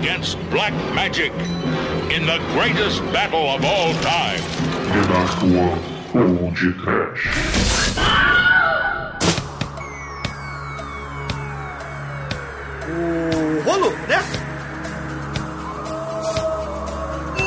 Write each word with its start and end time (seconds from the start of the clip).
against 0.00 0.38
black 0.48 0.72
magic 0.94 1.30
in 2.10 2.24
the 2.24 2.38
greatest 2.54 3.02
battle 3.12 3.50
of 3.50 3.62
all 3.62 3.92
time. 4.00 4.40
Renastua 4.94 5.90
Old 6.14 6.56
Trash. 6.56 7.28
O 12.88 13.60
rolo, 13.66 13.90
né? 14.08 14.20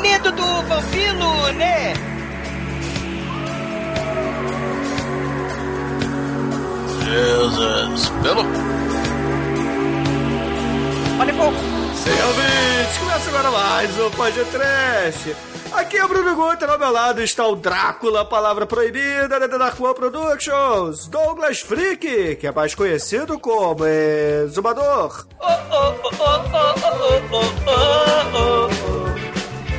Medo 0.01 0.31
do 0.31 0.61
vampiro, 0.67 1.54
né? 1.54 1.93
Jesus. 7.04 8.09
Pelo. 8.21 8.43
Olha 11.20 11.34
pouco. 11.34 11.73
Sim, 12.03 12.21
ouvintes, 12.27 12.98
começa 12.98 13.30
agora 13.30 13.49
mais 13.52 13.98
um 13.98 14.12
podcast. 14.12 15.35
Aqui 15.71 15.98
é 15.98 16.03
o 16.03 16.07
Bruno 16.09 16.35
Guter, 16.35 16.70
ao 16.70 16.77
meu 16.77 16.91
lado 16.91 17.23
está 17.23 17.48
o 17.48 17.55
Drácula, 17.55 18.26
palavra 18.26 18.66
proibida 18.66 19.39
da 19.39 19.48
Dark 19.48 19.79
One 19.79 19.95
Productions, 19.95 21.07
Douglas 21.07 21.62
Freak, 21.62 22.35
que 22.35 22.45
é 22.45 22.52
mais 22.52 22.76
conhecido 22.76 23.39
como 23.39 23.85
Zumbador. 24.49 25.26
Oh, 25.39 25.45
oh, 25.45 25.95
oh, 26.03 26.09
oh, 26.20 26.41
oh, 26.53 26.76
oh, 27.31 27.48
oh, 27.67 27.79
oh, 28.35 28.67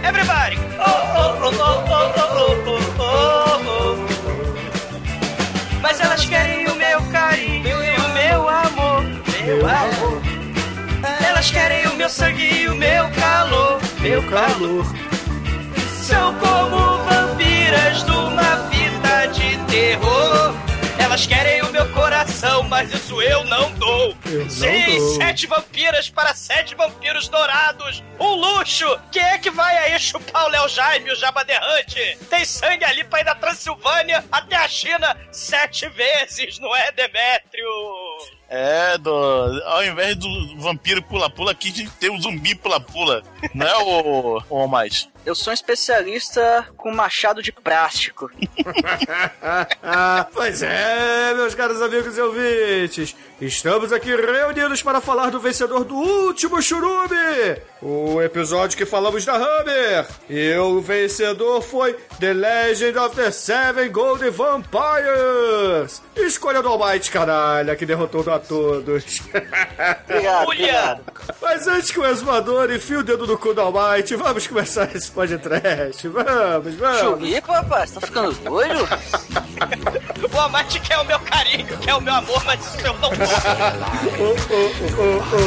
Everybody! 0.02 0.56
Oh, 0.78 0.88
oh, 1.19 1.36
oh, 1.45 1.50
oh, 1.50 2.09
oh, 2.38 2.55
oh, 2.98 3.12
oh, 3.69 3.97
Mas 5.83 6.00
elas 6.00 6.25
querem 6.25 6.66
o 6.69 6.75
meu 6.75 7.02
carinho 7.12 7.77
o 7.77 8.09
meu 8.14 8.48
amor, 8.48 9.02
meu 9.45 9.61
amor. 9.69 10.23
Elas 11.45 11.50
querem 11.53 11.87
o 11.89 11.95
meu 11.97 12.09
sangue 12.09 12.42
e 12.42 12.69
o 12.69 12.75
meu 12.75 13.11
calor. 13.11 13.78
Meu 14.00 14.27
calor. 14.31 14.87
São 16.03 16.34
como 16.39 16.97
vampiras 17.05 18.03
de 18.03 18.11
uma 18.12 18.56
vida 18.70 19.27
de 19.27 19.59
terror. 19.70 20.55
Elas 20.98 21.27
querem 21.27 21.61
o 21.61 21.70
meu 21.70 21.86
coração, 21.92 22.62
mas 22.62 22.91
isso 22.95 23.20
eu 23.20 23.45
não 23.45 23.70
dou. 23.73 24.17
Eu 24.25 24.45
não 24.45 24.48
Sim, 24.48 24.97
dou. 24.97 25.17
sete 25.17 25.47
vampiras 25.47 26.09
para 26.09 26.34
sete 26.34 26.75
vampiros 26.75 27.28
dourados. 27.28 28.03
Um 28.19 28.36
luxo! 28.36 28.98
Quem 29.12 29.23
é 29.23 29.36
que 29.36 29.51
vai 29.51 29.77
aí 29.77 30.01
chupar 30.01 30.47
o 30.47 30.48
Léo 30.48 30.67
Jaime, 30.67 31.12
o 31.12 31.14
Jabba 31.14 31.45
Derrante? 31.45 32.17
Tem 32.31 32.42
sangue 32.47 32.86
ali 32.86 33.05
pra 33.05 33.20
ir 33.20 33.25
da 33.25 33.34
Transilvânia 33.34 34.25
até 34.33 34.56
a 34.56 34.67
China 34.67 35.14
sete 35.31 35.91
vezes, 35.91 36.58
não 36.58 36.75
é, 36.75 36.91
Demétrio? 36.92 37.69
É, 38.48 38.98
do, 38.98 39.11
ao 39.11 39.84
invés 39.84 40.17
do 40.17 40.59
vampiro 40.59 41.03
pula-pula, 41.03 41.53
aqui 41.53 41.89
tem 41.98 42.11
o 42.11 42.20
zumbi 42.20 42.55
pula-pula. 42.55 43.23
Não 43.53 43.67
é 43.67 43.77
o, 43.78 44.42
o 44.48 44.67
mais? 44.67 45.09
Eu 45.25 45.34
sou 45.34 45.50
um 45.50 45.55
especialista 45.55 46.67
com 46.77 46.92
machado 46.92 47.42
de 47.42 47.51
plástico. 47.51 48.31
pois 50.34 50.62
é, 50.62 51.33
meus 51.34 51.55
caros 51.55 51.81
amigos 51.81 52.19
e 52.19 52.20
ouvintes, 52.20 53.17
estamos 53.41 53.91
aqui 53.91 54.14
reunidos 54.14 54.83
para 54.83 55.01
falar 55.01 55.31
do 55.31 55.41
vencedor 55.41 55.83
do 55.84 55.95
último 55.95 56.61
churume, 56.61 57.56
o 57.81 58.20
episódio 58.20 58.77
que 58.77 58.84
falamos 58.84 59.25
da 59.25 59.34
Hammer. 59.36 60.06
E 60.29 60.55
o 60.56 60.83
vencedor 60.83 61.62
foi 61.62 61.95
The 62.20 62.34
Legend 62.34 62.98
of 62.98 63.17
the 63.17 63.31
Seven 63.31 63.91
Golden 63.91 64.31
Vampires. 64.31 66.03
Escolha 66.14 66.62
do 66.62 66.69
Almighty, 66.69 67.11
caralho, 67.11 67.75
que 67.77 67.86
derrotou 67.86 68.31
a 68.31 68.39
todos. 68.39 69.23
Obrigado. 70.45 71.03
Mas 71.41 71.67
antes 71.67 71.91
que 71.91 71.98
o 71.98 72.06
exumador 72.06 72.70
enfie 72.70 72.97
o 72.97 73.03
dedo 73.03 73.27
no 73.27 73.33
cu 73.38 73.54
do 73.54 73.60
Almighty, 73.60 74.16
vamos 74.16 74.46
começar 74.46 74.95
esse 74.95 75.11
podcast. 75.11 76.08
Vamos, 76.08 76.74
vamos. 76.74 76.98
Chulipa, 76.98 77.52
rapaz, 77.52 77.90
tá 77.92 78.00
ficando 78.00 78.33
doido? 78.42 78.89
O 80.33 80.40
Amate 80.40 80.80
quer 80.80 80.98
o 80.98 81.05
meu 81.05 81.18
carinho, 81.20 81.78
quer 81.78 81.94
o 81.94 82.00
meu 82.00 82.14
amor, 82.14 82.44
mas 82.44 82.61
isso 82.61 82.86
eu 82.86 82.92
não 82.94 83.00
dou. 83.00 83.11
Oh, 84.20 84.34
oh, 84.50 84.70
oh, 84.98 85.23
oh, 85.33 85.46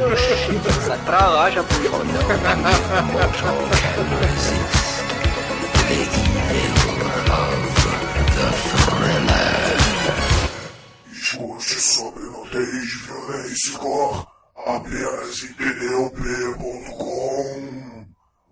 oh. 0.00 0.86
Sai 0.86 0.98
pra 1.04 1.26
lá, 1.26 1.50
já 1.50 1.64
Escute 11.12 11.80
sobre 11.80 12.24
nudez, 12.24 12.92
violência 13.06 13.70
e 13.70 13.72
cor 13.78 14.31
apenas 14.66 15.42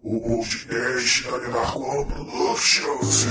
O 0.03 0.21
podcast 0.21 1.23
da 1.25 1.39
Nenarcoa 1.39 2.07
Productions. 2.07 3.27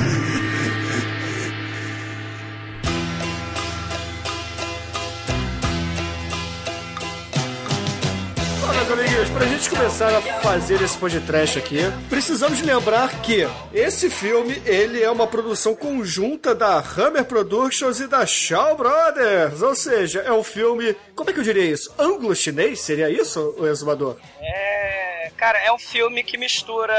Pra 9.40 9.48
gente 9.48 9.70
começar 9.70 10.14
a 10.14 10.22
fazer 10.42 10.82
esse 10.82 10.98
podcast 10.98 11.60
aqui, 11.60 11.78
precisamos 12.10 12.62
lembrar 12.62 13.22
que 13.22 13.48
esse 13.74 14.10
filme, 14.10 14.62
ele 14.66 15.02
é 15.02 15.10
uma 15.10 15.26
produção 15.26 15.74
conjunta 15.74 16.54
da 16.54 16.78
Hammer 16.78 17.24
Productions 17.24 18.02
e 18.02 18.08
da 18.08 18.26
Shaw 18.26 18.76
Brothers. 18.76 19.62
Ou 19.62 19.74
seja, 19.74 20.20
é 20.20 20.34
um 20.34 20.44
filme, 20.44 20.94
como 21.16 21.30
é 21.30 21.34
que 21.34 21.40
eu 21.40 21.44
diria 21.44 21.64
isso? 21.64 21.90
Anglo-chinês? 21.98 22.82
Seria 22.82 23.10
isso, 23.10 23.56
o 23.58 23.66
exumador? 23.66 24.18
É, 24.42 25.32
cara, 25.38 25.58
é 25.60 25.72
um 25.72 25.80
filme 25.80 26.22
que 26.22 26.38
mistura 26.38 26.94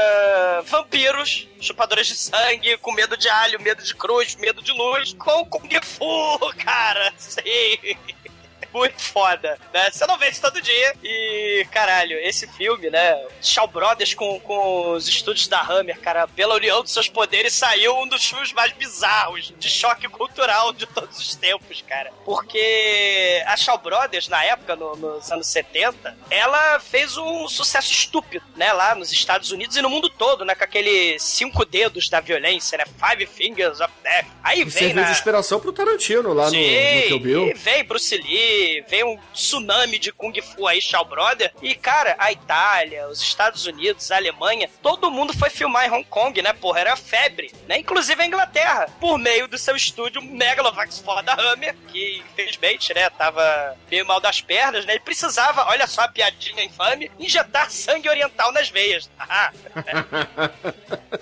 vampiros, 0.65 1.47
chupadores 1.59 2.07
de 2.07 2.15
sangue, 2.15 2.75
com 2.77 2.91
medo 2.91 3.15
de 3.15 3.29
alho, 3.29 3.61
medo 3.61 3.83
de 3.83 3.93
cruz, 3.93 4.35
medo 4.37 4.63
de 4.63 4.71
luz, 4.71 5.13
com 5.13 5.45
Kung 5.45 5.69
Fu, 5.83 6.39
cara, 6.57 7.13
sim. 7.19 7.95
Muito 8.73 9.01
foda, 9.01 9.57
né? 9.73 9.89
Você 9.91 10.05
não 10.05 10.17
vê 10.17 10.29
isso 10.29 10.41
todo 10.41 10.61
dia. 10.61 10.95
E, 11.03 11.65
caralho, 11.71 12.17
esse 12.19 12.47
filme, 12.47 12.89
né? 12.89 13.19
Shaw 13.41 13.67
Brothers 13.67 14.13
com, 14.13 14.39
com 14.39 14.91
os 14.93 15.07
estúdios 15.07 15.47
da 15.47 15.61
Hammer, 15.61 15.99
cara, 15.99 16.27
pela 16.27 16.55
união 16.55 16.81
dos 16.81 16.91
seus 16.93 17.07
poderes, 17.07 17.53
saiu 17.53 17.95
um 17.97 18.07
dos 18.07 18.25
filmes 18.25 18.53
mais 18.53 18.71
bizarros 18.73 19.53
de 19.57 19.69
choque 19.69 20.07
cultural 20.07 20.71
de 20.73 20.85
todos 20.85 21.19
os 21.19 21.35
tempos, 21.35 21.83
cara. 21.87 22.11
Porque 22.25 23.43
a 23.45 23.57
Shaw 23.57 23.77
Brothers, 23.77 24.27
na 24.27 24.43
época, 24.43 24.75
no- 24.75 24.95
nos 24.95 25.31
anos 25.31 25.47
70, 25.47 26.15
ela 26.29 26.79
fez 26.79 27.17
um 27.17 27.47
sucesso 27.47 27.91
estúpido, 27.91 28.45
né? 28.55 28.71
Lá 28.73 28.95
nos 28.95 29.11
Estados 29.11 29.51
Unidos 29.51 29.75
e 29.75 29.81
no 29.81 29.89
mundo 29.89 30.09
todo, 30.09 30.45
né? 30.45 30.55
Com 30.55 30.63
aquele 30.63 31.19
cinco 31.19 31.65
dedos 31.65 32.09
da 32.09 32.19
violência, 32.19 32.77
né? 32.77 32.85
Five 32.85 33.25
Fingers 33.27 33.79
of 33.81 33.91
Death. 34.03 34.27
Aí 34.43 34.61
E 34.61 34.63
vem 34.63 34.71
serviu 34.71 34.95
na... 35.01 35.03
de 35.03 35.11
inspiração 35.11 35.59
pro 35.59 35.73
Tarantino 35.73 36.33
lá 36.33 36.45
no, 36.45 36.51
no 36.51 36.57
Kill 36.57 37.15
e 37.15 37.19
Bill. 37.19 37.53
vem 37.55 37.83
Bruce 37.83 38.15
Lee, 38.17 38.60
vem 38.87 39.03
um 39.03 39.17
tsunami 39.33 39.99
de 39.99 40.11
Kung 40.11 40.33
Fu 40.41 40.67
aí, 40.67 40.81
Shaw 40.81 41.05
Brother. 41.05 41.53
E, 41.61 41.75
cara, 41.75 42.15
a 42.17 42.31
Itália, 42.31 43.07
os 43.07 43.21
Estados 43.21 43.65
Unidos, 43.65 44.11
a 44.11 44.17
Alemanha, 44.17 44.69
todo 44.81 45.11
mundo 45.11 45.33
foi 45.37 45.49
filmar 45.49 45.85
em 45.85 45.91
Hong 45.91 46.05
Kong, 46.05 46.41
né, 46.41 46.53
porra? 46.53 46.79
Era 46.81 46.95
febre, 46.95 47.51
né? 47.67 47.77
Inclusive 47.77 48.21
a 48.21 48.25
Inglaterra, 48.25 48.87
por 48.99 49.17
meio 49.17 49.47
do 49.47 49.57
seu 49.57 49.75
estúdio 49.75 50.21
Megalovax 50.21 50.99
foda 50.99 51.33
Hammer, 51.33 51.75
que 51.87 52.23
infelizmente, 52.31 52.93
né, 52.93 53.09
tava 53.09 53.77
meio 53.89 54.05
mal 54.05 54.19
das 54.19 54.41
pernas, 54.41 54.85
né? 54.85 54.93
Ele 54.93 54.99
precisava, 55.01 55.67
olha 55.67 55.87
só 55.87 56.01
a 56.01 56.07
piadinha 56.07 56.63
infame, 56.63 57.11
injetar 57.19 57.69
sangue 57.71 58.09
oriental 58.09 58.51
nas 58.51 58.69
veias. 58.69 59.09
Ah, 59.33 59.51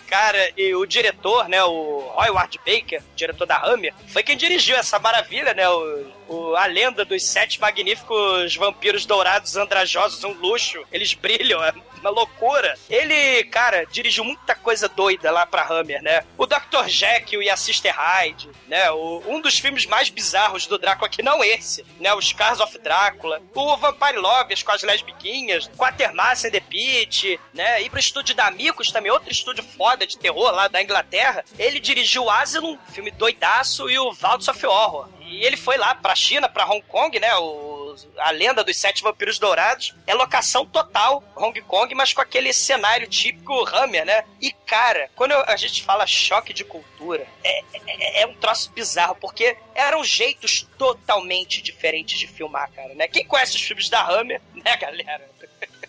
Cara, 0.08 0.52
e 0.58 0.74
o 0.74 0.86
diretor, 0.86 1.48
né, 1.48 1.64
o 1.64 2.12
Roy 2.16 2.30
Ward 2.32 2.60
Baker, 2.66 3.02
diretor 3.16 3.46
da 3.46 3.58
Hammer, 3.64 3.94
foi 4.08 4.24
quem 4.24 4.36
dirigiu 4.36 4.76
essa 4.76 4.98
maravilha, 4.98 5.54
né, 5.54 5.70
o, 5.70 6.12
o- 6.30 6.56
a 6.56 6.66
lenda 6.66 7.04
dos 7.04 7.24
sete 7.26 7.60
magníficos 7.60 8.56
vampiros 8.56 9.06
dourados 9.06 9.56
andrajosos, 9.58 10.24
um 10.24 10.34
luxo, 10.34 10.84
eles 10.92 11.14
brilham, 11.14 11.64
é 11.64 11.74
uma 12.00 12.10
loucura. 12.10 12.78
Ele, 12.90 13.44
cara, 13.46 13.86
dirigiu 13.86 14.24
muita 14.24 14.56
coisa 14.56 14.88
doida 14.88 15.32
lá 15.32 15.46
pra 15.46 15.68
Hammer, 15.68 16.02
né? 16.02 16.24
O 16.38 16.46
Dr. 16.46 16.88
Jekyll 16.88 17.44
e 17.44 17.50
a 17.50 17.58
Sister 17.58 17.94
Hyde, 17.94 18.50
né? 18.68 18.90
O- 18.92 19.22
um 19.28 19.42
dos 19.42 19.60
filmes 19.60 19.86
mais 19.86 20.10
bizarros 20.10 20.66
do 20.66 20.78
Drácula, 20.78 21.10
que 21.10 21.22
não 21.22 21.44
esse, 21.44 21.86
né? 22.00 22.14
Os 22.14 22.30
Scars 22.30 22.60
of 22.62 22.78
Drácula, 22.80 23.42
o 23.54 23.76
Vampire 23.78 24.18
Lovers 24.18 24.64
com 24.64 24.72
as 24.72 24.84
lesbiquinhas, 24.84 25.70
Quatermass 25.78 26.46
and 26.46 26.52
the 26.52 26.60
Pit, 26.62 27.40
né? 27.54 27.82
Ir 27.82 27.90
pro 27.90 28.00
estúdio 28.00 28.34
da 28.36 28.48
Amicus, 28.48 28.92
também 28.92 29.12
outro 29.12 29.32
estúdio 29.32 29.64
foda 29.64 30.08
de 30.08 30.18
terror 30.18 30.52
lá 30.52 30.68
da 30.68 30.82
Inglaterra. 30.82 31.44
Ele 31.58 31.80
dirigiu 31.80 32.24
o 32.26 32.30
Asylum, 32.30 32.78
filme 32.94 33.12
doidaço, 33.12 33.90
e 33.90 34.00
o 34.00 34.14
Vaults 34.14 34.48
of 34.48 34.66
Horror. 34.66 35.10
E 35.30 35.46
ele 35.46 35.56
foi 35.58 35.78
lá 35.78 35.94
pra 35.96 36.16
China, 36.16 36.50
pra 36.50 36.66
Hong 36.66 36.82
Kong, 36.88 37.20
né? 37.20 37.34
O, 37.38 37.96
a 38.18 38.32
lenda 38.32 38.64
dos 38.64 38.76
sete 38.78 39.02
vampiros 39.04 39.38
dourados. 39.40 39.94
É 40.08 40.14
locação 40.14 40.66
total 40.66 41.24
Hong 41.36 41.60
Kong, 41.62 41.94
mas 41.96 42.14
com 42.14 42.22
aquele 42.22 42.52
cenário 42.54 43.08
típico 43.08 43.64
Hammer, 43.76 44.06
né? 44.06 44.24
E, 44.42 44.52
cara, 44.52 45.10
quando 45.16 45.34
a 45.34 45.56
gente 45.56 45.84
fala 45.84 46.06
choque 46.08 46.54
de 46.54 46.64
cultura, 46.64 47.26
é, 47.44 47.60
é- 47.88 48.22
é 48.22 48.28
um 48.28 48.34
troço 48.34 48.72
bizarro, 48.72 49.16
porque 49.16 49.56
eram 49.76 50.04
jeitos 50.04 50.68
totalmente 50.78 51.62
diferentes 51.62 52.18
de 52.20 52.28
filmar, 52.28 52.70
cara, 52.72 52.94
né? 52.96 53.08
Quem 53.08 53.26
conhece 53.26 53.56
os 53.56 53.62
filmes 53.62 53.90
da 53.90 54.02
Hammer, 54.06 54.42
né, 54.54 54.76
galera? 54.78 55.30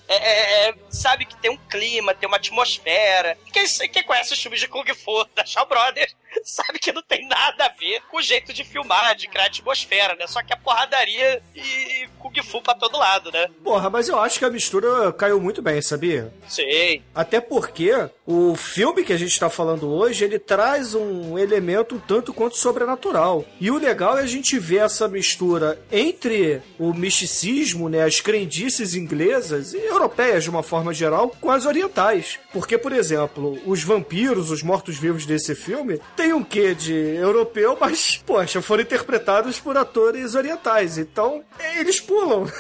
é, 0.09 0.17
é, 0.17 0.69
é, 0.71 0.75
sabe 0.91 1.25
que 1.25 1.37
tem 1.37 1.51
um 1.51 1.57
clima, 1.57 2.13
tem 2.15 2.27
uma 2.27 2.37
atmosfera. 2.37 3.39
Quem, 3.53 3.65
quem 3.89 4.03
conhece 4.03 4.33
os 4.33 4.43
filmes 4.43 4.59
de 4.61 4.67
Kung 4.69 4.85
Fu 4.95 5.25
da 5.35 5.45
Shaw 5.47 5.67
Brothers 5.67 6.15
sabe 6.45 6.79
que 6.79 6.93
não 6.93 7.03
tem 7.03 7.27
nada 7.27 7.67
a 7.67 7.69
ver 7.69 8.01
com 8.11 8.19
o 8.19 8.23
jeito 8.23 8.53
de 8.53 8.65
filmar, 8.65 9.15
de 9.15 9.29
criar 9.29 9.47
atmosfera, 9.47 10.15
né? 10.15 10.27
Só 10.27 10.43
que 10.43 10.53
a 10.53 10.57
porradaria 10.57 11.43
e 11.55 12.09
Kung 12.19 12.35
Fu 12.43 12.63
pra 12.63 12.75
todo 12.75 12.99
lado, 12.99 13.31
né? 13.31 13.49
Porra, 13.63 13.91
mas 13.91 14.09
eu 14.09 14.19
acho 14.19 14.39
que 14.39 14.45
a 14.45 14.51
mistura 14.51 15.13
caiu 15.13 15.41
muito 15.41 15.61
bem, 15.61 15.81
sabia? 15.83 16.33
Sei. 16.49 17.03
Até 17.15 17.41
porque 17.41 17.93
o 18.27 18.55
filme 18.55 19.05
que 19.05 19.13
a 19.13 19.19
gente 19.19 19.39
tá 19.39 19.51
falando 19.51 19.89
hoje, 19.89 20.25
ele 20.25 20.39
traz 20.39 20.95
um 20.95 21.39
elemento 21.39 21.91
um 21.91 21.99
tanto 21.99 22.33
quanto 22.33 22.57
sobrenatural. 22.57 23.45
E 23.61 23.71
o 23.71 23.79
legal 23.79 24.19
é 24.19 24.23
a 24.23 24.27
gente 24.27 24.59
ver 24.59 24.79
essa 24.79 25.09
mistura 25.09 25.81
entre 25.91 26.63
o 26.79 26.93
misticismo, 26.95 27.89
né, 27.89 28.05
as 28.05 28.21
crendices 28.21 28.95
inglesas 28.95 29.75
e 29.75 29.79
europeias 29.79 30.45
de 30.45 30.51
uma 30.51 30.63
forma 30.63 30.95
geral, 30.95 31.35
com 31.41 31.51
as 31.51 31.67
orientais. 31.67 32.39
Porque, 32.53 32.79
por 32.79 32.93
exemplo, 32.93 33.59
os 33.67 33.83
vampiros, 33.83 34.51
os 34.51 34.63
mortos-vivos 34.63 35.27
desse 35.27 35.55
filme, 35.55 36.01
tem 36.21 36.35
um 36.35 36.45
quê 36.45 36.75
de 36.75 36.93
europeu, 36.93 37.79
mas, 37.81 38.19
poxa, 38.27 38.61
foram 38.61 38.83
interpretados 38.83 39.59
por 39.59 39.79
atores 39.79 40.35
orientais. 40.35 40.99
Então, 40.99 41.43
eles 41.79 41.99
pulam. 41.99 42.45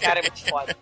Cara, 0.00 0.20
é 0.20 0.22
muito 0.22 0.48
foda. 0.48 0.76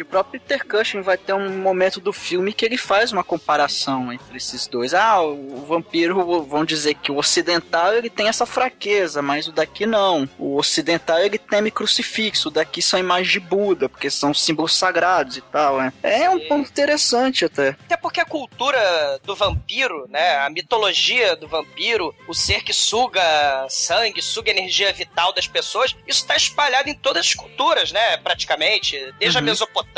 E 0.00 0.02
o 0.02 0.06
próprio 0.06 0.40
Peter 0.40 0.66
Cushing 0.66 1.02
vai 1.02 1.18
ter 1.18 1.34
um 1.34 1.58
momento 1.58 2.00
do 2.00 2.10
filme 2.10 2.54
que 2.54 2.64
ele 2.64 2.78
faz 2.78 3.12
uma 3.12 3.22
comparação 3.22 4.10
entre 4.10 4.34
esses 4.34 4.66
dois. 4.66 4.94
Ah, 4.94 5.20
o 5.20 5.66
vampiro, 5.66 6.42
vão 6.42 6.64
dizer 6.64 6.94
que 6.94 7.12
o 7.12 7.18
ocidental 7.18 7.92
ele 7.92 8.08
tem 8.08 8.26
essa 8.26 8.46
fraqueza, 8.46 9.20
mas 9.20 9.46
o 9.46 9.52
daqui 9.52 9.84
não. 9.84 10.26
O 10.38 10.56
ocidental 10.56 11.18
ele 11.18 11.36
teme 11.36 11.70
crucifixo, 11.70 12.48
o 12.48 12.50
daqui 12.50 12.80
são 12.80 12.98
imagens 12.98 13.30
de 13.30 13.40
Buda, 13.40 13.90
porque 13.90 14.08
são 14.08 14.32
símbolos 14.32 14.74
sagrados 14.74 15.36
e 15.36 15.42
tal, 15.42 15.76
né? 15.76 15.92
É 16.02 16.30
um 16.30 16.48
ponto 16.48 16.70
interessante 16.70 17.44
até. 17.44 17.76
Até 17.84 17.98
porque 17.98 18.20
a 18.20 18.24
cultura 18.24 19.20
do 19.22 19.36
vampiro, 19.36 20.06
né, 20.08 20.38
a 20.38 20.48
mitologia 20.48 21.36
do 21.36 21.46
vampiro, 21.46 22.14
o 22.26 22.32
ser 22.32 22.64
que 22.64 22.72
suga 22.72 23.66
sangue, 23.68 24.22
suga 24.22 24.50
energia 24.50 24.90
vital 24.94 25.34
das 25.34 25.46
pessoas, 25.46 25.94
isso 26.06 26.22
está 26.22 26.36
espalhado 26.36 26.88
em 26.88 26.94
todas 26.94 27.26
as 27.26 27.34
culturas, 27.34 27.92
né, 27.92 28.16
praticamente, 28.16 28.98
desde 29.18 29.36
a 29.36 29.42
Mesopotâmia, 29.42 29.89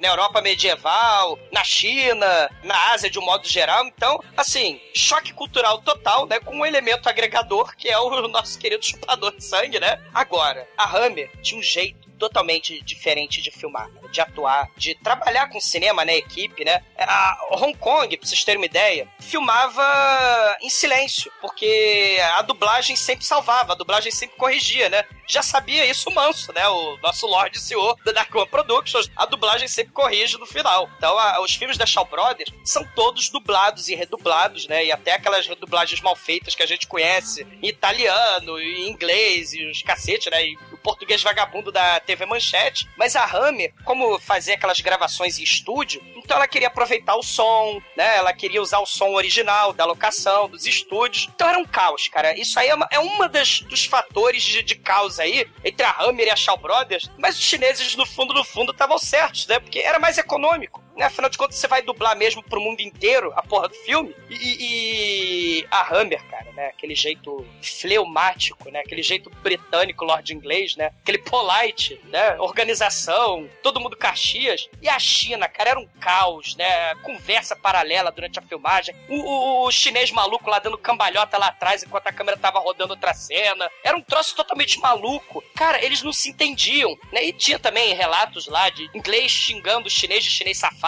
na 0.00 0.08
Europa 0.08 0.40
medieval, 0.40 1.38
na 1.52 1.64
China, 1.64 2.50
na 2.62 2.92
Ásia 2.92 3.10
de 3.10 3.18
um 3.18 3.24
modo 3.24 3.48
geral. 3.48 3.84
Então, 3.86 4.22
assim, 4.36 4.80
choque 4.94 5.32
cultural 5.32 5.78
total, 5.82 6.26
né, 6.26 6.38
com 6.40 6.56
um 6.56 6.66
elemento 6.66 7.08
agregador 7.08 7.74
que 7.76 7.88
é 7.88 7.98
o 7.98 8.10
nosso 8.28 8.58
querido 8.58 8.84
chupador 8.84 9.34
de 9.36 9.44
sangue, 9.44 9.80
né? 9.80 10.00
Agora, 10.14 10.66
a 10.76 10.96
Hammer 10.96 11.30
tinha 11.42 11.58
um 11.58 11.62
jeito 11.62 12.05
totalmente 12.18 12.82
diferente 12.82 13.40
de 13.40 13.50
filmar, 13.50 13.90
de 14.10 14.20
atuar, 14.20 14.70
de 14.76 14.94
trabalhar 14.96 15.48
com 15.48 15.60
cinema, 15.60 16.04
né, 16.04 16.16
equipe, 16.16 16.64
né? 16.64 16.82
A 16.98 17.38
Hong 17.52 17.76
Kong, 17.78 18.16
pra 18.16 18.26
vocês 18.26 18.44
terem 18.44 18.60
uma 18.60 18.66
ideia, 18.66 19.08
filmava 19.20 20.56
em 20.60 20.70
silêncio, 20.70 21.30
porque 21.40 22.18
a 22.34 22.42
dublagem 22.42 22.96
sempre 22.96 23.24
salvava, 23.24 23.72
a 23.72 23.76
dublagem 23.76 24.10
sempre 24.10 24.36
corrigia, 24.36 24.88
né? 24.88 25.04
Já 25.28 25.42
sabia 25.42 25.84
isso 25.84 26.08
o 26.08 26.14
Manso, 26.14 26.52
né? 26.52 26.66
O 26.68 26.96
nosso 26.98 27.26
Lorde 27.26 27.58
CEO 27.58 27.96
da 28.04 28.12
Darkman 28.12 28.46
Productions, 28.46 29.10
a 29.16 29.26
dublagem 29.26 29.66
sempre 29.66 29.92
corrige 29.92 30.38
no 30.38 30.46
final. 30.46 30.88
Então, 30.96 31.18
a, 31.18 31.40
os 31.40 31.54
filmes 31.54 31.76
da 31.76 31.84
Shaw 31.84 32.04
Brothers 32.04 32.52
são 32.64 32.86
todos 32.94 33.28
dublados 33.28 33.88
e 33.88 33.94
redublados, 33.94 34.66
né? 34.68 34.84
E 34.84 34.92
até 34.92 35.14
aquelas 35.14 35.46
redublagens 35.46 36.00
mal 36.00 36.14
feitas 36.14 36.54
que 36.54 36.62
a 36.62 36.66
gente 36.66 36.86
conhece 36.86 37.46
em 37.60 37.68
italiano, 37.68 38.58
em 38.60 38.88
inglês 38.88 39.52
e 39.52 39.64
os 39.66 39.82
cacete, 39.82 40.30
né? 40.30 40.44
E 40.44 40.56
português 40.86 41.20
vagabundo 41.20 41.72
da 41.72 41.98
TV 41.98 42.24
Manchete. 42.26 42.88
Mas 42.96 43.16
a 43.16 43.24
Hammer, 43.24 43.74
como 43.84 44.20
fazia 44.20 44.54
aquelas 44.54 44.80
gravações 44.80 45.36
em 45.36 45.42
estúdio, 45.42 46.00
então 46.16 46.36
ela 46.36 46.46
queria 46.46 46.68
aproveitar 46.68 47.16
o 47.16 47.24
som, 47.24 47.82
né? 47.96 48.16
Ela 48.16 48.32
queria 48.32 48.62
usar 48.62 48.78
o 48.78 48.86
som 48.86 49.10
original 49.10 49.72
da 49.72 49.84
locação, 49.84 50.48
dos 50.48 50.64
estúdios. 50.64 51.28
Então 51.34 51.48
era 51.48 51.58
um 51.58 51.64
caos, 51.64 52.06
cara. 52.06 52.38
Isso 52.38 52.60
aí 52.60 52.68
é 52.68 52.74
uma, 52.76 52.86
é 52.92 53.00
uma 53.00 53.28
das, 53.28 53.62
dos 53.62 53.84
fatores 53.84 54.44
de, 54.44 54.62
de 54.62 54.76
caos 54.76 55.18
aí 55.18 55.50
entre 55.64 55.84
a 55.84 55.96
Hammer 55.98 56.28
e 56.28 56.30
a 56.30 56.36
Shaw 56.36 56.56
Brothers. 56.56 57.10
Mas 57.18 57.36
os 57.36 57.44
chineses, 57.44 57.96
no 57.96 58.06
fundo, 58.06 58.32
no 58.32 58.44
fundo, 58.44 58.70
estavam 58.70 58.96
certos, 58.96 59.48
né? 59.48 59.58
Porque 59.58 59.80
era 59.80 59.98
mais 59.98 60.18
econômico. 60.18 60.85
Né? 60.96 61.04
Afinal 61.04 61.30
de 61.30 61.36
contas, 61.36 61.56
você 61.56 61.68
vai 61.68 61.82
dublar 61.82 62.16
mesmo 62.16 62.42
pro 62.42 62.60
mundo 62.60 62.80
inteiro 62.80 63.32
a 63.36 63.42
porra 63.42 63.68
do 63.68 63.74
filme. 63.74 64.14
E, 64.30 65.60
e 65.60 65.66
a 65.70 65.94
Hammer, 65.94 66.22
cara, 66.24 66.50
né? 66.52 66.68
Aquele 66.68 66.94
jeito 66.94 67.46
fleumático, 67.62 68.70
né? 68.70 68.80
Aquele 68.80 69.02
jeito 69.02 69.30
britânico, 69.42 70.04
lord 70.04 70.32
inglês, 70.32 70.74
né? 70.76 70.90
Aquele 71.02 71.18
polite, 71.18 72.00
né? 72.04 72.36
Organização, 72.38 73.48
todo 73.62 73.80
mundo 73.80 73.96
Caxias. 73.96 74.68
E 74.80 74.88
a 74.88 74.98
China, 74.98 75.48
cara, 75.48 75.70
era 75.70 75.80
um 75.80 75.86
caos, 76.00 76.56
né? 76.56 76.94
Conversa 76.96 77.54
paralela 77.54 78.10
durante 78.10 78.38
a 78.38 78.42
filmagem. 78.42 78.94
O, 79.08 79.16
o, 79.16 79.66
o 79.66 79.70
chinês 79.70 80.10
maluco 80.10 80.48
lá 80.48 80.58
dando 80.58 80.78
cambalhota 80.78 81.36
lá 81.36 81.48
atrás 81.48 81.82
enquanto 81.82 82.06
a 82.06 82.12
câmera 82.12 82.38
tava 82.38 82.58
rodando 82.58 82.94
outra 82.94 83.12
cena. 83.12 83.70
Era 83.84 83.96
um 83.96 84.02
troço 84.02 84.34
totalmente 84.34 84.78
maluco. 84.80 85.44
Cara, 85.54 85.84
eles 85.84 86.02
não 86.02 86.12
se 86.12 86.30
entendiam, 86.30 86.96
né? 87.12 87.24
E 87.24 87.32
tinha 87.32 87.58
também 87.58 87.94
relatos 87.94 88.46
lá 88.46 88.70
de 88.70 88.88
inglês 88.94 89.30
xingando 89.30 89.88
o 89.88 89.90
chinês 89.90 90.24
de 90.24 90.30
chinês 90.30 90.58
safado, 90.58 90.85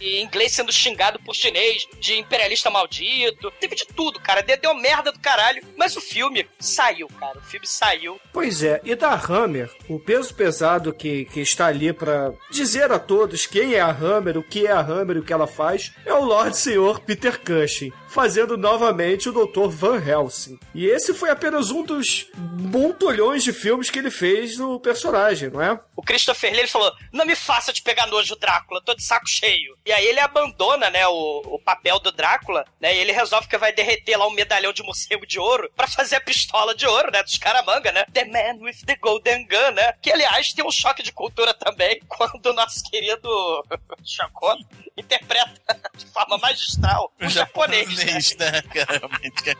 e 0.00 0.20
inglês 0.20 0.52
sendo 0.52 0.72
xingado 0.72 1.18
por 1.20 1.34
chinês 1.34 1.86
de 2.00 2.18
imperialista 2.18 2.70
maldito. 2.70 3.50
Teve 3.60 3.74
de 3.74 3.86
tudo, 3.86 4.20
cara. 4.20 4.42
Deu, 4.42 4.56
deu 4.56 4.74
merda 4.74 5.12
do 5.12 5.20
caralho. 5.20 5.62
Mas 5.76 5.96
o 5.96 6.00
filme 6.00 6.48
saiu, 6.58 7.08
cara. 7.18 7.38
O 7.38 7.42
filme 7.42 7.66
saiu. 7.66 8.20
Pois 8.32 8.62
é, 8.62 8.80
e 8.84 8.94
da 8.94 9.14
Hammer, 9.14 9.70
o 9.88 9.98
peso 9.98 10.34
pesado 10.34 10.92
que, 10.92 11.24
que 11.26 11.40
está 11.40 11.66
ali 11.66 11.92
pra 11.92 12.32
dizer 12.50 12.90
a 12.90 12.98
todos 12.98 13.46
quem 13.46 13.74
é 13.74 13.80
a 13.80 13.90
Hammer, 13.90 14.38
o 14.38 14.42
que 14.42 14.66
é 14.66 14.72
a 14.72 14.80
Hammer 14.80 15.18
o 15.18 15.22
que 15.22 15.32
ela 15.32 15.46
faz, 15.46 15.92
é 16.04 16.12
o 16.12 16.24
Lord 16.24 16.56
Senhor 16.56 17.00
Peter 17.00 17.40
Cushing, 17.40 17.92
fazendo 18.08 18.56
novamente 18.56 19.28
o 19.28 19.32
Dr. 19.32 19.68
Van 19.68 20.02
Helsing. 20.02 20.58
E 20.74 20.86
esse 20.86 21.14
foi 21.14 21.30
apenas 21.30 21.70
um 21.70 21.82
dos 21.82 22.26
montolhões 22.36 23.44
de 23.44 23.52
filmes 23.52 23.90
que 23.90 23.98
ele 23.98 24.10
fez 24.10 24.58
no 24.58 24.80
personagem, 24.80 25.50
não 25.50 25.62
é? 25.62 25.78
O 25.94 26.02
Christopher 26.02 26.52
Lee 26.52 26.60
ele 26.60 26.68
falou: 26.68 26.92
Não 27.12 27.24
me 27.24 27.36
faça 27.36 27.72
te 27.72 27.82
pegar 27.82 28.06
nojo, 28.06 28.36
Drácula, 28.36 28.82
tô 28.84 28.94
de 28.94 29.02
saco 29.02 29.28
cheio. 29.28 29.76
E 29.84 29.92
aí 29.92 30.06
ele 30.06 30.20
abandona, 30.20 30.90
né, 30.90 31.06
o, 31.06 31.42
o 31.44 31.58
papel 31.58 31.98
do 31.98 32.12
Drácula, 32.12 32.64
né? 32.80 32.94
E 32.94 32.98
ele 32.98 33.12
resolve 33.12 33.48
que 33.48 33.58
vai 33.58 33.72
derreter 33.72 34.16
lá 34.16 34.26
um 34.26 34.32
medalhão 34.32 34.72
de 34.72 34.82
morcego 34.82 35.26
de 35.26 35.38
ouro 35.38 35.70
pra 35.76 35.86
fazer 35.86 36.16
a 36.16 36.20
pistola 36.20 36.74
de 36.74 36.86
ouro, 36.86 37.10
né? 37.10 37.22
Dos 37.22 37.38
caramanga, 37.38 37.92
né? 37.92 38.04
The 38.12 38.24
Man 38.24 38.62
with 38.62 38.84
the 38.86 38.96
Golden 38.96 39.46
Gun, 39.46 39.72
né? 39.72 39.92
Que 40.00 40.12
aliás 40.12 40.52
tem 40.52 40.64
um 40.64 40.70
choque 40.70 41.02
de 41.02 41.12
cultura 41.12 41.52
também 41.54 42.00
quando 42.08 42.46
o 42.46 42.52
nosso 42.52 42.82
querido 42.90 43.28
Chacon 44.04 44.56
interpreta 44.96 45.80
de 45.96 46.06
forma 46.06 46.38
magistral 46.38 47.12
o, 47.20 47.28
japonês. 47.28 47.88
Japonês, 48.08 48.36
né, 48.36 48.62
cara? 48.74 48.98
Realmente, 48.98 49.42
cara. 49.42 49.58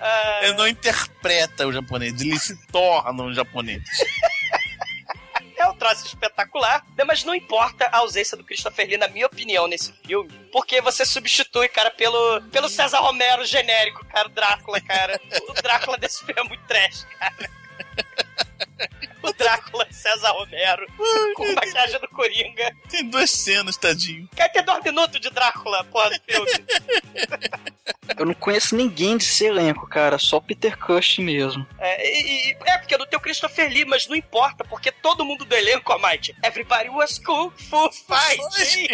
Ah, 0.00 0.40
Ele 0.42 0.54
não 0.54 0.66
interpreta 0.66 1.66
o 1.66 1.72
japonês, 1.72 2.20
ele 2.20 2.38
se 2.38 2.56
torna 2.66 3.22
um 3.22 3.32
japonês. 3.32 3.82
É 5.56 5.68
um 5.68 5.76
troço 5.76 6.06
espetacular, 6.06 6.84
né? 6.98 7.04
mas 7.04 7.22
não 7.22 7.32
importa 7.32 7.86
a 7.86 7.98
ausência 7.98 8.36
do 8.36 8.42
Christopher 8.42 8.88
Lee, 8.88 8.96
na 8.96 9.06
minha 9.06 9.26
opinião, 9.26 9.68
nesse 9.68 9.92
filme, 10.04 10.28
porque 10.50 10.80
você 10.80 11.04
substitui, 11.06 11.68
cara, 11.68 11.88
pelo, 11.92 12.42
pelo 12.50 12.68
César 12.68 12.98
Romero 12.98 13.44
genérico, 13.44 14.04
cara, 14.06 14.26
o 14.26 14.30
Drácula, 14.32 14.80
cara. 14.80 15.20
O 15.48 15.52
Drácula 15.62 15.96
desse 15.96 16.18
filme 16.24 16.40
é 16.40 16.44
muito 16.44 16.64
trash, 16.64 17.06
cara. 17.16 17.50
O 19.22 19.32
Drácula 19.32 19.86
César 19.90 20.30
Romero, 20.32 20.86
com 21.36 21.52
maquiagem 21.54 22.00
do 22.00 22.08
Coringa. 22.08 22.74
Tem 22.88 23.08
duas 23.08 23.30
cenas, 23.30 23.76
tadinho. 23.76 24.28
Quer 24.34 24.48
ter 24.50 24.62
dois 24.62 24.82
minutos 24.82 25.20
de 25.20 25.30
Drácula, 25.30 25.84
porra, 25.84 26.10
do 26.10 26.20
filme? 26.26 26.50
Eu 28.18 28.26
não 28.26 28.34
conheço 28.34 28.76
ninguém 28.76 29.16
desse 29.16 29.44
elenco, 29.46 29.86
cara. 29.86 30.18
Só 30.18 30.38
Peter 30.40 30.76
Cushing 30.76 31.22
mesmo. 31.24 31.66
É, 31.78 32.04
e- 32.06 32.50
e- 32.50 32.56
é, 32.66 32.78
porque 32.78 32.96
não 32.98 33.06
tem 33.06 33.16
o 33.18 33.22
Christopher 33.22 33.70
Lee, 33.70 33.84
mas 33.84 34.06
não 34.06 34.14
importa, 34.16 34.64
porque 34.64 34.90
todo 34.92 35.24
mundo 35.24 35.44
do 35.44 35.54
elenco, 35.54 35.96
Might, 35.98 36.34
everybody 36.42 36.88
was 36.90 37.18
kung 37.18 37.50
fu 37.56 37.90
fighting. 37.92 38.88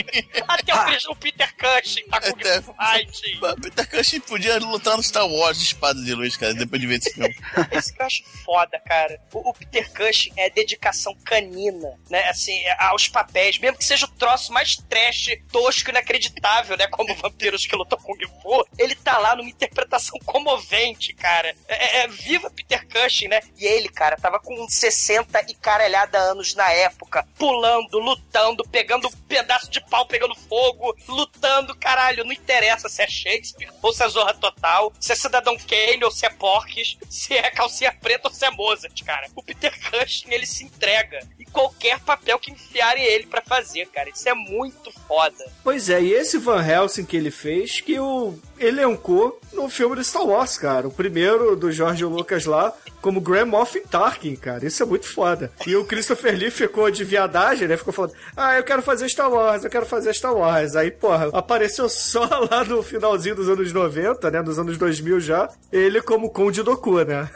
Até 0.46 0.74
o, 0.74 0.84
Chris- 0.84 1.06
o 1.06 1.16
Peter 1.16 1.52
Cushing 1.56 2.04
tá 2.08 2.20
kung 2.20 2.28
Até- 2.40 2.62
fu 2.62 2.74
fighting. 2.74 3.38
O 3.42 3.60
Peter 3.60 3.88
Cushing 3.90 4.20
podia 4.20 4.58
lutar 4.58 4.96
no 4.96 5.02
Star 5.02 5.26
Wars 5.26 5.58
de 5.58 5.64
espada 5.64 6.00
de 6.02 6.14
luz, 6.14 6.36
cara, 6.36 6.54
depois 6.54 6.80
de 6.80 6.86
ver 6.86 6.98
esse 6.98 7.12
filme. 7.12 7.34
Isso 7.72 7.94
que 7.94 8.02
eu 8.02 8.06
acho 8.06 8.22
foda, 8.44 8.78
cara. 8.86 9.20
O, 9.32 9.50
o 9.50 9.54
Peter 9.54 9.77
Cushing 9.84 10.32
é 10.36 10.50
dedicação 10.50 11.14
canina, 11.24 11.98
né? 12.10 12.28
Assim, 12.28 12.56
é, 12.60 12.76
aos 12.84 13.08
papéis, 13.08 13.58
mesmo 13.58 13.78
que 13.78 13.84
seja 13.84 14.06
o 14.06 14.10
troço 14.10 14.52
mais 14.52 14.76
trash, 14.88 15.28
tosco 15.50 15.90
e 15.90 15.92
inacreditável, 15.92 16.76
né? 16.76 16.86
Como 16.88 17.14
vampiros 17.16 17.66
que 17.66 17.76
lutam 17.76 17.98
Kung 17.98 18.18
Fu, 18.42 18.66
ele 18.78 18.94
tá 18.94 19.18
lá 19.18 19.36
numa 19.36 19.48
interpretação 19.48 20.18
comovente, 20.24 21.12
cara. 21.14 21.54
É, 21.66 21.84
é- 21.84 21.98
é 22.04 22.08
viva 22.08 22.50
Peter 22.50 22.86
Cushing, 22.88 23.28
né? 23.28 23.40
E 23.56 23.66
ele, 23.66 23.88
cara, 23.88 24.16
tava 24.16 24.38
com 24.38 24.68
60 24.68 25.40
e 25.48 25.54
caralhada 25.54 26.18
anos 26.18 26.54
na 26.54 26.70
época, 26.70 27.26
pulando, 27.38 27.98
lutando, 27.98 28.62
pegando 28.68 29.08
um 29.08 29.10
pedaço 29.26 29.70
de 29.70 29.80
pau, 29.88 30.06
pegando 30.06 30.34
fogo, 30.34 30.96
lutando, 31.08 31.74
caralho. 31.76 32.24
Não 32.24 32.32
interessa 32.32 32.88
se 32.88 33.02
é 33.02 33.06
Shakespeare 33.08 33.70
ou 33.82 33.92
se 33.92 34.04
é 34.04 34.08
Zorra 34.08 34.34
Total, 34.34 34.92
se 35.00 35.12
é 35.12 35.14
Cidadão 35.16 35.56
Kane 35.56 36.04
ou 36.04 36.10
se 36.10 36.24
é 36.26 36.30
Porques, 36.30 36.96
se 37.10 37.34
é 37.36 37.50
calcinha 37.50 37.92
preta 37.92 38.28
ou 38.28 38.34
se 38.34 38.44
é 38.44 38.50
Mozart, 38.50 39.02
cara. 39.04 39.28
O 39.34 39.42
Peter 39.42 39.57
Peter 39.60 39.72
Cushing 39.90 40.32
ele 40.32 40.46
se 40.46 40.64
entrega 40.64 41.18
em 41.38 41.44
qualquer 41.44 41.98
papel 42.00 42.38
que 42.38 42.52
enfiarem 42.52 43.04
ele 43.04 43.26
pra 43.26 43.42
fazer, 43.42 43.86
cara. 43.88 44.08
Isso 44.08 44.28
é 44.28 44.34
muito 44.34 44.92
foda. 45.06 45.44
Pois 45.64 45.90
é, 45.90 46.00
e 46.00 46.12
esse 46.12 46.38
Van 46.38 46.64
Helsing 46.64 47.04
que 47.04 47.16
ele 47.16 47.30
fez, 47.30 47.80
que 47.80 47.98
o 47.98 48.38
elencou 48.58 49.40
no 49.52 49.68
filme 49.68 49.96
do 49.96 50.04
Star 50.04 50.24
Wars, 50.24 50.56
cara. 50.56 50.86
O 50.88 50.92
primeiro 50.92 51.56
do 51.56 51.70
George 51.70 52.04
Lucas 52.04 52.44
lá, 52.44 52.72
como 53.00 53.20
Grand 53.20 53.46
Moff 53.46 53.80
Tarkin, 53.80 54.36
cara. 54.36 54.66
Isso 54.66 54.82
é 54.82 54.86
muito 54.86 55.06
foda. 55.06 55.52
E 55.66 55.74
o 55.76 55.84
Christopher 55.84 56.36
Lee 56.36 56.50
ficou 56.50 56.90
de 56.90 57.04
viadagem, 57.04 57.68
né? 57.68 57.76
Ficou 57.76 57.92
falando, 57.92 58.14
ah, 58.36 58.56
eu 58.56 58.64
quero 58.64 58.82
fazer 58.82 59.08
Star 59.08 59.30
Wars, 59.30 59.64
eu 59.64 59.70
quero 59.70 59.86
fazer 59.86 60.14
Star 60.14 60.34
Wars. 60.34 60.76
Aí, 60.76 60.90
porra, 60.90 61.30
apareceu 61.32 61.88
só 61.88 62.26
lá 62.50 62.64
no 62.64 62.82
finalzinho 62.82 63.36
dos 63.36 63.48
anos 63.48 63.72
90, 63.72 64.30
né? 64.30 64.42
Nos 64.42 64.58
anos 64.58 64.76
2000 64.76 65.20
já, 65.20 65.48
ele 65.72 66.00
como 66.00 66.30
Conde 66.30 66.62
Doku, 66.62 67.02
né? 67.04 67.28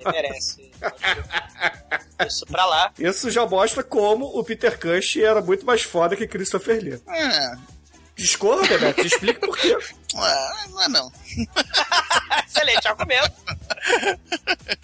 Ele 0.00 0.12
merece. 0.12 0.71
Isso 2.26 2.46
pra 2.46 2.64
lá. 2.64 2.92
Isso 2.98 3.30
já 3.30 3.46
mostra 3.46 3.82
como 3.82 4.26
o 4.26 4.44
Peter 4.44 4.78
Cushing 4.78 5.22
era 5.22 5.40
muito 5.40 5.66
mais 5.66 5.82
foda 5.82 6.16
que 6.16 6.26
Christopher 6.26 6.82
Lee. 6.82 7.00
É, 7.08 7.52
Discorda, 8.16 8.78
Beto? 8.78 9.06
Explica 9.06 9.40
por 9.46 9.56
quê. 9.58 9.76
é, 10.14 10.68
não 10.68 10.82
é 10.82 10.88
não. 10.88 11.12
Excelente 12.46 12.86
argumento. 12.86 13.32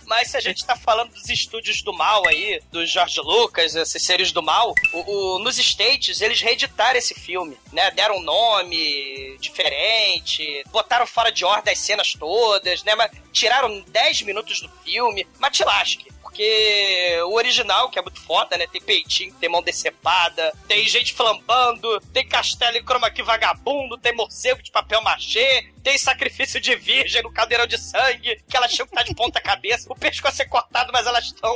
Mas 0.07 0.31
se 0.31 0.37
a 0.37 0.41
gente 0.41 0.65
tá 0.65 0.75
falando 0.75 1.11
dos 1.13 1.29
estúdios 1.29 1.83
do 1.83 1.93
mal 1.93 2.27
aí, 2.27 2.61
do 2.73 2.85
George 2.87 3.21
Lucas, 3.21 3.75
esses 3.75 4.03
seres 4.03 4.33
do 4.33 4.43
mal, 4.43 4.73
o, 4.95 5.13
o- 5.37 5.39
nos 5.41 5.59
States 5.59 6.21
eles 6.23 6.41
reeditaram 6.41 6.99
esse 6.99 7.15
filme, 7.15 7.57
né? 7.73 7.91
Deram 7.91 8.17
um 8.17 8.23
nome 8.23 9.37
diferente, 9.39 10.65
botaram 10.71 11.07
fora 11.07 11.31
de 11.31 11.45
ordem 11.45 11.73
as 11.73 11.79
cenas 11.79 12.15
todas, 12.15 12.83
né? 12.83 12.95
Mas 12.95 13.11
tiraram 13.33 13.81
10 13.89 14.23
minutos 14.23 14.61
do 14.63 14.69
filme, 14.85 15.27
mas 15.39 15.53
te 15.57 15.65
lasque. 15.65 16.09
Porque 16.29 17.19
o 17.25 17.35
original, 17.35 17.89
que 17.89 17.99
é 17.99 18.03
muito 18.03 18.21
foda, 18.21 18.57
né? 18.57 18.67
Tem 18.67 18.81
peitinho, 18.81 19.35
tem 19.41 19.49
mão 19.49 19.63
decepada, 19.63 20.53
tem 20.69 20.87
gente 20.87 21.15
flambando, 21.15 22.01
tem 22.13 22.29
castelo 22.29 22.77
em 22.77 22.85
chroma 22.85 23.11
vagabundo, 23.25 23.97
tem 23.97 24.15
morcego 24.15 24.63
de 24.63 24.71
papel 24.71 25.03
machê, 25.03 25.73
tem 25.83 25.97
sacrifício 25.99 26.61
de 26.61 26.75
virgem 26.77 27.23
no 27.23 27.33
caldeirão 27.33 27.67
de 27.67 27.79
sangue, 27.79 28.41
que 28.49 28.57
elas 28.57 28.73
acham 28.73 28.87
que 28.87 28.93
tá 28.95 29.03
de 29.03 29.15
ponta 29.15 29.41
cabeça, 29.41 29.87
o 29.91 29.95
pescoço 29.95 30.41
é 30.43 30.45
cortado, 30.45 30.91
mas 30.93 31.07
elas 31.07 31.25
estão. 31.25 31.55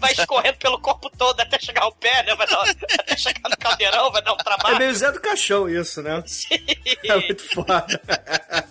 Vai 0.00 0.10
escorrendo 0.12 0.58
pelo 0.58 0.80
corpo 0.80 1.08
todo 1.16 1.38
até 1.38 1.56
chegar 1.60 1.82
ao 1.82 1.92
pé, 1.92 2.24
né? 2.24 2.34
Vai 2.34 2.48
dar, 2.48 2.62
até 2.98 3.16
chegar 3.16 3.48
no 3.48 3.56
caldeirão, 3.56 4.10
vai 4.10 4.20
dar 4.20 4.32
um 4.32 4.36
É 4.40 4.42
trabalho. 4.42 4.78
meio 4.78 4.92
Zé 4.94 5.12
do 5.12 5.20
Caixão 5.20 5.68
isso, 5.70 6.02
né? 6.02 6.20
Sim. 6.26 6.58
É 7.04 7.14
muito 7.16 7.48
foda. 7.54 8.00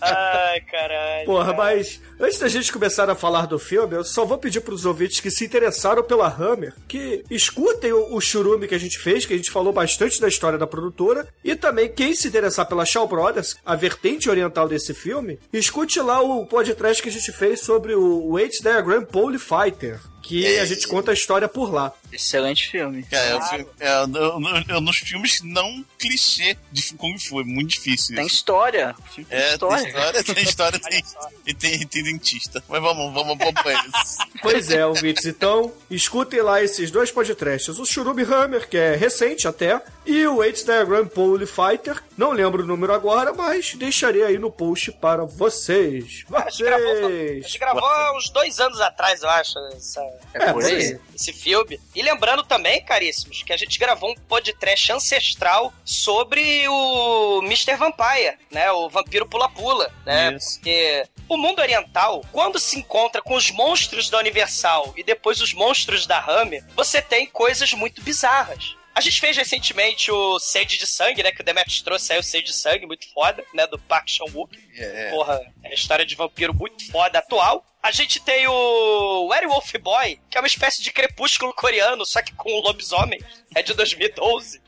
Ai, 0.02 0.60
caralho. 0.62 1.26
Porra, 1.26 1.46
cara. 1.54 1.58
mas 1.58 2.02
antes 2.20 2.40
da 2.40 2.48
gente 2.48 2.72
começar 2.74 3.10
a 3.10 3.16
falar 3.16 3.46
do 3.48 3.58
filme, 3.58 3.96
eu 3.96 4.04
só 4.04 4.26
vou 4.26 4.38
pedir 4.38 4.62
pros 4.62 4.86
ouvintes 4.86 5.20
que 5.20 5.32
se 5.32 5.46
interessaram 5.46 6.04
pela 6.04 6.28
Hammer 6.28 6.74
que 6.88 7.24
escutem 7.30 7.94
o, 7.94 8.16
o 8.16 8.20
churume 8.22 8.68
que 8.68 8.76
a 8.76 8.80
gente 8.80 8.98
fez, 9.00 9.26
que 9.26 9.34
a 9.34 9.38
gente 9.38 9.52
falou 9.52 9.72
bastante 9.72 10.20
da 10.20 10.28
história 10.28 10.58
da 10.58 10.68
produtora, 10.68 11.28
e 11.44 11.56
também 11.56 11.88
quem 11.90 12.14
se 12.14 12.28
interessar 12.28 12.66
pela 12.66 12.86
Shaw 12.86 13.08
Brothers, 13.08 13.56
a 13.66 13.76
vertente 13.76 14.30
oriental 14.30 14.68
desse 14.68 14.81
filme, 14.94 15.40
escute 15.54 16.00
lá 16.02 16.22
o 16.22 16.46
podcast 16.46 17.02
que 17.02 17.10
a 17.10 17.12
gente 17.12 17.32
fez 17.32 17.62
sobre 17.62 17.94
o 17.94 18.32
Weight 18.32 18.62
Diagram 18.62 19.04
Pole 19.04 19.38
Fighter. 19.38 20.00
Que 20.22 20.46
É. 20.46 20.62
a 20.62 20.66
gente 20.66 20.88
conta 20.88 21.12
a 21.12 21.13
história 21.13 21.48
por 21.48 21.74
lá. 21.74 21.92
Excelente 22.12 22.70
filme. 22.70 23.04
Cara, 23.04 23.24
é, 23.25 23.36
o 23.36 23.42
filme- 23.42 23.66
é, 23.80 23.88
é, 23.88 24.74
é, 24.74 24.78
é 24.78 24.80
nos 24.82 24.98
filmes 24.98 25.42
não 25.44 25.84
clichê 25.98 26.58
de 26.72 26.94
Kung 26.96 27.18
Fu, 27.18 27.40
é 27.42 27.44
muito 27.44 27.70
difícil 27.70 28.16
Tem 28.16 28.25
isso. 28.25 28.36
história. 28.36 28.94
Tem 29.16 29.25
É, 29.30 29.51
história. 29.54 29.84
tem 29.84 29.84
história, 29.94 30.24
tem 30.24 30.44
história, 30.44 30.80
tem, 30.80 31.04
e 31.48 31.54
tem, 31.54 31.88
tem 31.88 32.04
dentista. 32.04 32.63
Mas 32.68 32.82
vamos, 32.82 33.13
vamos 33.13 33.34
acompanhar 33.40 33.86
isso. 33.88 34.18
Pois 34.42 34.70
é, 34.70 34.86
ouvintes. 34.86 35.25
Então, 35.25 35.74
escutem 35.90 36.42
lá 36.42 36.62
esses 36.62 36.92
dois 36.92 37.10
podcasts. 37.12 37.80
O 37.80 37.86
Churume 37.86 38.24
Hammer, 38.24 38.68
que 38.70 38.78
é 38.78 38.96
recente 38.96 39.48
até, 39.48 39.82
e 40.06 40.25
o 40.28 40.44
Eight 40.44 40.63
Diagram 40.66 41.08
Pole 41.08 41.46
Fighter. 41.46 42.01
Não 42.18 42.32
lembro 42.32 42.63
o 42.63 42.68
número 42.68 42.94
agora, 42.94 43.34
mas 43.34 43.74
deixarei 43.75 44.24
aí 44.24 44.38
no 44.38 44.51
post 44.51 44.92
para 44.92 45.24
vocês. 45.25 46.24
A 46.34 46.50
gente 46.50 46.63
gravou, 46.63 46.92
a 46.92 46.96
Vocês! 46.96 47.46
gente 47.46 47.60
gravou 47.60 47.86
há 47.86 48.18
uns 48.18 48.30
dois 48.30 48.60
anos 48.60 48.80
atrás, 48.82 49.22
eu 49.24 49.30
acho, 49.30 49.58
essa, 49.75 50.01
É 50.34 50.53
por 50.53 50.63
É, 50.63 50.68
aí. 50.68 51.00
esse 51.13 51.34
filme. 51.34 51.80
E 51.94 52.01
lembrando 52.01 52.44
também, 52.44 52.82
caríssimos, 52.84 53.44
que 53.44 53.51
a 53.51 53.58
gente 53.58 53.77
gravou 53.77 54.12
um 54.12 54.15
podcast 54.15 54.91
ancestral 54.94 55.74
sobre 55.84 56.68
o 56.70 57.41
Mr. 57.44 57.75
Vampire, 57.75 58.38
né? 58.50 58.72
O 58.72 58.89
vampiro 58.89 59.25
pula-pula, 59.25 59.94
né? 60.06 60.34
Isso. 60.34 60.53
Porque 60.56 61.06
o 61.27 61.36
mundo 61.38 61.60
oriental, 61.60 62.24
quando 62.32 62.60
se 62.60 62.80
encontra 62.80 63.22
com 63.22 63.36
os 63.36 63.51
monstros 63.51 64.10
da 64.10 64.20
Universal 64.20 64.94
e 64.96 65.03
depois 65.03 65.41
os 65.41 65.53
monstros 65.53 66.08
da 66.08 66.20
Hammer, 66.20 66.63
você 66.75 67.01
tem 67.01 67.25
coisas 67.27 67.74
muito 67.74 68.01
bizarras. 68.01 68.75
A 68.93 69.00
gente 69.00 69.19
fez 69.19 69.38
recentemente 69.38 70.12
o 70.12 70.38
Sede 70.39 70.77
de 70.77 70.86
Sangue, 70.86 71.24
né? 71.24 71.31
Que 71.31 71.41
o 71.41 71.43
Demetrius 71.43 71.81
trouxe 71.81 72.13
aí 72.13 72.19
o 72.19 72.24
Sede 72.24 72.48
de 72.48 72.53
Sangue, 72.53 72.86
muito 72.86 73.12
foda, 73.13 73.43
né? 73.53 73.65
Do 73.67 73.79
Park 73.79 74.10
Chan-wook. 74.10 74.57
É, 74.75 75.10
Porra, 75.12 75.41
é 75.63 75.74
história 75.74 76.05
de 76.05 76.15
vampiro 76.15 76.53
muito 76.53 76.89
foda 76.91 77.19
atual. 77.19 77.65
A 77.81 77.91
gente 77.91 78.19
tem 78.19 78.48
o 78.48 79.27
Werewolf 79.27 79.74
Boy, 79.81 80.19
que 80.29 80.38
é 80.38 80.41
uma 80.41 80.48
espécie 80.48 80.83
de 80.83 80.91
crepúsculo 80.91 81.53
coreano, 81.53 82.05
só 82.05 82.21
que 82.21 82.33
com 82.33 82.50
lobisomem. 82.60 83.19
É 83.55 83.63
de 83.63 83.74
2012. 83.74 84.62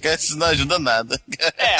que 0.00 0.08
isso 0.14 0.36
não 0.36 0.46
ajuda 0.48 0.78
nada. 0.78 1.20
É. 1.58 1.76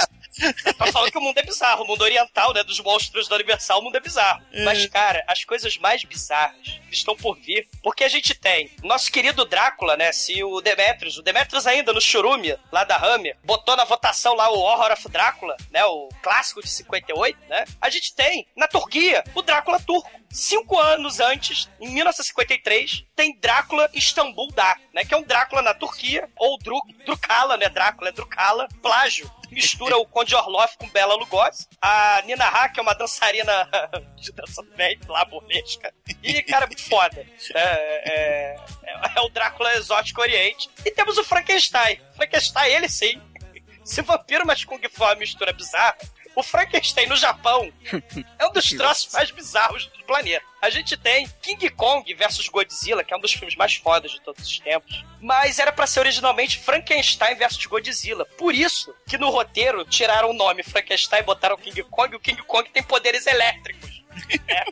É 0.65 0.73
pra 0.73 0.91
falar 0.93 1.11
que 1.11 1.19
o 1.19 1.21
mundo 1.21 1.39
é 1.39 1.43
bizarro. 1.43 1.85
O 1.85 1.87
mundo 1.87 2.03
oriental, 2.03 2.53
né? 2.53 2.63
Dos 2.65 2.81
monstros 2.81 3.29
da 3.29 3.37
Universal, 3.37 3.81
o 3.81 3.83
mundo 3.83 3.97
é 3.97 4.01
bizarro. 4.01 4.43
Mas, 4.65 4.87
cara, 4.87 5.23
as 5.27 5.45
coisas 5.45 5.77
mais 5.79 6.05
bizarras 6.05 6.81
estão 6.91 7.17
por 7.17 7.37
vir. 7.37 7.69
Porque 7.83 8.05
a 8.05 8.09
gente 8.09 8.35
tem 8.35 8.71
nosso 8.83 9.11
querido 9.11 9.45
Drácula, 9.45 9.97
né? 9.97 10.13
Se 10.13 10.43
o 10.43 10.61
Demetrius, 10.61 11.19
o 11.19 11.23
Demetrius 11.23 11.67
ainda 11.67 11.93
no 11.93 12.01
Churume, 12.01 12.57
lá 12.73 12.85
da 12.85 12.97
Hammer, 12.97 13.37
botou 13.45 13.77
na 13.77 13.85
votação 13.85 14.35
lá 14.35 14.49
o 14.51 14.59
Horror 14.59 14.93
of 14.93 15.09
Drácula, 15.09 15.57
né? 15.71 15.85
O 15.85 16.09
clássico 16.23 16.63
de 16.63 16.69
58, 16.69 17.39
né? 17.49 17.65
A 17.81 17.91
gente 17.91 18.15
tem, 18.15 18.47
na 18.57 18.67
Turquia, 18.67 19.23
o 19.35 19.43
Drácula 19.43 19.81
turco. 19.81 20.11
Cinco 20.31 20.77
anos 20.81 21.21
antes, 21.21 21.69
em 21.81 21.91
1953, 21.91 23.05
tem 23.15 23.39
Drácula 23.39 23.89
Istambul 23.95 24.49
Dá, 24.53 24.77
né? 24.93 25.05
Que 25.05 25.15
é 25.15 25.17
um 25.17 25.23
Drácula 25.23 25.63
na 25.63 25.73
Turquia, 25.75 26.29
ou 26.37 26.59
Dru 26.59 26.81
Drukala, 27.07 27.57
né? 27.57 27.69
Drácula 27.69 28.09
é 28.09 28.13
Drukala, 28.13 28.67
plágio. 28.83 29.31
Mistura 29.55 29.97
o 29.97 30.07
Conde 30.07 30.35
Orloff 30.35 30.77
com 30.77 30.89
Bela 30.91 31.15
Lugosi. 31.15 31.67
A 31.81 32.23
Nina 32.27 32.47
Ha, 32.47 32.69
que 32.69 32.81
é 32.81 32.83
uma 32.83 32.95
dançarina 32.95 33.69
de 34.17 34.33
dança 34.33 34.63
ventre 34.77 35.09
lá, 35.09 35.25
burlesca. 35.25 35.93
E, 36.23 36.43
cara, 36.43 36.67
muito 36.67 36.83
foda. 36.83 37.25
É, 37.55 37.61
é- 37.61 38.57
é 39.17 39.21
o 39.21 39.29
Drácula 39.29 39.73
exótico 39.75 40.21
oriente. 40.21 40.69
E 40.85 40.91
temos 40.91 41.19
o 41.19 41.25
Frankenstein. 41.25 42.01
Frankenstein, 42.17 42.73
ele 42.73 42.89
sim. 42.89 43.21
Se 43.85 44.01
vampiro, 44.03 44.47
mas 44.47 44.65
Kung 44.65 44.81
Fu 44.91 45.05
é 45.05 45.09
uma 45.09 45.15
mistura 45.17 45.53
bizarra. 45.53 45.97
O 46.35 46.43
Frankenstein 46.43 47.07
no 47.07 47.17
Japão 47.17 47.73
é 48.39 48.47
um 48.47 48.53
dos 48.53 48.71
troços 48.71 49.13
mais 49.13 49.31
bizarros 49.31 49.87
do 49.87 50.05
planeta. 50.05 50.45
A 50.61 50.71
gente 50.71 50.97
tem 50.97 51.29
King 51.43 51.69
Kong 51.71 52.13
versus 52.15 52.49
Godzilla, 52.49 53.05
que 53.05 53.13
é 53.13 53.17
um 53.17 53.21
dos 53.21 53.33
filmes 53.33 53.55
mais 53.55 53.75
fodas 53.77 54.11
de 54.11 54.21
todos 54.21 54.47
os 54.47 54.59
tempos. 54.59 55.05
Mas 55.21 55.59
era 55.59 55.71
pra 55.71 55.87
ser 55.87 56.01
originalmente 56.01 56.59
Frankenstein 56.59 57.35
versus 57.37 57.65
Godzilla. 57.67 58.25
Por 58.25 58.55
isso 58.55 58.95
que 59.07 59.19
no 59.19 59.31
roteiro 59.31 59.85
tiraram 59.85 60.31
o 60.31 60.35
nome 60.35 60.63
Frankenstein 60.63 61.21
e 61.21 61.25
botaram 61.25 61.57
King 61.57 61.83
Kong, 61.85 62.13
e 62.13 62.17
o 62.17 62.21
King 62.21 62.43
Kong 62.43 62.69
tem 62.71 62.83
poderes 62.83 63.27
elétricos. 63.27 63.95
É. 64.47 64.65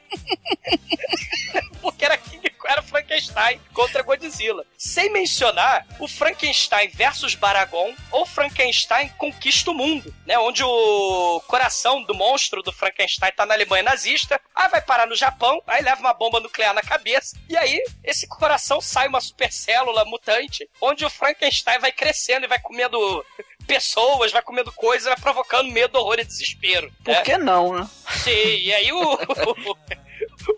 Porque 1.82 2.04
era 2.04 2.16
King 2.16 2.48
era 2.64 2.82
Frankenstein 2.82 3.60
contra 3.72 4.02
Godzilla. 4.02 4.64
Sem 4.76 5.10
mencionar 5.10 5.86
o 5.98 6.08
Frankenstein 6.08 6.88
versus 6.88 7.34
Baragon 7.34 7.94
ou 8.10 8.26
Frankenstein 8.26 9.08
conquista 9.18 9.70
o 9.70 9.74
mundo, 9.74 10.14
né? 10.26 10.38
Onde 10.38 10.62
o 10.62 11.40
coração 11.46 12.02
do 12.02 12.14
monstro 12.14 12.62
do 12.62 12.72
Frankenstein 12.72 13.32
tá 13.32 13.46
na 13.46 13.54
Alemanha 13.54 13.82
nazista, 13.82 14.40
aí 14.54 14.68
vai 14.68 14.80
parar 14.80 15.06
no 15.06 15.16
Japão, 15.16 15.62
aí 15.66 15.82
leva 15.82 16.00
uma 16.00 16.14
bomba 16.14 16.40
nuclear 16.40 16.74
na 16.74 16.82
cabeça, 16.82 17.36
e 17.48 17.56
aí 17.56 17.82
esse 18.02 18.26
coração 18.26 18.80
sai 18.80 19.08
uma 19.08 19.20
supercélula 19.20 20.04
mutante, 20.04 20.68
onde 20.80 21.04
o 21.04 21.10
Frankenstein 21.10 21.78
vai 21.78 21.92
crescendo 21.92 22.44
e 22.44 22.48
vai 22.48 22.58
comendo 22.58 22.98
pessoas, 23.66 24.32
vai 24.32 24.42
comendo 24.42 24.72
coisas, 24.72 25.06
vai 25.06 25.16
provocando 25.16 25.70
medo, 25.70 25.98
horror 25.98 26.18
e 26.18 26.24
desespero. 26.24 26.92
Por 27.04 27.14
né? 27.14 27.22
que 27.22 27.38
não, 27.38 27.72
né? 27.72 27.88
Sim, 28.22 28.30
e 28.30 28.74
aí 28.74 28.92
o, 28.92 29.18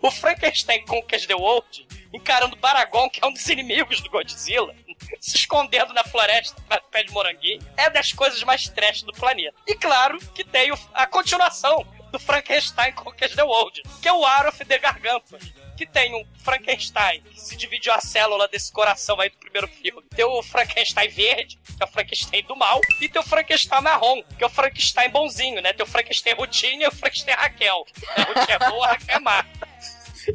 o 0.01 0.11
Frankenstein 0.11 0.85
Conquers 0.85 1.25
the 1.25 1.35
World 1.35 1.87
encarando 2.13 2.55
Baragon, 2.55 3.09
que 3.09 3.19
é 3.23 3.27
um 3.27 3.33
dos 3.33 3.47
inimigos 3.49 3.99
do 4.01 4.09
Godzilla, 4.09 4.73
se 5.19 5.35
escondendo 5.35 5.93
na 5.93 6.03
floresta 6.03 6.61
pé 6.91 7.03
de 7.03 7.11
moranguinho, 7.11 7.59
é 7.75 7.89
das 7.89 8.13
coisas 8.13 8.41
mais 8.43 8.69
trash 8.69 9.01
do 9.03 9.11
planeta. 9.11 9.57
E 9.67 9.75
claro 9.75 10.17
que 10.33 10.43
tem 10.43 10.71
a 10.93 11.05
continuação 11.05 11.85
do 12.15 12.19
Frankenstein 12.19 12.93
Conquers 12.93 13.35
the 13.35 13.43
World, 13.43 13.81
que 14.01 14.07
é 14.07 14.13
o 14.13 14.21
War 14.21 14.47
of 14.47 14.63
the 14.63 14.79
Gargantuan. 14.79 15.37
Que 15.75 15.85
tem 15.85 16.15
um 16.15 16.25
Frankenstein 16.37 17.21
que 17.23 17.41
se 17.41 17.57
dividiu 17.57 17.91
a 17.91 17.99
célula 17.99 18.47
desse 18.47 18.71
coração 18.71 19.19
aí 19.19 19.29
do 19.29 19.35
primeiro 19.35 19.67
filme. 19.67 20.01
Tem 20.15 20.23
o 20.23 20.41
Frankenstein 20.41 21.09
verde, 21.09 21.59
que 21.65 21.83
é 21.83 21.85
o 21.85 21.89
Frankenstein 21.89 22.43
do 22.43 22.55
mal, 22.55 22.79
e 23.01 23.09
tem 23.09 23.21
o 23.21 23.25
Frankenstein 23.25 23.81
marrom, 23.81 24.23
que 24.37 24.41
é 24.45 24.47
o 24.47 24.49
Frankenstein 24.49 25.09
bonzinho, 25.09 25.61
né? 25.61 25.73
Tem 25.73 25.85
o 25.85 25.89
Frankenstein 25.89 26.35
Routine 26.35 26.85
e 26.85 26.87
o 26.87 26.91
Frankenstein 26.91 27.35
Raquel. 27.35 27.85
A 28.15 28.21
Routine 28.21 28.51
é 28.53 28.59
boa, 28.59 28.85
a 28.85 28.91
Raquel 28.91 29.17
é 29.17 29.19
má. 29.19 29.45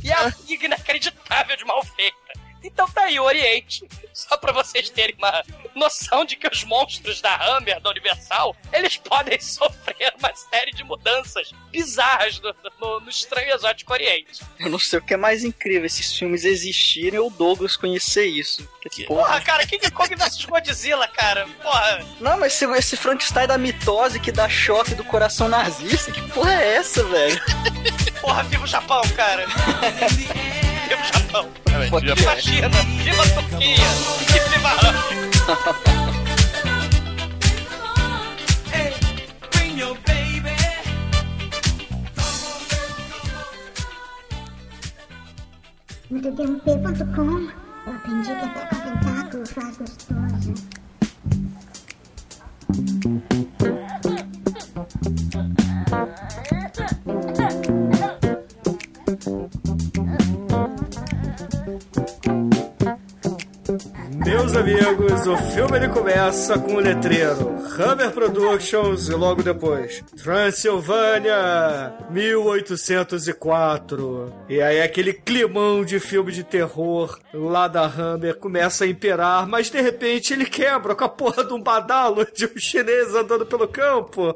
e 0.05 0.13
a 0.13 0.29
briga 0.45 0.67
inacreditável 0.67 1.57
de 1.57 1.65
mal 1.65 1.83
feita. 1.83 2.30
Então 2.63 2.89
tá 2.89 3.03
aí 3.05 3.19
o 3.19 3.25
Oriente. 3.25 3.87
Só 4.13 4.37
pra 4.37 4.53
vocês 4.53 4.91
terem 4.91 5.15
uma 5.17 5.43
noção 5.75 6.25
de 6.25 6.37
que 6.37 6.47
os 6.47 6.63
monstros 6.65 7.21
da 7.21 7.35
Hammer, 7.37 7.81
da 7.81 7.91
Universal, 7.91 8.55
eles 8.73 8.97
podem 8.97 9.39
sofrer 9.41 10.13
uma 10.19 10.35
série 10.35 10.73
de 10.73 10.85
mudanças 10.85 11.53
bizarras 11.71 12.41
no, 12.41 12.55
no, 12.81 13.01
no 13.01 13.09
estranho 13.09 13.55
exótico 13.55 13.93
Oriente. 13.93 14.43
Eu 14.59 14.69
não 14.69 14.79
sei 14.79 14.99
o 14.99 15.03
que 15.03 15.15
é 15.15 15.17
mais 15.17 15.43
incrível, 15.43 15.87
esses 15.87 16.15
filmes 16.15 16.45
existirem 16.45 17.19
ou 17.19 17.29
o 17.29 17.31
Douglas 17.31 17.77
conhecer 17.77 18.27
isso. 18.27 18.69
Que 18.91 19.05
Porra, 19.05 19.25
porra. 19.27 19.41
cara, 19.41 19.67
King 19.67 19.91
Kong 19.91 20.15
vs 20.15 20.45
Godzilla, 20.45 21.07
cara. 21.09 21.47
Porra. 21.63 22.05
Não, 22.21 22.39
mas 22.39 22.55
esse, 22.55 22.65
esse 22.73 22.97
Frankenstein 22.97 23.47
da 23.47 23.59
mitose 23.59 24.21
que 24.21 24.33
dá 24.33 24.49
choque 24.49 24.95
do 24.95 25.05
coração 25.05 25.49
nazista, 25.49 26.11
que 26.13 26.21
porra 26.31 26.55
é 26.55 26.77
essa, 26.77 27.05
velho? 27.05 27.41
Porra, 28.21 28.43
viva 28.45 28.65
o 28.65 28.67
Japão, 28.67 29.01
cara. 29.17 29.47
viva 30.91 31.03
o 31.03 31.07
Japão. 31.07 31.49
Viva 32.01 32.33
a 32.33 32.37
China. 32.37 32.69
Viva 33.03 33.23
a 33.23 33.27
Turquia. 33.29 33.77
E 34.21 34.39
viva 34.51 34.69
a 34.69 34.73
Hammer. 34.73 35.11
No 46.11 46.21
tdump.com 46.21 47.61
eu 47.87 47.93
aprendi 47.95 48.27
que 48.27 48.33
até 48.33 48.67
com 48.67 48.77
tentáculo 48.81 49.47
faz 49.47 49.77
gostoso. 49.79 50.55
Meus 64.41 64.57
amigos, 64.57 65.27
o 65.27 65.37
filme 65.53 65.77
ele 65.77 65.91
começa 65.91 66.59
com 66.59 66.77
o 66.77 66.81
letreiro 66.81 67.63
Hammer 67.79 68.11
Productions 68.11 69.11
e 69.11 69.13
logo 69.13 69.43
depois 69.43 70.03
Transilvânia 70.17 71.93
1804. 72.09 74.33
E 74.49 74.63
aí 74.63 74.81
aquele 74.81 75.13
climão 75.13 75.85
de 75.85 76.01
filme 76.01 76.33
de 76.33 76.43
terror 76.43 77.21
lá 77.35 77.69
da 77.69 77.85
Hammer 77.85 78.39
começa 78.39 78.85
a 78.85 78.89
imperar, 78.89 79.47
mas 79.47 79.69
de 79.69 79.79
repente 79.79 80.33
ele 80.33 80.47
quebra 80.47 80.95
com 80.95 81.05
a 81.05 81.09
porra 81.11 81.45
de 81.45 81.53
um 81.53 81.61
badalo 81.61 82.25
de 82.25 82.47
um 82.47 82.57
chinês 82.57 83.15
andando 83.15 83.45
pelo 83.45 83.69
campo. 83.69 84.35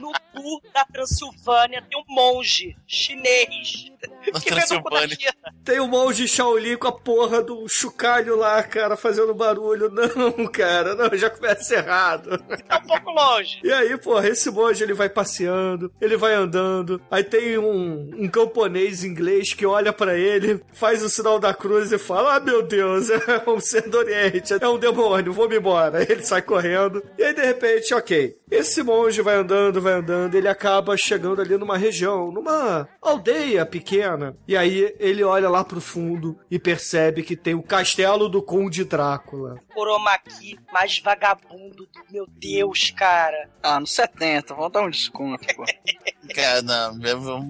No 0.00 0.12
sul 0.34 0.62
da 0.72 0.82
Transilvânia 0.86 1.82
tem 1.82 2.00
um 2.00 2.04
monge 2.08 2.74
chinês. 2.86 3.92
Na 4.32 4.40
Transilvânia. 4.40 5.16
Tem 5.64 5.80
o 5.80 5.86
monge 5.86 6.26
Shaolin 6.26 6.76
com 6.76 6.88
a 6.88 6.92
porra 6.92 7.42
do 7.42 7.68
chocalho 7.68 8.36
lá, 8.36 8.62
cara, 8.62 8.96
fazendo 8.96 9.34
barulho. 9.34 9.90
Não, 10.16 10.46
cara, 10.46 10.94
não, 10.94 11.16
já 11.16 11.30
começa 11.30 11.74
errado. 11.74 12.38
Tá 12.66 12.78
um 12.78 12.86
pouco 12.86 13.10
longe. 13.10 13.60
E 13.62 13.72
aí, 13.72 13.96
porra, 13.98 14.28
esse 14.28 14.50
monge 14.50 14.82
ele 14.82 14.94
vai 14.94 15.08
passeando, 15.08 15.92
ele 16.00 16.16
vai 16.16 16.34
andando. 16.34 17.00
Aí 17.10 17.22
tem 17.22 17.58
um, 17.58 18.10
um 18.16 18.28
camponês 18.28 19.04
inglês 19.04 19.52
que 19.52 19.66
olha 19.66 19.92
pra 19.92 20.16
ele, 20.16 20.62
faz 20.72 21.02
o 21.02 21.08
sinal 21.08 21.38
da 21.38 21.52
cruz 21.52 21.92
e 21.92 21.98
fala: 21.98 22.36
Ah, 22.36 22.40
meu 22.40 22.62
Deus, 22.62 23.10
é 23.10 23.42
um 23.46 23.60
ser 23.60 23.88
do 23.88 23.98
Oriente, 23.98 24.54
é 24.60 24.68
um 24.68 24.78
demônio, 24.78 25.32
vou-me 25.32 25.56
embora. 25.56 25.98
Aí 25.98 26.06
ele 26.08 26.24
sai 26.24 26.42
correndo. 26.42 27.02
E 27.18 27.22
aí, 27.22 27.34
de 27.34 27.44
repente, 27.44 27.94
ok. 27.94 28.36
Esse 28.50 28.82
monge 28.82 29.20
vai 29.20 29.36
andando, 29.36 29.80
vai 29.80 29.92
andando, 29.92 30.34
ele 30.34 30.48
acaba 30.48 30.96
chegando 30.96 31.42
ali 31.42 31.56
numa 31.56 31.76
região, 31.76 32.32
numa 32.32 32.88
aldeia 33.02 33.66
pequena. 33.66 34.07
E 34.46 34.56
aí 34.56 34.94
ele 34.98 35.22
olha 35.22 35.48
lá 35.48 35.64
pro 35.64 35.80
fundo 35.80 36.38
e 36.50 36.58
percebe 36.58 37.22
que 37.22 37.36
tem 37.36 37.54
o 37.54 37.62
castelo 37.62 38.28
do 38.28 38.42
Conde 38.42 38.84
Drácula. 38.84 39.60
Coromaki, 39.74 40.58
mais 40.72 40.98
vagabundo 40.98 41.86
do 41.86 42.12
meu 42.12 42.26
Deus, 42.26 42.90
cara. 42.90 43.50
Ah, 43.62 43.78
no 43.78 43.86
70, 43.86 44.54
vamos 44.54 44.72
dar 44.72 44.82
um 44.82 44.90
desconto, 44.90 45.46
pô. 45.54 45.64
Cara, 46.34 46.60
não, 46.60 47.00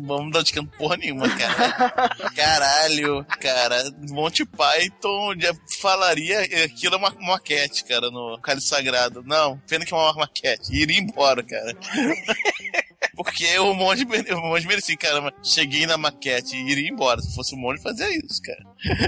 vamos, 0.05 0.33
dar 0.33 0.42
descanso 0.42 0.68
porra 0.79 0.97
nenhuma, 0.97 1.29
cara. 1.37 2.09
Caralho, 2.35 3.25
cara. 3.40 3.77
Monty 4.09 4.44
Python 4.44 5.35
já 5.37 5.53
falaria 5.81 6.40
aquilo 6.64 6.94
é 6.94 6.99
uma 6.99 7.11
maquete, 7.21 7.85
cara, 7.85 8.09
no 8.11 8.38
Cálice 8.40 8.68
Sagrado. 8.68 9.23
Não, 9.25 9.59
pena 9.66 9.85
que 9.85 9.92
é 9.92 9.97
uma 9.97 10.12
maquete. 10.12 10.73
Iria 10.73 11.01
embora, 11.01 11.42
cara. 11.42 11.77
Porque 13.15 13.59
o 13.59 13.75
monge, 13.75 14.05
o 14.05 14.41
monge 14.41 14.67
merecia, 14.67 14.97
cara. 14.97 15.33
Cheguei 15.43 15.87
na 15.87 15.97
maquete 15.97 16.57
e 16.57 16.71
iria 16.71 16.89
embora. 16.91 17.21
Se 17.21 17.35
fosse 17.35 17.55
o 17.55 17.59
monge, 17.59 17.83
fazia 17.83 18.09
isso, 18.11 18.41
cara. 18.43 18.65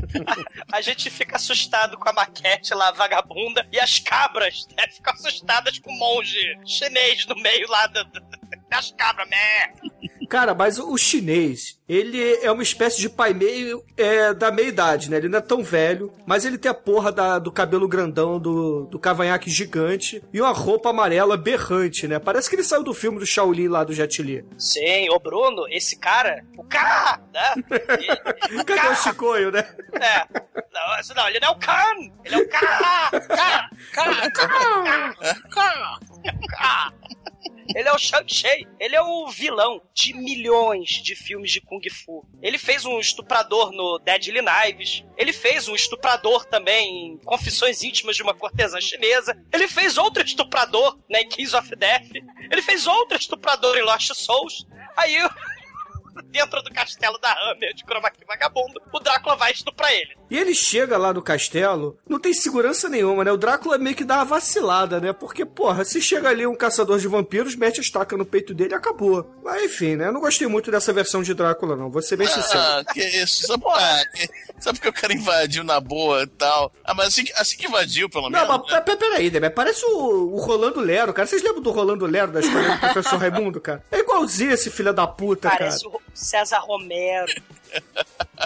A 0.72 0.80
gente 0.80 1.10
fica 1.10 1.36
assustado 1.36 1.96
com 1.98 2.08
a 2.08 2.12
maquete 2.12 2.72
lá, 2.74 2.90
vagabunda, 2.92 3.66
e 3.72 3.78
as 3.80 3.98
cabras 3.98 4.66
né, 4.76 4.86
ficam 4.88 5.12
assustadas 5.12 5.78
com 5.78 5.90
o 5.90 5.98
monge 5.98 6.38
chinês 6.64 7.26
no 7.26 7.34
meio 7.36 7.68
lá 7.68 7.86
do, 7.88 8.04
do- 8.04 8.22
das 8.70 8.90
cabras, 8.92 9.28
né? 9.28 9.72
Cara, 10.28 10.54
mas 10.54 10.78
o 10.78 10.96
chinês, 10.96 11.76
ele 11.88 12.22
é 12.40 12.52
uma 12.52 12.62
espécie 12.62 13.00
de 13.00 13.08
pai 13.08 13.34
meio 13.34 13.84
é, 13.96 14.32
da 14.32 14.52
meia-idade, 14.52 15.10
né? 15.10 15.16
Ele 15.16 15.28
não 15.28 15.38
é 15.38 15.42
tão 15.42 15.60
velho, 15.62 16.12
mas 16.24 16.44
ele 16.44 16.56
tem 16.56 16.70
a 16.70 16.74
porra 16.74 17.10
da- 17.10 17.40
do 17.40 17.50
cabelo 17.50 17.88
grandão, 17.88 18.38
do, 18.38 18.84
do 18.86 18.96
cavanhaque 18.98 19.50
gigante 19.50 20.22
e 20.32 20.40
uma 20.40 20.52
roupa 20.52 20.90
amarela 20.90 21.36
berrante, 21.36 22.06
né? 22.06 22.20
Parece 22.20 22.48
que 22.48 22.54
ele 22.54 22.62
saiu 22.62 22.84
do 22.84 22.94
filme 22.94 23.18
do 23.18 23.26
Shaolin 23.26 23.66
lá 23.66 23.82
do 23.82 23.92
Jet 23.92 24.22
Li. 24.22 24.44
Sim, 24.56 25.10
ô 25.10 25.18
Bruno, 25.18 25.66
esse 25.68 25.98
cara, 25.98 26.44
o 26.56 26.62
cara, 26.62 27.20
né? 27.34 27.54
Ele- 28.48 28.64
Cadê 28.64 28.86
o 28.88 28.94
Chicoio, 28.94 29.50
né? 29.50 29.66
É. 29.94 30.26
Não, 30.72 31.00
isso 31.00 31.12
não, 31.14 31.28
ele 31.28 31.40
não 31.40 31.48
é 31.48 31.50
o 31.50 31.56
Khan! 31.58 32.12
Ele 32.24 32.34
é 32.36 32.38
o 32.38 32.48
cara! 32.48 33.10
Cara! 33.20 33.70
Cara! 33.92 34.30
Cara! 34.30 35.14
Cara! 35.50 36.92
Ele 37.74 37.88
é 37.88 37.92
o 37.92 37.98
Shang-Chi. 37.98 38.66
Ele 38.78 38.96
é 38.96 39.02
o 39.02 39.28
vilão 39.28 39.80
de 39.94 40.12
milhões 40.14 40.90
de 40.90 41.14
filmes 41.14 41.50
de 41.50 41.60
Kung 41.60 41.80
Fu. 41.90 42.26
Ele 42.42 42.58
fez 42.58 42.84
um 42.84 42.98
estuprador 42.98 43.72
no 43.72 43.98
Deadly 43.98 44.40
Knives. 44.42 45.04
Ele 45.16 45.32
fez 45.32 45.68
um 45.68 45.74
estuprador 45.74 46.44
também 46.46 47.12
em 47.12 47.18
Confissões 47.18 47.82
Íntimas 47.82 48.16
de 48.16 48.22
uma 48.22 48.34
Cortesã 48.34 48.80
Chinesa. 48.80 49.40
Ele 49.52 49.68
fez 49.68 49.96
outro 49.96 50.22
estuprador 50.22 50.98
né, 51.08 51.20
em 51.20 51.28
Kings 51.28 51.56
of 51.56 51.74
Death. 51.76 52.10
Ele 52.50 52.62
fez 52.62 52.86
outro 52.86 53.16
estuprador 53.16 53.76
em 53.76 53.82
Lost 53.82 54.12
Souls. 54.14 54.66
Aí, 54.96 55.16
dentro 56.26 56.62
do 56.62 56.72
castelo 56.72 57.18
da 57.18 57.32
Hammer 57.32 57.72
de 57.74 57.84
Chroma 57.84 58.10
Key 58.10 58.24
Vagabundo, 58.26 58.80
o 58.92 58.98
Drácula 58.98 59.36
vai 59.36 59.52
estuprar 59.52 59.92
ele. 59.92 60.19
E 60.30 60.38
ele 60.38 60.54
chega 60.54 60.96
lá 60.96 61.12
no 61.12 61.20
castelo, 61.20 61.98
não 62.08 62.20
tem 62.20 62.32
segurança 62.32 62.88
nenhuma, 62.88 63.24
né? 63.24 63.32
O 63.32 63.36
Drácula 63.36 63.76
meio 63.78 63.96
que 63.96 64.04
dá 64.04 64.16
uma 64.16 64.24
vacilada, 64.24 65.00
né? 65.00 65.12
Porque, 65.12 65.44
porra, 65.44 65.84
se 65.84 66.00
chega 66.00 66.28
ali 66.28 66.46
um 66.46 66.54
caçador 66.54 66.98
de 67.00 67.08
vampiros, 67.08 67.56
mete 67.56 67.78
a 67.78 67.82
estaca 67.82 68.16
no 68.16 68.24
peito 68.24 68.54
dele 68.54 68.72
e 68.72 68.76
acabou. 68.76 69.28
Mas 69.42 69.64
enfim, 69.64 69.96
né? 69.96 70.06
Eu 70.06 70.12
não 70.12 70.20
gostei 70.20 70.46
muito 70.46 70.70
dessa 70.70 70.92
versão 70.92 71.22
de 71.22 71.34
Drácula, 71.34 71.74
não. 71.74 71.90
Vou 71.90 72.00
ser 72.00 72.16
bem 72.16 72.28
sincero. 72.28 72.60
Ah, 72.60 72.84
que 72.92 73.00
isso? 73.00 73.46
Sabe, 73.46 73.64
ah, 73.68 74.02
que- 74.14 74.28
sabe 74.60 74.78
porque 74.78 74.88
o 74.88 74.92
cara 74.92 75.12
invadiu 75.12 75.64
na 75.64 75.80
boa 75.80 76.22
e 76.22 76.26
tal? 76.28 76.72
Ah, 76.84 76.94
mas 76.94 77.08
assim, 77.08 77.24
que- 77.24 77.32
assim 77.32 77.56
que 77.56 77.66
invadiu, 77.66 78.08
pelo 78.08 78.30
Não, 78.30 78.40
menos. 78.46 78.64
mas 78.70 78.84
pe- 78.84 78.96
pe- 78.96 78.96
peraí, 78.96 79.50
parece 79.50 79.84
o, 79.84 80.34
o 80.34 80.36
Rolando 80.40 80.80
Lero, 80.80 81.12
cara. 81.12 81.26
Vocês 81.26 81.42
lembram 81.42 81.60
do 81.62 81.70
Rolando 81.72 82.06
Lero 82.06 82.30
da 82.30 82.38
história 82.40 82.70
do 82.76 82.78
professor 82.78 83.18
Raimundo, 83.18 83.60
cara? 83.60 83.82
É 83.90 83.98
igualzinho 83.98 84.52
esse 84.52 84.70
filho 84.70 84.92
da 84.92 85.06
puta, 85.06 85.48
cara. 85.48 85.58
Parece 85.64 85.86
o 85.88 86.00
César 86.14 86.58
Romero. 86.60 87.32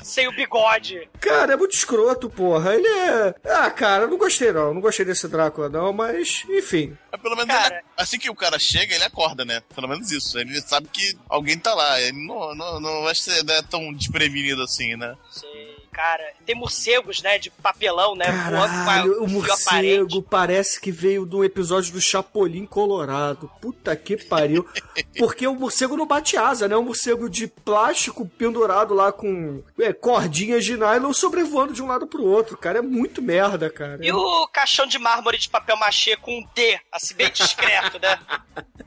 Sem 0.03 0.27
o 0.29 0.33
bigode. 0.33 1.09
Cara, 1.21 1.53
é 1.53 1.57
muito 1.57 1.75
escroto, 1.75 2.29
porra. 2.29 2.75
Ele 2.75 2.87
é. 2.87 3.35
Ah, 3.45 3.71
cara, 3.71 4.05
eu 4.05 4.09
não 4.11 4.19
gostei 4.19 4.53
não. 4.53 4.75
Não 4.75 4.81
gostei 4.81 5.05
desse 5.05 5.29
Drácula, 5.29 5.69
não, 5.69 5.93
mas, 5.93 6.45
enfim. 6.49 6.97
Mas 7.13 7.21
pelo 7.21 7.37
menos 7.37 7.55
Cara. 7.55 7.77
ele- 7.77 7.85
assim 7.97 8.19
que 8.19 8.31
o 8.31 8.35
cara 8.35 8.59
chega, 8.59 8.95
ele 8.95 9.05
acorda, 9.05 9.45
né? 9.45 9.63
Pelo 9.75 9.89
menos 9.89 10.11
isso. 10.11 10.39
Ele 10.39 10.61
sabe 10.61 10.89
que 10.93 11.17
alguém 11.29 11.59
tá 11.59 11.75
lá. 11.75 12.01
Ele 12.01 12.27
não, 12.27 12.55
não, 12.55 12.81
não 12.81 13.03
vai 13.05 13.15
ser 13.15 13.45
né, 13.45 13.63
tão 13.71 13.93
desprevenido 13.93 14.63
assim, 14.63 14.97
né? 14.97 15.17
Sei, 15.31 15.74
cara. 15.95 16.33
Tem 16.45 16.55
morcegos, 16.57 17.23
né? 17.23 17.39
De 17.39 17.51
papelão, 17.51 18.17
né? 18.17 18.27
Caralho, 18.27 19.23
o 19.23 19.29
morcego 19.29 20.21
parece 20.21 20.81
que 20.81 20.91
veio 20.91 21.25
de 21.25 21.37
um 21.37 21.45
episódio 21.45 21.93
do 21.93 22.01
Chapolin 22.01 22.67
Colorado. 22.67 23.51
Puta 23.61 23.95
que 23.95 24.17
pariu. 24.17 24.69
Porque 25.17 25.47
o 25.47 25.55
morcego 25.55 25.97
não 25.97 26.07
bate 26.07 26.37
asa, 26.37 26.67
né? 26.67 26.75
É 26.75 26.79
um 26.79 26.83
morcego 26.83 27.31
de 27.31 27.47
plástico 27.47 28.27
pendurado 28.27 28.93
lá 28.93 29.13
com 29.13 29.63
é, 29.79 29.93
cordinhas 29.93 30.65
de 30.65 30.77
nylon 30.77 31.13
sobrevoando 31.13 31.73
de 31.73 31.83
um 31.83 31.87
lado 31.87 32.07
pro 32.07 32.25
outro. 32.25 32.57
Cara, 32.59 32.81
é 32.81 32.83
muito 32.83 33.23
merda, 33.23 33.71
cara. 33.71 34.05
E 34.05 34.11
o 34.11 34.49
caixão 34.49 34.87
de 34.87 34.99
mármore 34.99 35.39
de 35.39 35.49
papel 35.49 35.77
machê 35.77 36.17
com 36.17 36.39
um 36.39 36.45
D, 36.55 36.81
assim, 36.91 37.15
bem 37.15 37.31
discreto, 37.31 38.01
né? 38.01 38.19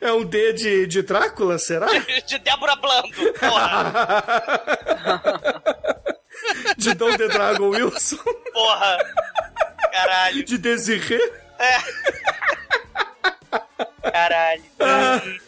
É 0.00 0.12
um 0.12 0.24
D 0.24 0.52
de, 0.52 0.86
de 0.86 1.02
Drácula, 1.02 1.58
será? 1.58 1.86
De 2.26 2.38
Débora 2.38 2.76
Blando, 2.76 3.32
porra. 3.38 3.92
De 6.76 6.94
Dom 6.94 7.16
The 7.16 7.28
Dragon 7.28 7.68
Wilson? 7.68 8.16
Porra. 8.52 8.98
Caralho. 9.92 10.44
De 10.44 10.58
Desirê? 10.58 11.18
Caralho. 14.12 14.62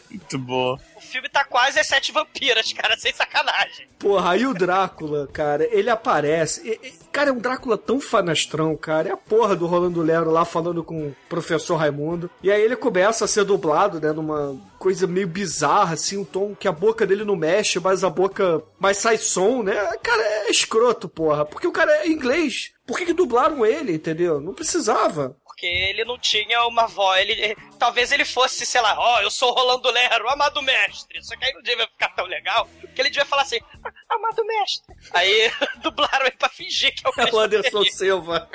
Muito 0.09 0.37
boa. 0.39 0.79
Filme 1.05 1.29
tá 1.29 1.43
quase 1.45 1.79
as 1.79 1.87
sete 1.87 2.11
vampiras, 2.11 2.73
cara, 2.73 2.97
sem 2.97 3.13
sacanagem. 3.13 3.87
Porra, 3.99 4.31
aí 4.31 4.45
o 4.45 4.53
Drácula, 4.53 5.27
cara, 5.31 5.67
ele 5.71 5.89
aparece. 5.89 6.67
e- 6.67 6.87
e- 6.87 6.93
cara, 7.11 7.29
é 7.29 7.33
um 7.33 7.37
Drácula 7.39 7.77
tão 7.77 7.99
fanastrão, 8.01 8.75
cara. 8.75 9.09
É 9.09 9.11
a 9.11 9.17
porra 9.17 9.55
do 9.55 9.65
Rolando 9.65 10.01
Lero 10.01 10.29
lá 10.31 10.43
falando 10.45 10.83
com 10.83 11.07
o 11.07 11.15
professor 11.29 11.75
Raimundo. 11.77 12.29
E 12.43 12.51
aí 12.51 12.61
ele 12.61 12.75
começa 12.75 13.25
a 13.25 13.27
ser 13.27 13.43
dublado, 13.45 13.99
né, 14.01 14.11
numa 14.11 14.55
coisa 14.77 15.07
meio 15.07 15.27
bizarra, 15.27 15.93
assim, 15.93 16.17
um 16.17 16.25
tom 16.25 16.53
que 16.55 16.67
a 16.67 16.71
boca 16.71 17.05
dele 17.07 17.23
não 17.23 17.35
mexe, 17.35 17.79
mas 17.79 18.03
a 18.03 18.09
boca. 18.09 18.61
Mas 18.79 18.97
sai 18.97 19.17
som, 19.17 19.63
né? 19.63 19.73
Cara, 20.03 20.21
é 20.21 20.49
escroto, 20.51 21.07
porra. 21.07 21.45
Porque 21.45 21.67
o 21.67 21.71
cara 21.71 21.91
é 22.03 22.07
inglês. 22.07 22.71
Por 22.85 22.97
que, 22.97 23.05
que 23.05 23.13
dublaram 23.13 23.65
ele, 23.65 23.93
entendeu? 23.93 24.39
Não 24.39 24.53
precisava. 24.53 25.35
Porque 25.65 25.67
ele 25.67 26.05
não 26.05 26.19
tinha 26.19 26.63
uma 26.67 26.85
voz. 26.85 27.27
Ele, 27.27 27.55
talvez 27.79 28.11
ele 28.11 28.23
fosse, 28.23 28.65
sei 28.65 28.79
lá, 28.81 28.95
ó, 28.99 29.21
eu 29.21 29.31
sou 29.31 29.49
o 29.49 29.53
Rolando 29.55 29.89
Lero, 29.89 30.29
amado 30.29 30.61
mestre. 30.61 31.23
Só 31.23 31.35
que 31.35 31.43
aí 31.43 31.53
não 31.53 31.61
devia 31.63 31.87
ficar 31.87 32.09
tão 32.09 32.25
legal, 32.25 32.69
porque 32.81 33.01
ele 33.01 33.09
devia 33.09 33.25
falar 33.25 33.41
assim, 33.41 33.59
"Ah, 33.83 33.91
amado 34.15 34.45
mestre. 34.45 34.95
Aí 35.11 35.51
dublaram 35.81 36.27
ele 36.27 36.35
pra 36.37 36.49
fingir 36.49 36.93
que 36.93 37.01
é 37.05 37.09
o 37.09 37.27
É 37.27 37.31
o 37.33 37.39
Anderson 37.39 37.83
Silva. 37.85 38.47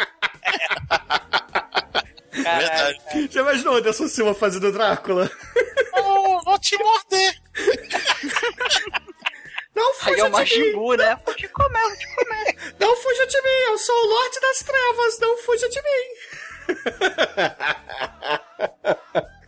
Caralho. 2.44 3.00
Verdade. 3.02 3.28
Já 3.32 3.40
imaginou 3.40 3.74
o 3.74 3.76
Anderson 3.78 4.06
Silva 4.06 4.34
fazendo 4.34 4.70
Drácula? 4.70 5.28
Oh, 5.94 6.40
vou 6.44 6.58
te 6.60 6.78
morder. 6.78 7.40
Não 9.74 9.88
Aí 9.88 9.94
fuja 9.94 10.10
é 10.10 10.24
o 10.24 10.26
de 10.26 10.30
mim! 10.30 10.30
Majimbu, 10.30 10.94
né? 10.94 11.20
Vou 11.24 11.34
te 11.34 11.48
comer, 11.48 11.96
te 11.96 12.14
comer. 12.14 12.74
Não 12.78 12.96
fuja 12.96 13.26
de 13.26 13.40
mim! 13.42 13.70
Eu 13.70 13.78
sou 13.78 13.94
o 13.96 14.06
Lorde 14.06 14.40
das 14.40 14.58
Trevas! 14.62 15.18
Não 15.20 15.38
fuja 15.38 15.68
de 15.68 15.82
mim! 15.82 16.29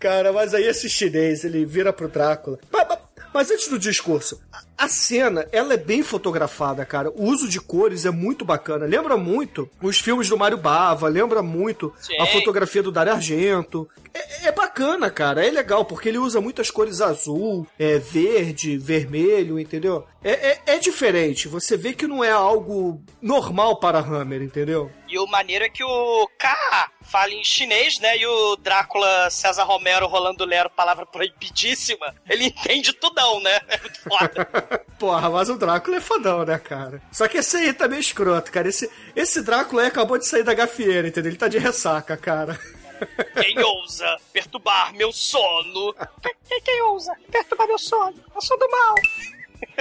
Cara, 0.01 0.33
mas 0.33 0.53
aí 0.55 0.65
esse 0.65 0.89
chinês, 0.91 1.45
ele 1.45 1.65
vira 1.65 1.93
pro 1.93 2.09
Drácula. 2.09 2.59
Mas, 2.71 2.87
mas- 2.89 2.99
mas 3.33 3.51
antes 3.51 3.69
do 3.69 3.79
discurso, 3.79 4.41
a- 4.85 4.88
cena, 4.88 5.47
ela 5.53 5.75
é 5.75 5.77
bem 5.77 6.03
fotografada, 6.03 6.85
cara. 6.85 7.11
O 7.11 7.25
uso 7.25 7.49
de 7.49 7.61
cores 7.61 8.05
é 8.05 8.11
muito 8.11 8.45
bacana. 8.45 8.87
Lembra 8.87 9.16
muito 9.16 9.68
os 9.81 9.99
filmes 9.99 10.29
do 10.29 10.37
Mário 10.38 10.57
Bava, 10.59 11.09
lembra 11.09 11.42
muito 11.42 11.92
Sim. 11.99 12.18
a 12.21 12.27
fotografia 12.27 12.83
do 12.83 12.92
Dario 12.92 13.12
Argento. 13.12 13.88
É, 14.14 14.49
é 14.49 14.53
bacana, 14.53 15.11
cara. 15.11 15.45
É 15.47 15.51
legal, 15.51 15.85
porque 15.85 16.09
ele 16.09 16.18
usa 16.18 16.40
muitas 16.40 16.71
cores 16.71 17.01
azul, 17.01 17.66
é, 17.79 17.99
verde, 17.99 18.77
vermelho, 18.79 19.59
entendeu? 19.59 20.07
É, 20.23 20.31
é, 20.51 20.61
é 20.75 20.79
diferente. 20.79 21.49
Você 21.49 21.77
vê 21.77 21.92
que 21.95 22.07
não 22.07 22.23
é 22.23 22.31
algo 22.31 23.03
normal 23.21 23.81
para 23.81 23.99
Hammer, 23.99 24.42
entendeu? 24.42 24.90
E 25.09 25.18
o 25.18 25.27
maneiro 25.27 25.64
é 25.64 25.68
que 25.68 25.83
o 25.83 26.29
K 26.38 26.55
fala 27.03 27.33
em 27.33 27.42
chinês, 27.45 27.99
né? 27.99 28.16
E 28.16 28.27
o 28.27 28.57
Drácula 28.57 29.29
César 29.31 29.64
Romero 29.64 30.07
Rolando 30.07 30.45
Lero, 30.45 30.71
palavra 30.71 31.05
proibidíssima, 31.05 32.14
ele 32.29 32.47
entende 32.47 32.92
tudão, 32.92 33.40
né? 33.40 33.61
É 33.68 33.79
muito 33.81 34.01
foda. 34.03 34.49
Porra, 34.99 35.31
mas 35.31 35.49
o 35.49 35.57
Drácula 35.57 35.97
é 35.97 36.01
fodão, 36.01 36.45
né, 36.45 36.59
cara? 36.59 37.03
Só 37.11 37.27
que 37.29 37.39
esse 37.39 37.57
aí 37.57 37.73
tá 37.73 37.89
meio 37.89 38.01
escroto, 38.01 38.51
cara. 38.53 38.69
Esse, 38.69 38.91
esse 39.15 39.43
Drácula 39.43 39.83
aí 39.83 39.89
acabou 39.89 40.19
de 40.19 40.27
sair 40.27 40.43
da 40.43 40.55
gafieira, 40.55 41.09
entendeu? 41.09 41.31
Ele 41.31 41.39
tá 41.39 41.49
de 41.49 41.59
ressaca, 41.59 42.17
cara. 42.17 42.59
Quem 43.35 43.59
ousa 43.59 44.17
perturbar 44.33 44.95
meu 44.95 45.13
sono? 45.13 45.93
Quem, 46.23 46.61
quem 46.61 46.83
ousa 46.83 47.13
perturbar 47.31 47.67
meu 47.67 47.79
sono? 47.79 48.15
Eu 48.33 48.41
sou 48.41 48.57
do 48.57 48.71
mal. 48.71 48.95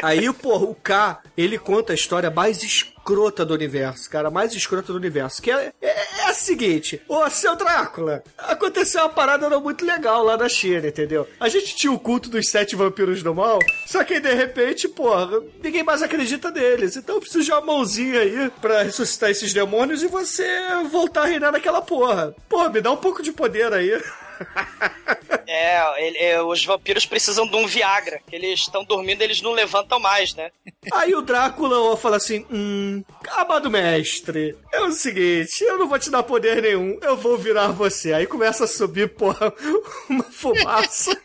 Aí, 0.01 0.31
porra, 0.33 0.65
o 0.65 0.75
K, 0.75 1.21
ele 1.37 1.57
conta 1.57 1.93
a 1.93 1.95
história 1.95 2.31
mais 2.31 2.63
escrota 2.63 3.45
do 3.45 3.53
universo, 3.53 4.09
cara, 4.09 4.31
mais 4.31 4.53
escrota 4.53 4.91
do 4.91 4.97
universo, 4.97 5.41
que 5.41 5.51
é, 5.51 5.71
é, 5.81 5.87
é 5.87 6.29
a 6.29 6.33
seguinte, 6.33 7.01
ô, 7.07 7.29
seu 7.29 7.55
Drácula, 7.55 8.23
aconteceu 8.37 9.01
uma 9.01 9.09
parada 9.09 9.49
não 9.49 9.61
muito 9.61 9.85
legal 9.85 10.23
lá 10.23 10.37
na 10.37 10.49
China, 10.49 10.87
entendeu? 10.87 11.27
A 11.39 11.49
gente 11.49 11.75
tinha 11.75 11.91
o 11.91 11.99
culto 11.99 12.29
dos 12.29 12.49
sete 12.49 12.75
vampiros 12.75 13.21
do 13.21 13.33
mal, 13.33 13.59
só 13.87 14.03
que 14.03 14.15
aí, 14.15 14.19
de 14.19 14.33
repente, 14.33 14.87
porra, 14.87 15.41
ninguém 15.63 15.83
mais 15.83 16.01
acredita 16.01 16.51
neles, 16.51 16.95
então 16.95 17.15
eu 17.15 17.21
preciso 17.21 17.43
de 17.43 17.51
uma 17.51 17.61
mãozinha 17.61 18.19
aí 18.21 18.51
pra 18.61 18.83
ressuscitar 18.83 19.29
esses 19.29 19.53
demônios 19.53 20.03
e 20.03 20.07
você 20.07 20.45
voltar 20.91 21.23
a 21.23 21.27
reinar 21.27 21.51
naquela 21.51 21.81
porra. 21.81 22.35
Porra, 22.49 22.69
me 22.69 22.81
dá 22.81 22.91
um 22.91 22.97
pouco 22.97 23.21
de 23.21 23.31
poder 23.31 23.71
aí. 23.73 24.01
É, 25.47 26.05
ele- 26.07 26.17
é, 26.17 26.41
os 26.41 26.63
vampiros 26.63 27.05
precisam 27.05 27.45
de 27.45 27.55
um 27.57 27.67
Viagra. 27.67 28.21
que 28.25 28.33
Eles 28.35 28.61
estão 28.61 28.85
dormindo, 28.85 29.21
eles 29.21 29.41
não 29.41 29.51
levantam 29.51 29.99
mais, 29.99 30.33
né? 30.33 30.49
Aí 30.93 31.13
o 31.13 31.21
Drácula 31.21 31.97
fala 31.97 32.15
assim: 32.17 32.45
Hum, 32.49 33.03
amado 33.29 33.69
mestre, 33.69 34.57
é 34.71 34.79
o 34.81 34.91
seguinte, 34.91 35.61
eu 35.63 35.77
não 35.77 35.87
vou 35.89 35.99
te 35.99 36.09
dar 36.09 36.23
poder 36.23 36.61
nenhum, 36.61 36.97
eu 37.01 37.17
vou 37.17 37.37
virar 37.37 37.67
você. 37.67 38.13
Aí 38.13 38.25
começa 38.25 38.63
a 38.63 38.67
subir, 38.67 39.09
porra, 39.09 39.53
uma 40.09 40.23
fumaça. 40.23 41.11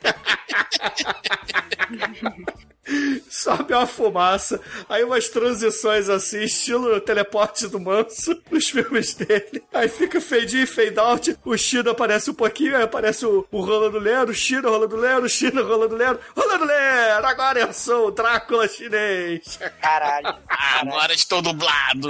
Sobe 3.28 3.74
uma 3.74 3.86
fumaça, 3.86 4.60
aí 4.88 5.02
umas 5.04 5.28
transições 5.28 6.08
assim, 6.08 6.42
estilo 6.42 7.00
teleporte 7.00 7.66
do 7.68 7.80
manso, 7.80 8.40
nos 8.50 8.68
filmes 8.68 9.14
dele. 9.14 9.62
Aí 9.74 9.88
fica 9.88 10.20
fade 10.20 10.60
in, 10.62 10.66
fade 10.66 10.98
out, 10.98 11.36
o 11.44 11.56
Chino 11.56 11.90
aparece 11.90 12.30
um 12.30 12.34
pouquinho, 12.34 12.76
aí 12.76 12.82
aparece 12.84 13.26
o, 13.26 13.46
o 13.50 13.60
Rolando 13.60 13.98
Lero, 13.98 14.30
o 14.30 14.34
Chino, 14.34 14.70
Rolando 14.70 14.96
Lero, 14.96 15.24
o 15.24 15.28
Chino, 15.28 15.66
Rolando 15.66 15.96
Lero, 15.96 16.20
Rolando 16.36 16.64
Lero, 16.64 17.26
agora 17.26 17.60
eu 17.60 17.72
sou 17.72 18.08
o 18.08 18.10
Drácula 18.10 18.68
chinês. 18.68 19.58
Caralho. 19.80 20.36
Agora 20.80 21.12
estou 21.12 21.40
dublado. 21.42 22.08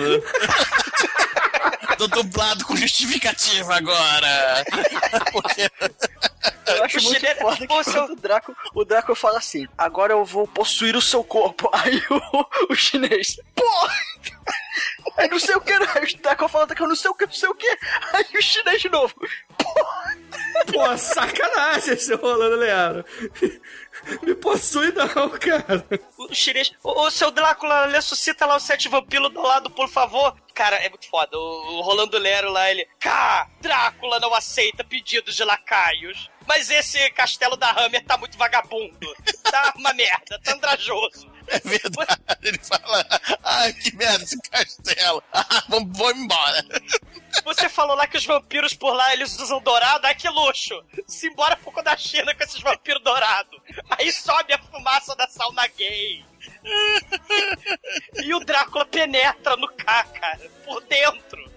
Tô 1.98 2.06
dublado 2.08 2.64
com 2.64 2.76
justificativa 2.76 3.74
agora. 3.76 4.64
Porque 5.32 5.70
Eu 6.66 6.84
acho 6.84 6.98
O 6.98 7.02
muito 7.02 7.20
chinês- 7.20 7.38
foda 7.38 7.66
que 7.66 7.72
o 7.72 7.82
seu- 7.84 7.92
quando 8.06 8.12
o 8.12 8.16
Draco, 8.16 8.56
o 8.74 8.84
Draco 8.84 9.14
fala 9.14 9.38
assim, 9.38 9.66
agora 9.78 10.12
eu 10.12 10.24
vou 10.24 10.46
possuir 10.66 10.96
o 10.96 11.00
seu 11.00 11.22
corpo. 11.22 11.70
Aí 11.72 12.02
o, 12.11 12.72
o 12.72 12.74
chinês, 12.74 13.40
porra! 13.55 13.94
Aí 15.16 15.29
não 15.29 15.38
sei 15.38 15.55
o 15.55 15.61
que, 15.61 15.72
aí 15.72 16.05
o 16.05 16.18
Draco 16.18 16.48
fala 16.48 16.66
que 16.66 16.83
eu 16.83 16.88
não 16.88 16.96
sei 16.96 17.11
o 17.11 17.14
que, 17.14 17.24
não 17.24 17.33
sei 17.33 17.48
o 17.48 17.55
que. 17.55 17.79
Aí 18.12 18.26
o 18.35 18.42
chinês 18.42 18.83
de 18.83 18.90
novo, 18.90 19.14
porra! 19.57 20.16
Pô, 20.72 20.98
sacanagem 20.98 21.94
esse 21.94 22.14
Rolando 22.14 22.57
Learo. 22.57 23.05
Me 24.22 24.35
possui 24.35 24.92
não, 24.92 25.31
cara. 25.31 25.87
O 26.18 26.35
chinês. 26.35 26.72
O, 26.83 27.07
o 27.07 27.11
seu 27.11 27.31
Drácula 27.31 27.87
ressuscita 27.87 28.44
lá 28.44 28.57
os 28.57 28.64
sete 28.64 28.88
vampiros 28.88 29.33
do 29.33 29.40
lado, 29.40 29.70
por 29.70 29.88
favor. 29.88 30.37
Cara, 30.55 30.76
é 30.76 30.88
muito 30.90 31.09
foda. 31.09 31.38
O, 31.38 31.79
o 31.79 31.81
Rolando 31.81 32.18
Lero 32.18 32.50
lá, 32.50 32.70
ele. 32.70 32.87
Cá, 33.00 33.48
Drácula 33.61 34.20
não 34.20 34.35
aceita 34.35 34.85
pedidos 34.85 35.35
de 35.35 35.44
lacaios. 35.44 36.31
Mas 36.46 36.70
esse 36.70 37.11
castelo 37.11 37.56
da 37.56 37.70
Hammer 37.70 38.04
tá 38.04 38.16
muito 38.16 38.38
vagabundo. 38.38 39.14
Tá 39.42 39.72
uma 39.76 39.92
merda, 39.92 40.38
tá 40.42 40.52
andrajoso. 40.52 41.30
é 41.48 41.59
verdade. 41.61 42.20
Ele 42.42 42.59
fala: 42.59 43.06
Ah, 43.42 43.72
que 43.72 43.94
merda 43.96 44.24
esse 44.24 44.40
castelo. 44.42 45.22
Ah, 45.32 45.64
vamos, 45.68 45.96
vamos 45.96 46.22
embora. 46.22 46.64
Você 47.44 47.68
falou 47.68 47.96
lá 47.96 48.06
que 48.06 48.16
os 48.16 48.24
vampiros 48.24 48.74
por 48.74 48.92
lá 48.92 49.12
eles 49.12 49.38
usam 49.38 49.61
dourado, 49.61 50.06
ai 50.06 50.14
que 50.14 50.28
luxo! 50.28 50.82
Simbora 51.06 51.56
pouco 51.56 51.82
da 51.82 51.96
China 51.96 52.35
com 52.35 52.42
esses 52.42 52.61
vampiros 52.61 53.02
dourados. 53.02 53.61
Aí 53.90 54.11
sobe 54.12 54.52
a 54.52 54.59
fumaça 54.59 55.14
da 55.14 55.28
sauna 55.28 55.66
gay. 55.68 56.24
E 58.22 58.35
o 58.35 58.40
Drácula 58.40 58.87
penetra 58.87 59.56
no 59.56 59.68
K, 59.68 60.04
cara, 60.04 60.50
por 60.64 60.80
dentro. 60.82 61.56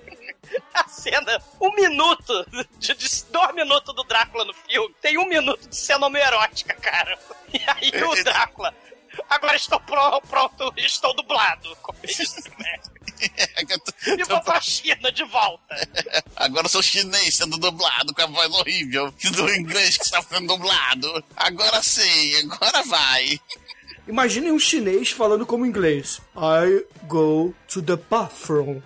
A 0.73 0.87
cena, 0.87 1.41
um 1.61 1.71
minuto, 1.73 2.45
de, 2.77 2.93
de 2.95 3.23
dois 3.31 3.53
minutos 3.55 3.93
do 3.95 4.03
Drácula 4.03 4.45
no 4.45 4.53
filme, 4.53 4.93
tem 5.01 5.17
um 5.17 5.27
minuto 5.27 5.67
de 5.67 5.75
cena 5.75 6.07
homoerótica, 6.07 6.73
cara. 6.75 7.17
E 7.53 7.59
aí 7.67 7.91
o 8.03 8.23
Drácula, 8.23 8.73
agora 9.29 9.55
estou 9.55 9.79
pro- 9.81 10.21
pronto, 10.21 10.73
estou 10.77 11.13
dublado. 11.15 11.75
Como 11.81 11.97
isso, 12.03 12.35
né? 12.59 12.79
É 13.21 13.63
E 14.17 14.23
vou 14.23 14.39
pra 14.41 14.61
China 14.61 15.11
de 15.11 15.25
volta. 15.25 15.75
Agora 16.37 16.65
eu 16.67 16.69
sou 16.69 16.81
chinês 16.81 17.35
sendo 17.35 17.57
dublado 17.57 18.13
com 18.13 18.21
a 18.21 18.25
voz 18.27 18.49
horrível 18.53 19.13
do 19.31 19.53
inglês 19.53 19.97
que 19.97 20.05
está 20.05 20.21
sendo 20.21 20.47
dublado. 20.47 21.21
Agora 21.35 21.83
sim, 21.83 22.35
agora 22.49 22.81
vai. 22.83 23.37
Imaginem 24.07 24.53
um 24.53 24.59
chinês 24.59 25.09
falando 25.11 25.45
como 25.45 25.65
inglês. 25.65 26.21
I 26.33 26.85
go 27.07 27.53
to 27.67 27.81
the 27.81 27.97
bathroom. 27.97 28.81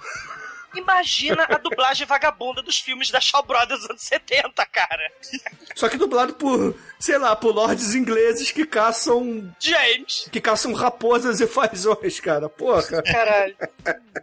Imagina 0.75 1.45
a 1.49 1.57
dublagem 1.57 2.07
vagabunda 2.07 2.61
dos 2.61 2.79
filmes 2.79 3.09
da 3.09 3.19
Shaw 3.19 3.43
Brothers 3.43 3.81
dos 3.81 3.89
anos 3.89 4.01
70, 4.01 4.65
cara. 4.65 5.11
Só 5.75 5.89
que 5.89 5.97
dublado 5.97 6.33
por, 6.33 6.75
sei 6.99 7.17
lá, 7.17 7.35
por 7.35 7.53
lords 7.53 7.95
ingleses 7.95 8.51
que 8.51 8.65
caçam. 8.65 9.53
James. 9.59 10.27
que 10.31 10.41
caçam 10.41 10.73
raposas 10.73 11.39
e 11.39 11.47
fazões, 11.47 12.19
cara. 12.19 12.49
Porra. 12.49 13.01
Caralho. 13.03 13.55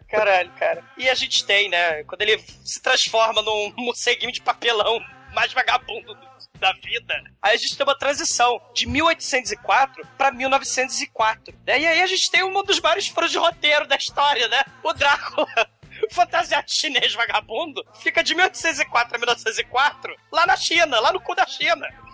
Caralho, 0.09 0.51
cara. 0.59 0.85
E 0.97 1.09
a 1.09 1.15
gente 1.15 1.45
tem, 1.45 1.69
né? 1.69 2.05
Quando 2.05 2.23
ele 2.23 2.43
se 2.65 2.81
transforma 2.81 3.43
num 3.43 3.73
morceguinho 3.77 4.33
de 4.33 4.41
papelão 4.41 5.01
mais 5.33 5.53
vagabundo 5.53 6.17
da 6.59 6.73
vida, 6.73 7.15
aí 7.41 7.55
a 7.55 7.57
gente 7.57 7.77
tem 7.77 7.87
uma 7.87 7.97
transição 7.97 8.61
de 8.75 8.87
1804 8.87 10.07
pra 10.19 10.31
1904. 10.31 11.55
Né? 11.67 11.81
E 11.81 11.87
aí 11.87 12.03
a 12.03 12.07
gente 12.07 12.31
tem 12.31 12.43
um 12.43 12.63
dos 12.63 12.81
maiores 12.81 13.09
furos 13.09 13.31
de 13.31 13.39
roteiro 13.39 13.87
da 13.87 13.97
história, 13.97 14.47
né? 14.49 14.63
O 14.83 14.93
Drácula 14.93 15.47
fantasiado 16.11 16.71
chinês 16.71 17.15
vagabundo 17.15 17.85
fica 18.01 18.23
de 18.23 18.35
1804 18.35 19.15
a 19.15 19.19
1904 19.19 20.17
lá 20.33 20.47
na 20.47 20.57
China, 20.57 21.01
lá 21.01 21.13
no 21.13 21.21
cu 21.21 21.35
da 21.35 21.47
China. 21.47 21.87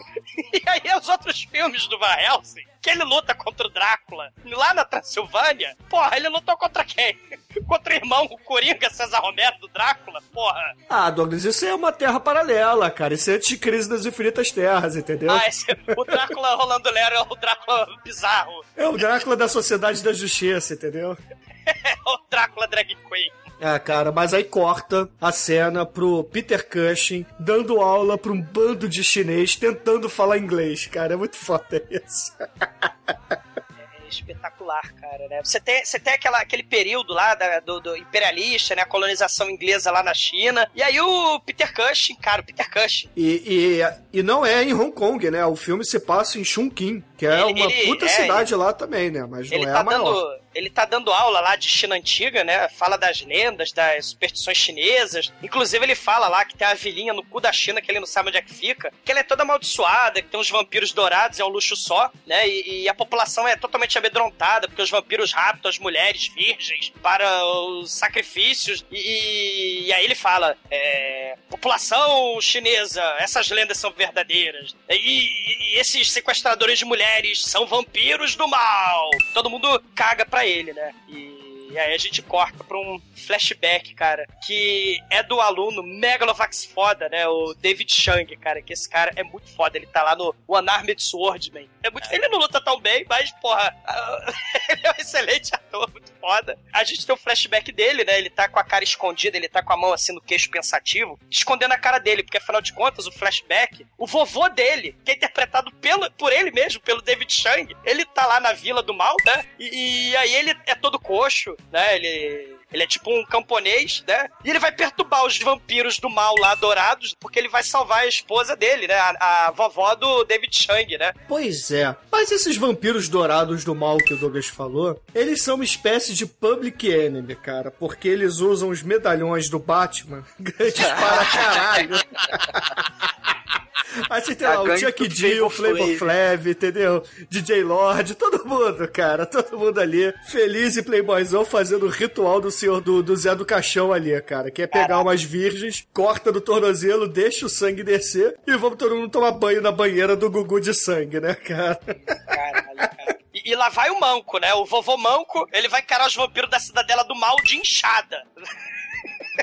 E 0.52 0.62
aí 0.66 0.98
os 0.98 1.09
outros 1.09 1.42
filmes 1.42 1.87
do 1.88 1.98
Van 1.98 2.16
Helsing, 2.18 2.64
que 2.80 2.88
ele 2.90 3.04
luta 3.04 3.35
contra 3.35 3.66
o 3.66 3.70
Drácula, 3.70 4.32
lá 4.44 4.72
na 4.72 4.85
Transilvânia, 4.85 5.76
porra, 5.90 6.16
ele 6.16 6.28
lutou 6.28 6.56
contra 6.56 6.85
quem? 6.85 7.18
Contra 7.66 7.94
o 7.94 7.96
irmão, 7.96 8.24
o 8.24 8.38
Coringa, 8.38 8.90
César 8.90 9.18
Romero 9.20 9.59
do 9.59 9.68
Drácula, 9.68 10.22
porra. 10.32 10.74
Ah, 10.90 11.11
Douglas, 11.11 11.44
isso 11.44 11.64
é 11.64 11.74
uma 11.74 11.90
terra 11.90 12.20
paralela, 12.20 12.90
cara. 12.90 13.14
Isso 13.14 13.30
é 13.30 13.38
de 13.38 13.56
crise 13.56 13.88
das 13.88 14.04
infinitas 14.04 14.50
terras, 14.50 14.94
entendeu? 14.94 15.30
Ah, 15.30 15.46
esse, 15.48 15.64
o 15.96 16.04
Drácula 16.04 16.54
Rolando 16.54 16.90
Lero 16.90 17.14
é 17.14 17.20
o 17.22 17.35
Drácula 17.35 17.87
bizarro. 18.04 18.62
É 18.76 18.87
o 18.87 18.96
Drácula 18.98 19.37
da 19.37 19.48
Sociedade 19.48 20.02
da 20.02 20.12
Justiça, 20.12 20.74
entendeu? 20.74 21.16
É 21.66 21.96
o 22.06 22.18
Drácula 22.30 22.68
Drag 22.68 22.94
Queen. 22.94 23.32
Ah, 23.61 23.79
cara, 23.79 24.12
mas 24.12 24.35
aí 24.35 24.45
corta 24.45 25.09
a 25.21 25.33
cena 25.33 25.87
pro 25.87 26.23
Peter 26.25 26.69
Cushing 26.69 27.25
dando 27.38 27.81
aula 27.81 28.19
pra 28.19 28.31
um 28.31 28.40
bando 28.40 28.87
de 28.88 29.03
chinês 29.03 29.57
tentando 29.57 30.09
falar 30.11 30.37
inglês, 30.38 30.87
cara. 30.87 31.14
É 31.14 31.16
muito 31.16 31.37
foda 31.37 31.83
isso. 31.90 32.35
É 32.40 34.09
espetacular, 34.09 34.56
cara, 35.00 35.29
né? 35.29 35.40
Você 35.42 35.61
tem, 35.61 35.85
você 35.85 35.98
tem 35.98 36.14
aquela, 36.14 36.38
aquele 36.38 36.62
período 36.62 37.12
lá 37.12 37.35
da, 37.35 37.61
do, 37.61 37.81
do 37.81 37.96
imperialista, 37.96 38.74
né? 38.74 38.83
A 38.83 38.87
colonização 38.87 39.48
inglesa 39.50 39.90
lá 39.90 40.02
na 40.02 40.14
China. 40.14 40.70
E 40.74 40.83
aí 40.83 41.00
o 41.00 41.40
Peter 41.40 41.72
Cushing, 41.74 42.16
cara, 42.16 42.42
o 42.42 42.44
Peter 42.44 42.70
Cushing. 42.70 43.09
E, 43.16 43.81
e, 44.12 44.18
e 44.18 44.22
não 44.22 44.44
é 44.44 44.62
em 44.62 44.72
Hong 44.74 44.92
Kong, 44.92 45.31
né? 45.31 45.44
O 45.46 45.57
filme 45.57 45.85
se 45.85 46.00
passa 46.00 46.38
em 46.38 46.44
Chongqing, 46.44 47.02
que 47.16 47.26
é 47.26 47.40
Ele- 47.40 47.61
uma 47.62 47.72
ele- 47.72 47.87
puta 47.87 48.07
é, 48.07 48.09
cidade 48.09 48.55
lá 48.55 48.72
também, 48.72 49.11
né? 49.11 49.26
Mas 49.29 49.50
não 49.50 49.57
Ele 49.57 49.66
é 49.66 49.72
tá 49.72 49.81
a 49.81 49.85
maior. 49.85 50.05
dando. 50.05 50.46
Ele 50.57 50.70
tá 50.70 50.87
dando 50.87 51.12
aula 51.12 51.38
lá 51.40 51.55
de 51.55 51.68
China 51.68 51.94
antiga, 51.96 52.42
né? 52.42 52.66
Fala 52.70 52.96
das 52.96 53.20
lendas, 53.20 53.72
das 53.72 54.07
superstições 54.07 54.57
chinesas. 54.57 55.31
Inclusive, 55.42 55.85
ele 55.85 55.94
fala 55.94 56.29
lá 56.29 56.46
que 56.46 56.57
tem 56.57 56.66
uma 56.66 56.74
vilinha 56.74 57.12
no 57.12 57.22
cu 57.22 57.42
da 57.42 57.52
China 57.52 57.83
que 57.83 57.90
ele 57.90 58.00
não 58.00 58.07
sabe 58.07 58.31
onde 58.31 58.38
é 58.38 58.42
que 58.42 58.55
fica. 58.55 58.90
Que 59.05 59.11
ela 59.12 59.20
é 59.20 59.22
toda 59.22 59.42
amaldiçoada, 59.42 60.22
que 60.22 60.29
tem 60.29 60.40
uns 60.40 60.48
vampiros 60.48 60.92
dourados, 60.92 61.38
é 61.38 61.44
um 61.44 61.48
luxo 61.48 61.76
só, 61.76 62.11
né? 62.26 62.48
E, 62.48 62.85
e 62.85 62.88
a 62.88 62.94
população 62.94 63.46
é 63.46 63.55
totalmente 63.55 63.98
amedrontada, 63.98 64.56
porque 64.62 64.83
os 64.83 64.90
vampiros 64.90 65.33
raptam 65.33 65.69
as 65.69 65.79
mulheres 65.79 66.29
virgens 66.29 66.92
para 67.03 67.45
os 67.45 67.92
sacrifícios. 67.92 68.85
E, 68.90 69.87
e 69.87 69.92
aí 69.92 70.05
ele 70.05 70.14
fala: 70.14 70.57
é, 70.71 71.37
população 71.49 72.40
chinesa, 72.40 73.03
essas 73.19 73.51
lendas 73.51 73.79
são 73.79 73.92
verdadeiras. 73.92 74.75
E, 74.88 74.95
e 74.97 75.79
esses 75.79 76.11
sequestradores 76.11 76.79
de 76.79 76.85
mulheres 76.85 77.45
são 77.45 77.66
vampiros 77.66 78.35
do 78.35 78.49
mal. 78.49 79.11
Todo 79.35 79.51
mundo 79.51 79.83
caga 79.95 80.25
pra 80.25 80.47
ele, 80.47 80.73
né? 80.73 80.95
E, 81.09 81.36
e 81.70 81.79
aí 81.79 81.94
a 81.94 81.98
gente 81.98 82.22
corta 82.22 82.62
pra 82.64 82.79
um 82.79 83.00
flashback, 83.14 83.94
cara, 83.94 84.26
que 84.46 84.98
é 85.11 85.22
do 85.22 85.40
aluno 85.40 85.83
Megalovax 85.83 86.64
foda, 86.64 87.09
né? 87.09 87.26
O 87.26 87.55
David 87.55 87.92
Chang, 87.92 88.37
cara, 88.37 88.62
que 88.62 88.72
esse 88.72 88.88
cara 88.88 89.12
é 89.16 89.22
muito 89.22 89.48
foda. 89.55 89.76
Ele 89.76 89.87
tá 89.87 90.02
lá 90.02 90.14
no 90.14 90.35
One 90.46 90.68
Armed 90.68 91.02
Swordman. 91.02 91.68
É 91.83 91.90
muito, 91.90 92.12
ele 92.12 92.29
não 92.29 92.38
luta 92.38 92.61
tão 92.61 92.81
bem, 92.81 93.05
mas, 93.09 93.31
porra, 93.40 93.74
ele 94.68 94.87
é 94.87 94.90
um 94.90 95.00
excelente 95.00 95.55
ator, 95.55 95.90
muito 95.90 96.12
foda. 96.20 96.59
A 96.72 96.85
gente 96.85 97.07
tem 97.07 97.14
o 97.14 97.18
flashback 97.18 97.70
dele, 97.72 98.05
né? 98.05 98.18
Ele 98.18 98.31
tá 98.31 98.48
com 98.48 98.59
a 98.59 98.64
cara 98.64 98.85
escondida, 98.85 99.37
ele 99.37 99.48
tá 99.48 99.62
com 99.62 99.72
a 99.72 99.76
mão 99.76 99.92
assim 99.92 100.12
no 100.12 100.20
queixo 100.20 100.50
pensativo, 100.50 101.18
escondendo 101.31 101.72
a 101.72 101.79
cara 101.79 101.98
dele, 101.98 102.22
porque 102.22 102.38
afinal 102.38 102.61
de 102.61 102.72
contas, 102.72 103.07
o 103.07 103.12
flashback, 103.12 103.87
o 103.96 104.07
vovô 104.07 104.48
dele, 104.48 104.96
que 105.05 105.12
é 105.12 105.14
interpretado 105.14 105.70
pelo, 105.72 106.11
por 106.12 106.33
ele 106.33 106.50
mesmo, 106.50 106.81
pelo 106.81 107.02
David 107.02 107.33
Chang, 107.33 107.76
ele 107.85 108.05
tá 108.05 108.26
lá 108.26 108.40
na 108.40 108.52
Vila 108.52 108.83
do 108.83 108.94
Mal, 108.94 109.16
né? 109.24 109.44
E, 109.59 110.11
e 110.11 110.16
aí 110.16 110.35
ele 110.35 110.57
é 110.66 110.74
todo 110.74 110.98
coxo, 110.98 111.56
né? 111.73 111.97
Ele. 111.97 112.57
Ele 112.73 112.83
é 112.83 112.87
tipo 112.87 113.09
um 113.11 113.25
camponês, 113.25 114.03
né? 114.09 114.29
E 114.45 114.51
ele 114.51 114.59
vai 114.59 114.73
perturbar 114.73 115.25
os 115.25 115.38
vampiros 115.38 116.01
do 116.01 116.11
mal 116.11 116.35
lá, 116.37 116.55
dourados, 116.57 117.14
porque 117.19 117.38
ele 117.38 117.49
vai 117.49 117.62
salvar 117.62 118.01
a 118.01 118.07
esposa 118.09 118.57
dele, 118.57 118.88
né? 118.88 118.95
A, 118.95 119.47
a 119.47 119.51
vovó 119.53 119.95
do 119.95 120.25
David 120.25 120.55
Chang, 120.55 120.99
né? 120.99 121.12
Pois 121.29 121.71
é. 121.71 121.95
Mas 122.11 122.33
esses 122.33 122.57
vampiros 122.57 123.09
dourados 123.09 123.64
do 123.64 123.73
mal 123.73 123.99
que 123.99 124.14
o 124.14 124.16
Douglas 124.16 124.49
falou, 124.49 125.01
eles 125.14 125.42
são 125.42 125.55
uma 125.55 125.64
espécie 125.64 126.12
de 126.12 126.27
public 126.27 126.90
enemy, 126.90 127.37
cara, 127.37 127.71
porque 127.71 128.09
eles 128.09 128.40
usam 128.40 128.69
os 128.71 128.83
medalhões 128.83 129.49
do 129.49 129.61
Batman 129.61 130.25
grandes 130.38 130.87
para 130.87 131.25
caralho. 131.25 131.97
Aí 134.09 134.21
você 134.21 134.35
tem 134.35 134.49
lá 134.49 134.62
o 134.62 134.77
Chuck 134.77 135.09
D, 135.09 135.41
o 135.41 135.51
Flavor 135.51 135.89
Flav. 135.97 136.47
Entendeu? 136.47 137.03
DJ 137.29 137.62
Lord, 137.62 138.15
todo 138.15 138.47
mundo, 138.47 138.89
cara, 138.89 139.27
todo 139.27 139.59
mundo 139.59 139.79
ali, 139.81 140.12
feliz 140.29 140.77
e 140.77 140.83
playboyzão 140.83 141.45
fazendo 141.45 141.87
o 141.87 141.91
ritual 141.91 142.41
do 142.41 142.51
senhor 142.51 142.81
do, 142.81 143.03
do 143.03 143.17
Zé 143.17 143.35
do 143.35 143.45
Caixão 143.45 143.93
ali, 143.93 144.21
cara, 144.23 144.51
que 144.51 144.62
é 144.62 144.67
pegar 144.67 145.01
umas 145.01 145.23
virgens, 145.23 145.87
corta 145.93 146.33
do 146.33 146.41
tornozelo, 146.41 147.09
deixa 147.09 147.47
o 147.47 147.49
sangue 147.49 147.83
descer 147.83 148.37
e 148.47 148.57
vamos 148.57 148.79
todo 148.79 148.95
mundo 148.95 149.11
tomar 149.11 149.33
banho 149.33 149.61
na 149.61 149.73
banheira 149.73 150.17
do 150.17 150.31
Gugu 150.31 150.61
de 150.61 150.75
sangue, 150.75 151.21
né, 151.21 151.35
cara? 151.35 151.79
Caralho, 152.27 152.77
cara. 152.77 153.19
E, 153.35 153.51
e 153.51 153.55
lá 153.55 153.69
vai 153.69 153.91
o 153.91 154.01
Manco, 154.01 154.39
né? 154.39 154.55
O 154.55 154.65
vovô 154.65 154.97
Manco, 154.97 155.47
ele 155.53 155.69
vai 155.69 155.81
encarar 155.81 156.07
os 156.07 156.15
vampiros 156.15 156.51
da 156.51 156.59
Cidadela 156.59 157.05
do 157.05 157.15
Mal 157.15 157.37
de 157.45 157.57
enxada. 157.57 158.23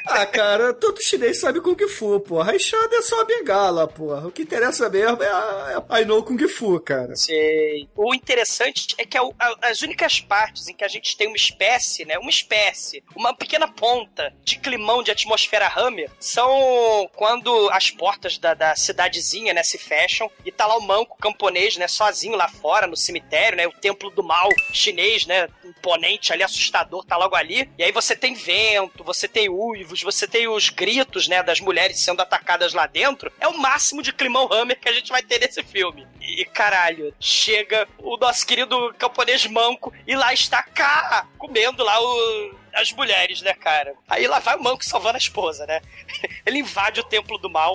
Ah, 0.05 0.25
cara, 0.25 0.73
todo 0.73 1.01
chinês 1.01 1.39
sabe 1.39 1.61
Kung 1.61 1.77
Fu, 1.87 2.19
porra. 2.19 2.51
A 2.51 2.55
enxada 2.55 2.95
é 2.95 3.01
só 3.01 3.21
a 3.21 3.25
bengala, 3.25 3.87
porra. 3.87 4.27
O 4.27 4.31
que 4.31 4.41
interessa 4.43 4.89
mesmo 4.89 5.21
é 5.23 5.27
a, 5.27 5.83
é 5.89 6.01
a 6.01 6.05
know 6.05 6.23
Kung 6.23 6.47
Fu, 6.47 6.79
cara. 6.79 7.15
Sei. 7.15 7.87
O 7.95 8.13
interessante 8.13 8.95
é 8.97 9.05
que 9.05 9.17
a- 9.17 9.21
a- 9.39 9.57
as 9.69 9.81
únicas 9.81 10.19
partes 10.19 10.67
em 10.67 10.73
que 10.73 10.83
a 10.83 10.87
gente 10.87 11.15
tem 11.17 11.27
uma 11.27 11.35
espécie, 11.35 12.05
né? 12.05 12.17
Uma 12.17 12.29
espécie, 12.29 13.03
uma 13.15 13.33
pequena 13.33 13.67
ponta 13.67 14.33
de 14.43 14.57
climão 14.59 15.01
de 15.03 15.11
atmosfera 15.11 15.71
Hammer 15.75 16.09
são 16.19 17.09
quando 17.15 17.69
as 17.71 17.89
portas 17.91 18.37
da, 18.37 18.53
da 18.53 18.75
cidadezinha, 18.75 19.53
né, 19.53 19.63
se 19.63 19.77
fecham 19.77 20.29
e 20.45 20.51
tá 20.51 20.65
lá 20.65 20.77
o 20.77 20.81
manco 20.81 21.17
camponês, 21.17 21.77
né, 21.77 21.87
sozinho 21.87 22.35
lá 22.35 22.47
fora 22.47 22.87
no 22.87 22.95
cemitério, 22.97 23.57
né? 23.57 23.67
O 23.67 23.71
templo 23.71 24.09
do 24.09 24.23
mal 24.23 24.49
chinês, 24.71 25.25
né? 25.25 25.47
Imponente 25.63 26.31
ali, 26.33 26.43
assustador, 26.43 27.03
tá 27.05 27.17
logo 27.17 27.35
ali. 27.35 27.69
E 27.77 27.83
aí 27.83 27.91
você 27.91 28.15
tem 28.15 28.33
vento, 28.33 29.03
você 29.03 29.27
tem 29.27 29.49
uivos, 29.49 29.82
você 29.83 30.27
tem 30.27 30.47
os 30.47 30.69
gritos, 30.69 31.27
né, 31.27 31.43
das 31.43 31.59
mulheres 31.59 31.99
sendo 31.99 32.21
atacadas 32.21 32.73
lá 32.73 32.85
dentro. 32.85 33.31
É 33.39 33.47
o 33.47 33.57
máximo 33.57 34.01
de 34.01 34.13
climão 34.13 34.51
Hammer 34.51 34.79
que 34.79 34.89
a 34.89 34.93
gente 34.93 35.09
vai 35.09 35.21
ter 35.21 35.39
nesse 35.39 35.63
filme. 35.63 36.07
E 36.21 36.45
caralho, 36.45 37.13
chega 37.19 37.87
o 37.97 38.17
nosso 38.17 38.45
querido 38.45 38.93
camponês 38.97 39.45
manco 39.47 39.93
e 40.07 40.15
lá 40.15 40.33
está 40.33 40.63
cá 40.63 41.27
comendo 41.37 41.83
lá 41.83 41.99
o 41.99 42.63
as 42.73 42.91
mulheres, 42.91 43.41
né, 43.41 43.53
cara? 43.53 43.93
Aí 44.09 44.27
lá 44.27 44.39
vai 44.39 44.55
o 44.55 44.63
manco 44.63 44.83
salvando 44.83 45.15
a 45.15 45.19
esposa, 45.19 45.65
né? 45.65 45.79
Ele 46.45 46.59
invade 46.59 46.99
o 46.99 47.03
templo 47.03 47.37
do 47.37 47.49
mal, 47.49 47.71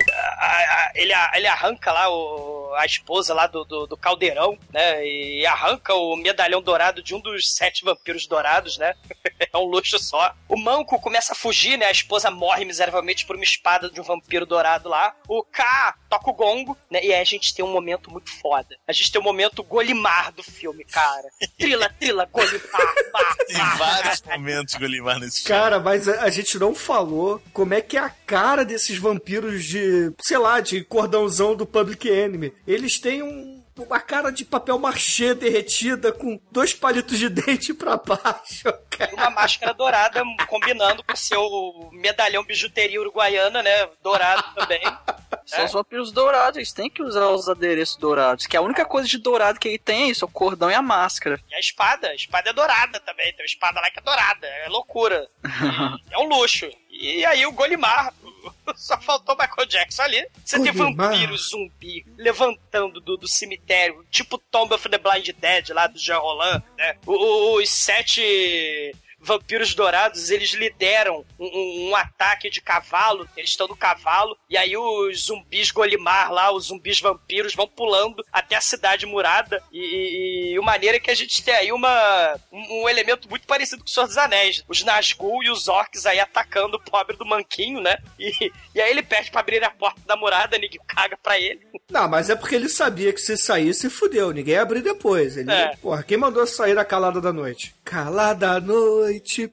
ele 0.93 1.47
arranca 1.47 1.91
lá 1.91 2.09
o, 2.09 2.58
a 2.75 2.85
esposa 2.85 3.33
lá 3.33 3.47
do, 3.47 3.63
do, 3.63 3.87
do 3.87 3.97
caldeirão, 3.97 4.57
né? 4.71 5.05
E 5.05 5.45
arranca 5.45 5.93
o 5.93 6.15
medalhão 6.15 6.61
dourado 6.61 7.01
de 7.01 7.15
um 7.15 7.19
dos 7.19 7.53
sete 7.53 7.83
vampiros 7.83 8.27
dourados, 8.27 8.77
né? 8.77 8.93
é 9.51 9.57
um 9.57 9.65
luxo 9.65 9.99
só. 9.99 10.33
O 10.47 10.57
manco 10.57 10.99
começa 10.99 11.33
a 11.33 11.35
fugir, 11.35 11.77
né? 11.77 11.85
A 11.85 11.91
esposa 11.91 12.31
morre 12.31 12.65
miseravelmente 12.65 13.25
por 13.25 13.35
uma 13.35 13.43
espada 13.43 13.89
de 13.89 13.99
um 13.99 14.03
vampiro 14.03 14.45
dourado 14.45 14.89
lá. 14.89 15.15
O 15.27 15.43
K 15.43 15.95
toca 16.09 16.29
o 16.29 16.33
gongo, 16.33 16.77
né? 16.89 17.03
E 17.03 17.13
aí 17.13 17.21
a 17.21 17.25
gente 17.25 17.53
tem 17.53 17.63
um 17.63 17.71
momento 17.71 18.11
muito 18.11 18.31
foda. 18.31 18.75
A 18.87 18.91
gente 18.91 19.11
tem 19.11 19.21
um 19.21 19.23
momento 19.23 19.63
Golimar 19.63 20.31
do 20.33 20.43
filme, 20.43 20.83
cara. 20.83 21.29
Trila, 21.57 21.89
trila, 21.99 22.25
Golimar, 22.25 22.95
bar, 23.11 23.35
Tem 23.47 23.77
vários 23.77 24.21
momentos 24.21 24.75
Golimar 24.75 25.19
nesse 25.19 25.43
filme. 25.43 25.61
Cara, 25.61 25.79
mas 25.79 26.07
a, 26.07 26.23
a 26.23 26.29
gente 26.29 26.57
não 26.57 26.73
falou 26.73 27.41
como 27.53 27.73
é 27.73 27.81
que 27.81 27.97
é 27.97 28.01
a 28.01 28.09
cara 28.09 28.65
desses 28.65 28.97
vampiros 28.97 29.63
de, 29.65 30.11
sei 30.21 30.37
lá, 30.37 30.59
de 30.59 30.83
cordãozão 30.83 31.55
do 31.55 31.65
Public 31.65 32.07
Enemy. 32.07 32.53
Eles 32.69 32.99
têm 32.99 33.23
um- 33.23 33.57
uma 33.77 33.99
cara 33.99 34.29
de 34.29 34.43
papel 34.45 34.77
machê 34.77 35.33
derretida 35.33 36.11
com 36.11 36.39
dois 36.51 36.73
palitos 36.73 37.17
de 37.17 37.29
dente 37.29 37.73
pra 37.73 37.95
baixo, 37.97 38.63
cara. 38.89 39.13
uma 39.15 39.29
máscara 39.29 39.73
dourada 39.73 40.21
combinando 40.47 41.01
com 41.03 41.13
o 41.13 41.17
seu 41.17 41.89
medalhão 41.93 42.43
bijuteria 42.43 42.99
uruguaiana, 42.99 43.63
né? 43.63 43.89
Dourado 44.03 44.43
também. 44.53 44.81
São 45.45 45.65
os 45.65 45.71
vampiros 45.71 46.11
dourados, 46.11 46.57
eles 46.57 46.71
têm 46.71 46.91
que 46.91 47.01
usar 47.01 47.27
os 47.29 47.49
adereços 47.49 47.95
dourados. 47.97 48.45
Que 48.45 48.55
a 48.55 48.61
única 48.61 48.85
coisa 48.85 49.07
de 49.07 49.17
dourado 49.17 49.59
que 49.59 49.67
ele 49.67 49.79
tem 49.79 50.03
é 50.03 50.07
isso, 50.09 50.23
é 50.23 50.27
o 50.27 50.31
cordão 50.31 50.69
e 50.69 50.75
a 50.75 50.81
máscara. 50.81 51.39
E 51.49 51.55
a 51.55 51.59
espada, 51.59 52.07
a 52.09 52.13
espada 52.13 52.51
é 52.51 52.53
dourada 52.53 52.99
também. 52.99 53.33
Tem 53.33 53.41
uma 53.41 53.47
espada 53.47 53.79
lá 53.81 53.89
que 53.89 53.97
é 53.97 54.01
dourada. 54.03 54.45
É 54.45 54.67
loucura. 54.69 55.27
É 56.11 56.17
um 56.19 56.27
luxo. 56.27 56.69
E 56.91 57.25
aí 57.25 57.45
o 57.47 57.51
Golimar. 57.51 58.13
Só 58.75 58.99
faltou 59.01 59.35
Michael 59.35 59.67
Jackson 59.67 60.01
ali. 60.03 60.27
Você 60.45 60.59
tem 60.61 60.73
Golimar. 60.73 61.09
vampiro 61.11 61.37
zumbi 61.37 62.05
levantando 62.17 62.99
do, 63.01 63.17
do 63.17 63.27
cemitério, 63.27 64.05
tipo 64.11 64.37
Tomb 64.37 64.73
of 64.73 64.87
the 64.89 64.97
Blind 64.97 65.29
Dead 65.37 65.69
lá 65.69 65.87
do 65.87 65.97
Jean 65.99 66.19
Roland, 66.19 66.61
né? 66.77 66.95
O- 67.05 67.13
o- 67.13 67.61
Os 67.61 67.69
sete 67.69 68.93
vampiros 69.21 69.73
dourados, 69.75 70.29
eles 70.29 70.51
lideram 70.51 71.25
um, 71.39 71.45
um- 71.45 71.89
um 71.89 71.95
ataque 71.95 72.49
de 72.49 72.61
cavalo, 72.61 73.27
eles 73.35 73.49
estão 73.51 73.67
no 73.67 73.75
cavalo, 73.75 74.37
e 74.49 74.57
aí 74.57 74.75
os 74.77 75.25
zumbis 75.25 75.71
Golimar 75.71 76.31
lá, 76.31 76.51
os 76.51 76.65
zumbis 76.65 76.99
vampiros 76.99 77.53
vão 77.53 77.67
pulando 77.67 78.23
até 78.31 78.55
a 78.55 78.61
cidade 78.61 79.05
murada, 79.05 79.61
e, 79.71 79.79
e, 79.79 80.53
e 80.53 80.59
o 80.59 80.63
maneiro 80.63 80.97
é 80.97 80.99
que 80.99 81.11
a 81.11 81.15
gente 81.15 81.43
tem 81.43 81.53
aí 81.53 81.71
uma, 81.71 82.35
um, 82.51 82.83
um 82.83 82.89
elemento 82.89 83.29
muito 83.29 83.45
parecido 83.45 83.81
com 83.83 83.87
o 83.89 83.91
Senhor 83.91 84.07
dos 84.07 84.17
Anéis, 84.17 84.63
os 84.67 84.83
Nazgûl 84.83 85.43
e 85.43 85.49
os 85.49 85.67
orcs 85.67 86.05
aí 86.05 86.19
atacando 86.19 86.77
o 86.77 86.79
pobre 86.81 87.15
do 87.17 87.25
manquinho, 87.25 87.81
né? 87.81 87.97
E, 88.17 88.51
e 88.75 88.81
aí 88.81 88.89
ele 88.91 89.03
pede 89.03 89.31
pra 89.31 89.41
abrir 89.41 89.63
a 89.63 89.69
porta 89.69 89.99
da 90.05 90.15
murada, 90.15 90.57
ninguém 90.57 90.79
caga 90.87 91.17
pra 91.21 91.39
ele. 91.39 91.61
Não, 91.89 92.07
mas 92.07 92.29
é 92.29 92.35
porque 92.35 92.55
ele 92.55 92.69
sabia 92.69 93.11
que 93.13 93.19
se 93.21 93.35
saísse, 93.37 93.89
fudeu. 93.89 94.31
Ninguém 94.31 94.53
ia 94.55 94.61
abrir 94.61 94.81
depois. 94.81 95.35
Ele, 95.37 95.51
É. 95.51 95.75
Porra, 95.77 96.03
quem 96.03 96.17
mandou 96.17 96.45
sair 96.47 96.75
da 96.75 96.85
calada 96.85 97.19
da 97.19 97.33
noite? 97.33 97.73
Calada 97.83 98.59
noite 98.59 99.08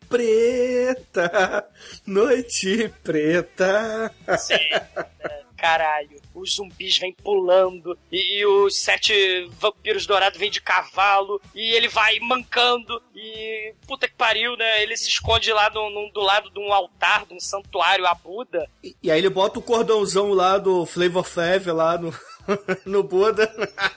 preta, 0.09 1.67
noite 2.07 2.93
preta. 3.03 4.13
Sim. 4.39 4.55
É, 5.19 5.43
caralho, 5.63 6.21
os 6.35 6.55
zumbis 6.57 6.99
vêm 6.99 7.13
pulando 7.15 7.99
e, 8.13 8.39
e 8.41 8.47
os 8.47 8.79
sete 8.79 9.49
vampiros 9.59 10.07
dourados 10.07 10.39
vêm 10.39 10.51
de 10.51 10.61
cavalo 10.61 11.41
e 11.55 11.73
ele 11.75 11.89
vai 11.89 12.21
mancando 12.21 13.03
e 13.15 13.73
puta 13.89 14.07
que 14.07 14.15
pariu, 14.15 14.57
né? 14.57 14.83
Ele 14.83 14.97
se 14.97 15.09
esconde 15.09 15.51
lá 15.53 15.69
no, 15.71 15.89
no- 15.91 16.13
do 16.13 16.21
lado 16.21 16.51
de 16.51 16.61
um 16.61 16.73
altar, 16.73 17.25
de 17.27 17.35
um 17.35 17.41
santuário 17.41 18.07
a 18.07 18.15
Buda. 18.15 18.69
E, 18.85 18.95
e 19.03 19.11
aí 19.11 19.19
ele 19.19 19.31
bota 19.31 19.59
o 19.59 19.63
cordãozão 19.63 20.33
lá 20.33 20.59
do 20.59 20.85
Flavor 20.87 21.25
Flav 21.25 21.67
lá 21.73 21.97
no, 21.99 22.15
no 22.85 23.03
Buda. 23.03 23.47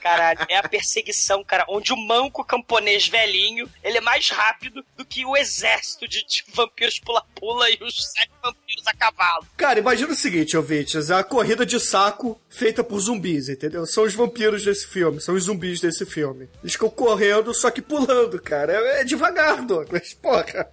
Caralho, 0.00 0.46
é 0.48 0.56
a 0.56 0.68
perseguição, 0.68 1.42
cara, 1.44 1.64
onde 1.68 1.92
o 1.92 1.96
manco 1.96 2.44
camponês 2.44 3.08
velhinho, 3.08 3.68
ele 3.82 3.98
é 3.98 4.00
mais 4.00 4.30
rápido 4.30 4.84
do 4.96 5.04
que 5.04 5.24
o 5.24 5.36
exército 5.36 6.08
de, 6.08 6.24
de 6.24 6.44
vampiros 6.48 6.98
pula-pula 6.98 7.70
e 7.70 7.78
os 7.82 8.12
sete 8.12 8.30
vampiros 8.42 8.59
a 8.86 8.94
cavalo. 8.94 9.46
Cara, 9.56 9.78
imagina 9.78 10.12
o 10.12 10.16
seguinte, 10.16 10.56
ouvintes, 10.56 11.10
a 11.10 11.22
corrida 11.22 11.64
de 11.66 11.78
saco 11.78 12.40
feita 12.48 12.82
por 12.82 13.00
zumbis, 13.00 13.48
entendeu? 13.48 13.86
São 13.86 14.04
os 14.04 14.14
vampiros 14.14 14.64
desse 14.64 14.86
filme, 14.86 15.20
são 15.20 15.34
os 15.34 15.44
zumbis 15.44 15.80
desse 15.80 16.04
filme. 16.06 16.48
Eles 16.62 16.72
ficam 16.72 16.90
correndo, 16.90 17.54
só 17.54 17.70
que 17.70 17.82
pulando, 17.82 18.40
cara. 18.40 18.72
É, 18.72 19.00
é 19.00 19.04
devagar, 19.04 19.64
Douglas, 19.64 20.14
porra. 20.14 20.68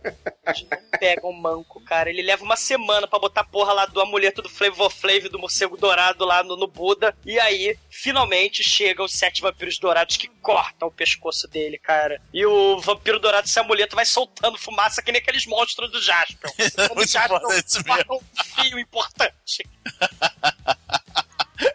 A 0.45 0.53
gente 0.53 0.69
não 0.71 0.99
pega 0.99 1.27
um 1.27 1.33
manco, 1.33 1.83
cara. 1.83 2.09
Ele 2.09 2.21
leva 2.21 2.43
uma 2.43 2.55
semana 2.55 3.07
pra 3.07 3.19
botar 3.19 3.41
a 3.41 3.45
porra 3.45 3.73
lá 3.73 3.85
do 3.85 4.01
amuleto 4.01 4.41
do 4.41 4.49
Flavor 4.49 4.89
Flav 4.89 5.25
e 5.25 5.29
do 5.29 5.39
morcego 5.39 5.77
dourado 5.77 6.25
lá 6.25 6.43
no, 6.43 6.55
no 6.55 6.67
Buda. 6.67 7.15
E 7.25 7.39
aí, 7.39 7.77
finalmente, 7.89 8.63
chegam 8.63 9.05
os 9.05 9.13
sete 9.13 9.41
vampiros 9.41 9.77
dourados 9.77 10.17
que 10.17 10.27
cortam 10.41 10.87
o 10.87 10.91
pescoço 10.91 11.47
dele, 11.47 11.77
cara. 11.77 12.21
E 12.33 12.45
o 12.45 12.79
vampiro 12.79 13.19
dourado, 13.19 13.47
esse 13.47 13.59
amuleto, 13.59 13.95
vai 13.95 14.05
soltando 14.05 14.57
fumaça 14.57 15.01
que 15.01 15.11
nem 15.11 15.21
aqueles 15.21 15.45
monstros 15.45 15.91
do 15.91 16.01
Jasper. 16.01 16.51
Quando 16.87 16.91
o 16.91 16.95
Muito 16.95 17.11
Jasper. 17.11 17.39
Corta 17.87 18.13
um 18.13 18.21
fio 18.63 18.79
importante. 18.79 19.65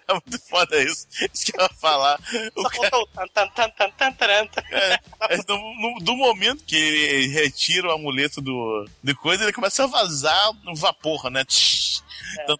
É 0.06 0.12
muito 0.12 0.38
foda 0.48 0.80
isso. 0.80 1.08
Isso 1.32 1.46
que 1.46 1.56
eu 1.58 1.62
ia 1.62 1.68
falar. 1.70 2.20
Só 2.56 2.68
cara, 2.68 2.90
faltou 2.90 3.06
tan, 3.08 3.26
tan, 3.28 3.48
tan, 3.48 3.70
tan, 3.70 3.90
tan, 4.12 4.46
tan, 4.46 4.62
é, 4.70 4.98
é 5.30 5.36
do, 5.38 5.56
no- 5.56 5.98
do 6.00 6.14
momento 6.16 6.62
que 6.64 6.76
ele 6.76 7.26
retira 7.28 7.88
o 7.88 7.92
amuleto 7.92 8.40
do, 8.40 8.86
do 9.02 9.16
coisa, 9.16 9.42
ele 9.42 9.52
começa 9.52 9.82
a 9.82 9.88
vazar 9.88 10.50
um 10.68 10.74
vapor, 10.74 11.30
né? 11.30 11.44
Tum. 11.44 12.56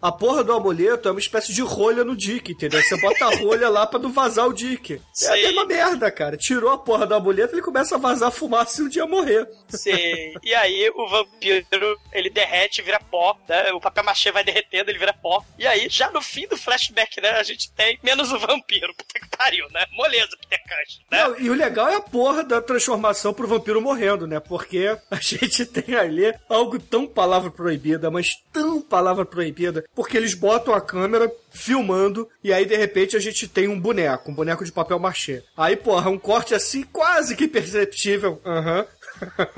A 0.00 0.12
porra 0.12 0.44
do 0.44 0.52
amuleto 0.52 1.08
é 1.08 1.10
uma 1.10 1.20
espécie 1.20 1.52
de 1.52 1.62
rolha 1.62 2.04
no 2.04 2.16
Dick, 2.16 2.52
entendeu? 2.52 2.82
Você 2.82 3.00
bota 3.00 3.24
a 3.24 3.36
rolha 3.36 3.68
lá 3.68 3.86
pra 3.86 3.98
não 3.98 4.12
vazar 4.12 4.46
o 4.46 4.52
Dick. 4.52 4.94
É 4.94 4.96
a 4.96 5.00
Sim. 5.12 5.42
mesma 5.42 5.64
merda, 5.64 6.10
cara. 6.10 6.36
Tirou 6.36 6.70
a 6.70 6.78
porra 6.78 7.06
do 7.06 7.14
amuleto, 7.14 7.54
ele 7.54 7.62
começa 7.62 7.94
a 7.96 7.98
vazar 7.98 8.30
fumaça 8.30 8.82
e 8.82 8.84
um 8.84 8.88
dia 8.88 9.06
morrer. 9.06 9.48
Sim. 9.68 10.34
E 10.42 10.54
aí 10.54 10.90
o 10.94 11.08
vampiro, 11.08 11.98
ele 12.12 12.30
derrete, 12.30 12.82
vira 12.82 13.00
pó, 13.00 13.36
né? 13.48 13.72
O 13.72 13.80
papel 13.80 14.04
machê 14.04 14.30
vai 14.30 14.44
derretendo, 14.44 14.90
ele 14.90 14.98
vira 14.98 15.12
pó. 15.12 15.44
E 15.58 15.66
aí, 15.66 15.88
já 15.88 16.10
no 16.10 16.20
fim 16.20 16.46
do 16.46 16.56
flashback, 16.56 17.20
né, 17.20 17.30
a 17.30 17.42
gente 17.42 17.72
tem 17.72 17.98
menos 18.02 18.30
o 18.32 18.38
vampiro. 18.38 18.94
Puta 18.94 19.18
que 19.18 19.36
pariu, 19.36 19.66
né? 19.70 19.84
Moleza, 19.92 20.36
Peter 20.40 20.60
Cush, 20.62 21.00
né? 21.10 21.24
Não, 21.24 21.38
e 21.40 21.50
o 21.50 21.54
legal 21.54 21.88
é 21.88 21.96
a 21.96 22.00
porra 22.00 22.44
da 22.44 22.60
transformação 22.60 23.32
pro 23.32 23.48
vampiro 23.48 23.80
morrendo, 23.80 24.26
né? 24.26 24.40
Porque 24.40 24.96
a 25.10 25.16
gente 25.20 25.64
tem 25.66 25.94
ali 25.94 26.34
algo 26.48 26.78
tão 26.78 27.06
palavra 27.06 27.50
proibida, 27.50 28.10
mas 28.10 28.28
tão 28.52 28.80
palavra 28.80 29.24
proibida, 29.24 29.84
porque 29.94 30.16
eles 30.16 30.34
botam 30.34 30.74
a 30.74 30.80
câmera 30.80 31.30
filmando 31.50 32.28
e 32.42 32.52
aí 32.52 32.66
de 32.66 32.76
repente 32.76 33.16
a 33.16 33.20
gente 33.20 33.48
tem 33.48 33.68
um 33.68 33.80
boneco, 33.80 34.30
um 34.30 34.34
boneco 34.34 34.64
de 34.64 34.72
papel 34.72 34.98
machê. 34.98 35.42
Aí, 35.56 35.76
porra, 35.76 36.10
um 36.10 36.18
corte 36.18 36.54
assim 36.54 36.82
quase 36.82 37.36
que 37.36 37.48
perceptível. 37.48 38.40
Aham. 38.44 38.86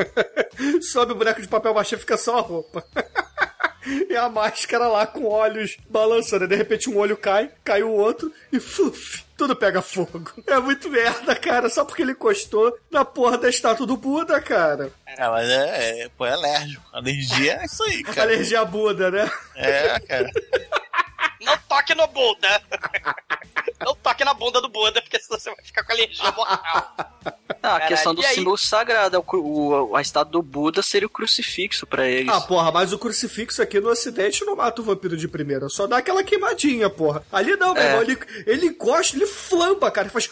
Sobe 0.80 1.12
o 1.12 1.16
boneco 1.16 1.42
de 1.42 1.48
papel 1.48 1.74
machê, 1.74 1.96
fica 1.96 2.16
só 2.16 2.38
a 2.38 2.42
roupa. 2.42 2.84
E 4.08 4.14
a 4.14 4.28
máscara 4.28 4.86
lá 4.86 5.06
com 5.06 5.24
olhos 5.24 5.78
balançando. 5.88 6.46
De 6.46 6.54
repente 6.54 6.90
um 6.90 6.98
olho 6.98 7.16
cai, 7.16 7.50
cai 7.64 7.82
o 7.82 7.90
outro 7.90 8.30
e 8.52 8.60
fuf, 8.60 9.24
tudo 9.38 9.54
pega 9.54 9.80
fogo. 9.80 10.32
É 10.48 10.58
muito 10.58 10.90
merda, 10.90 11.34
cara, 11.36 11.70
só 11.70 11.84
porque 11.84 12.02
ele 12.02 12.10
encostou 12.10 12.76
na 12.90 13.04
porra 13.04 13.38
da 13.38 13.48
estátua 13.48 13.86
do 13.86 13.96
Buda, 13.96 14.40
cara. 14.40 14.90
Ah, 15.16 15.30
mas 15.30 15.48
é, 15.48 16.02
é, 16.02 16.08
pô, 16.08 16.26
é 16.26 16.32
alérgico. 16.32 16.82
Alergia 16.92 17.54
é 17.54 17.64
isso 17.64 17.82
aí, 17.84 18.02
cara. 18.04 18.22
Alergia 18.22 18.60
à 18.60 18.64
Buda, 18.64 19.10
né? 19.12 19.30
É, 19.54 20.00
cara. 20.00 20.30
Não 21.40 21.56
toque 21.68 21.94
no 21.94 22.06
Buda! 22.08 22.62
Não 23.80 23.94
toque 23.94 24.24
na 24.24 24.34
bunda 24.34 24.60
do 24.60 24.68
Buda, 24.68 25.00
porque 25.00 25.20
senão 25.20 25.38
você 25.38 25.54
vai 25.54 25.64
ficar 25.64 25.84
com 25.84 25.92
alergia 25.92 26.32
mortal. 26.32 26.94
Ah, 27.62 27.76
a 27.76 27.80
questão 27.86 28.12
do 28.14 28.22
símbolo 28.22 28.56
sagrado. 28.58 29.16
é 29.16 29.18
o 29.18 29.24
o- 29.38 29.96
a 29.96 30.00
estátua 30.02 30.32
do 30.32 30.42
Buda 30.42 30.82
seria 30.82 31.06
o 31.06 31.10
crucifixo 31.10 31.86
pra 31.86 32.06
eles. 32.08 32.32
Ah, 32.32 32.40
porra, 32.40 32.72
mas 32.72 32.92
o 32.92 32.98
crucifixo 32.98 33.62
aqui 33.62 33.78
no 33.80 33.88
ocidente 33.90 34.44
não 34.44 34.56
mata 34.56 34.80
o 34.80 34.84
vampiro 34.84 35.16
de 35.16 35.28
primeira, 35.28 35.68
só 35.68 35.86
dá 35.86 35.98
aquela 35.98 36.22
queimadinha, 36.24 36.90
porra. 36.90 37.24
Ali 37.32 37.56
não, 37.56 37.72
meu 37.74 37.82
É. 37.82 37.86
irmão, 37.86 38.02
ele, 38.02 38.18
ele 38.46 38.66
encosta, 38.66 39.16
ele 39.16 39.26
flamba, 39.26 39.90
cara, 39.90 40.06
ele 40.08 40.12
faz... 40.12 40.28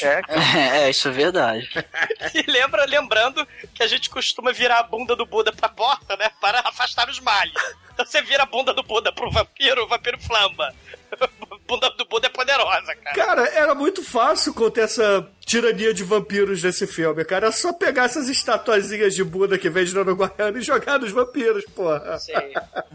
É, 0.04 0.84
É, 0.84 0.90
isso 0.90 1.08
é 1.08 1.10
verdade. 1.10 1.68
E 2.34 2.50
lembra, 2.50 2.84
lembrando 2.84 3.46
que 3.74 3.82
a 3.82 3.86
gente 3.86 4.10
costuma 4.10 4.52
virar 4.52 4.78
a 4.78 4.82
bunda 4.82 5.14
do 5.16 5.24
Buda 5.26 5.52
pra 5.52 5.68
porta, 5.68 6.16
né? 6.16 6.30
Para 6.40 6.60
afastar 6.60 7.08
os 7.08 7.20
males. 7.20 7.54
Então 7.92 8.04
você 8.04 8.20
vira 8.22 8.42
a 8.42 8.46
bunda 8.46 8.74
do 8.74 8.82
Buda 8.82 9.12
pro 9.12 9.30
vampiro, 9.30 9.84
o 9.84 9.88
vampiro 9.88 10.18
flamba. 10.20 10.74
A 11.18 11.56
bunda 11.68 11.90
do 11.90 12.04
Buda 12.04 12.26
é 12.26 12.30
poderosa, 12.30 12.94
cara. 12.96 13.16
Cara, 13.16 13.48
era 13.48 13.74
muito 13.74 14.04
fácil 14.04 14.52
conter 14.54 14.84
essa 14.84 15.28
tirania 15.46 15.94
de 15.94 16.02
vampiros 16.02 16.60
nesse 16.62 16.86
filme, 16.88 17.24
cara. 17.24 17.46
É 17.46 17.52
só 17.52 17.72
pegar 17.72 18.04
essas 18.06 18.28
estatuazinhas 18.28 19.14
de 19.14 19.22
Buda 19.22 19.56
que 19.56 19.70
vende 19.70 19.94
no 19.94 20.00
Uruguaiano 20.00 20.58
e 20.58 20.62
jogar 20.62 20.98
nos 20.98 21.12
vampiros, 21.12 21.64
porra. 21.66 22.18
Sim. 22.18 22.32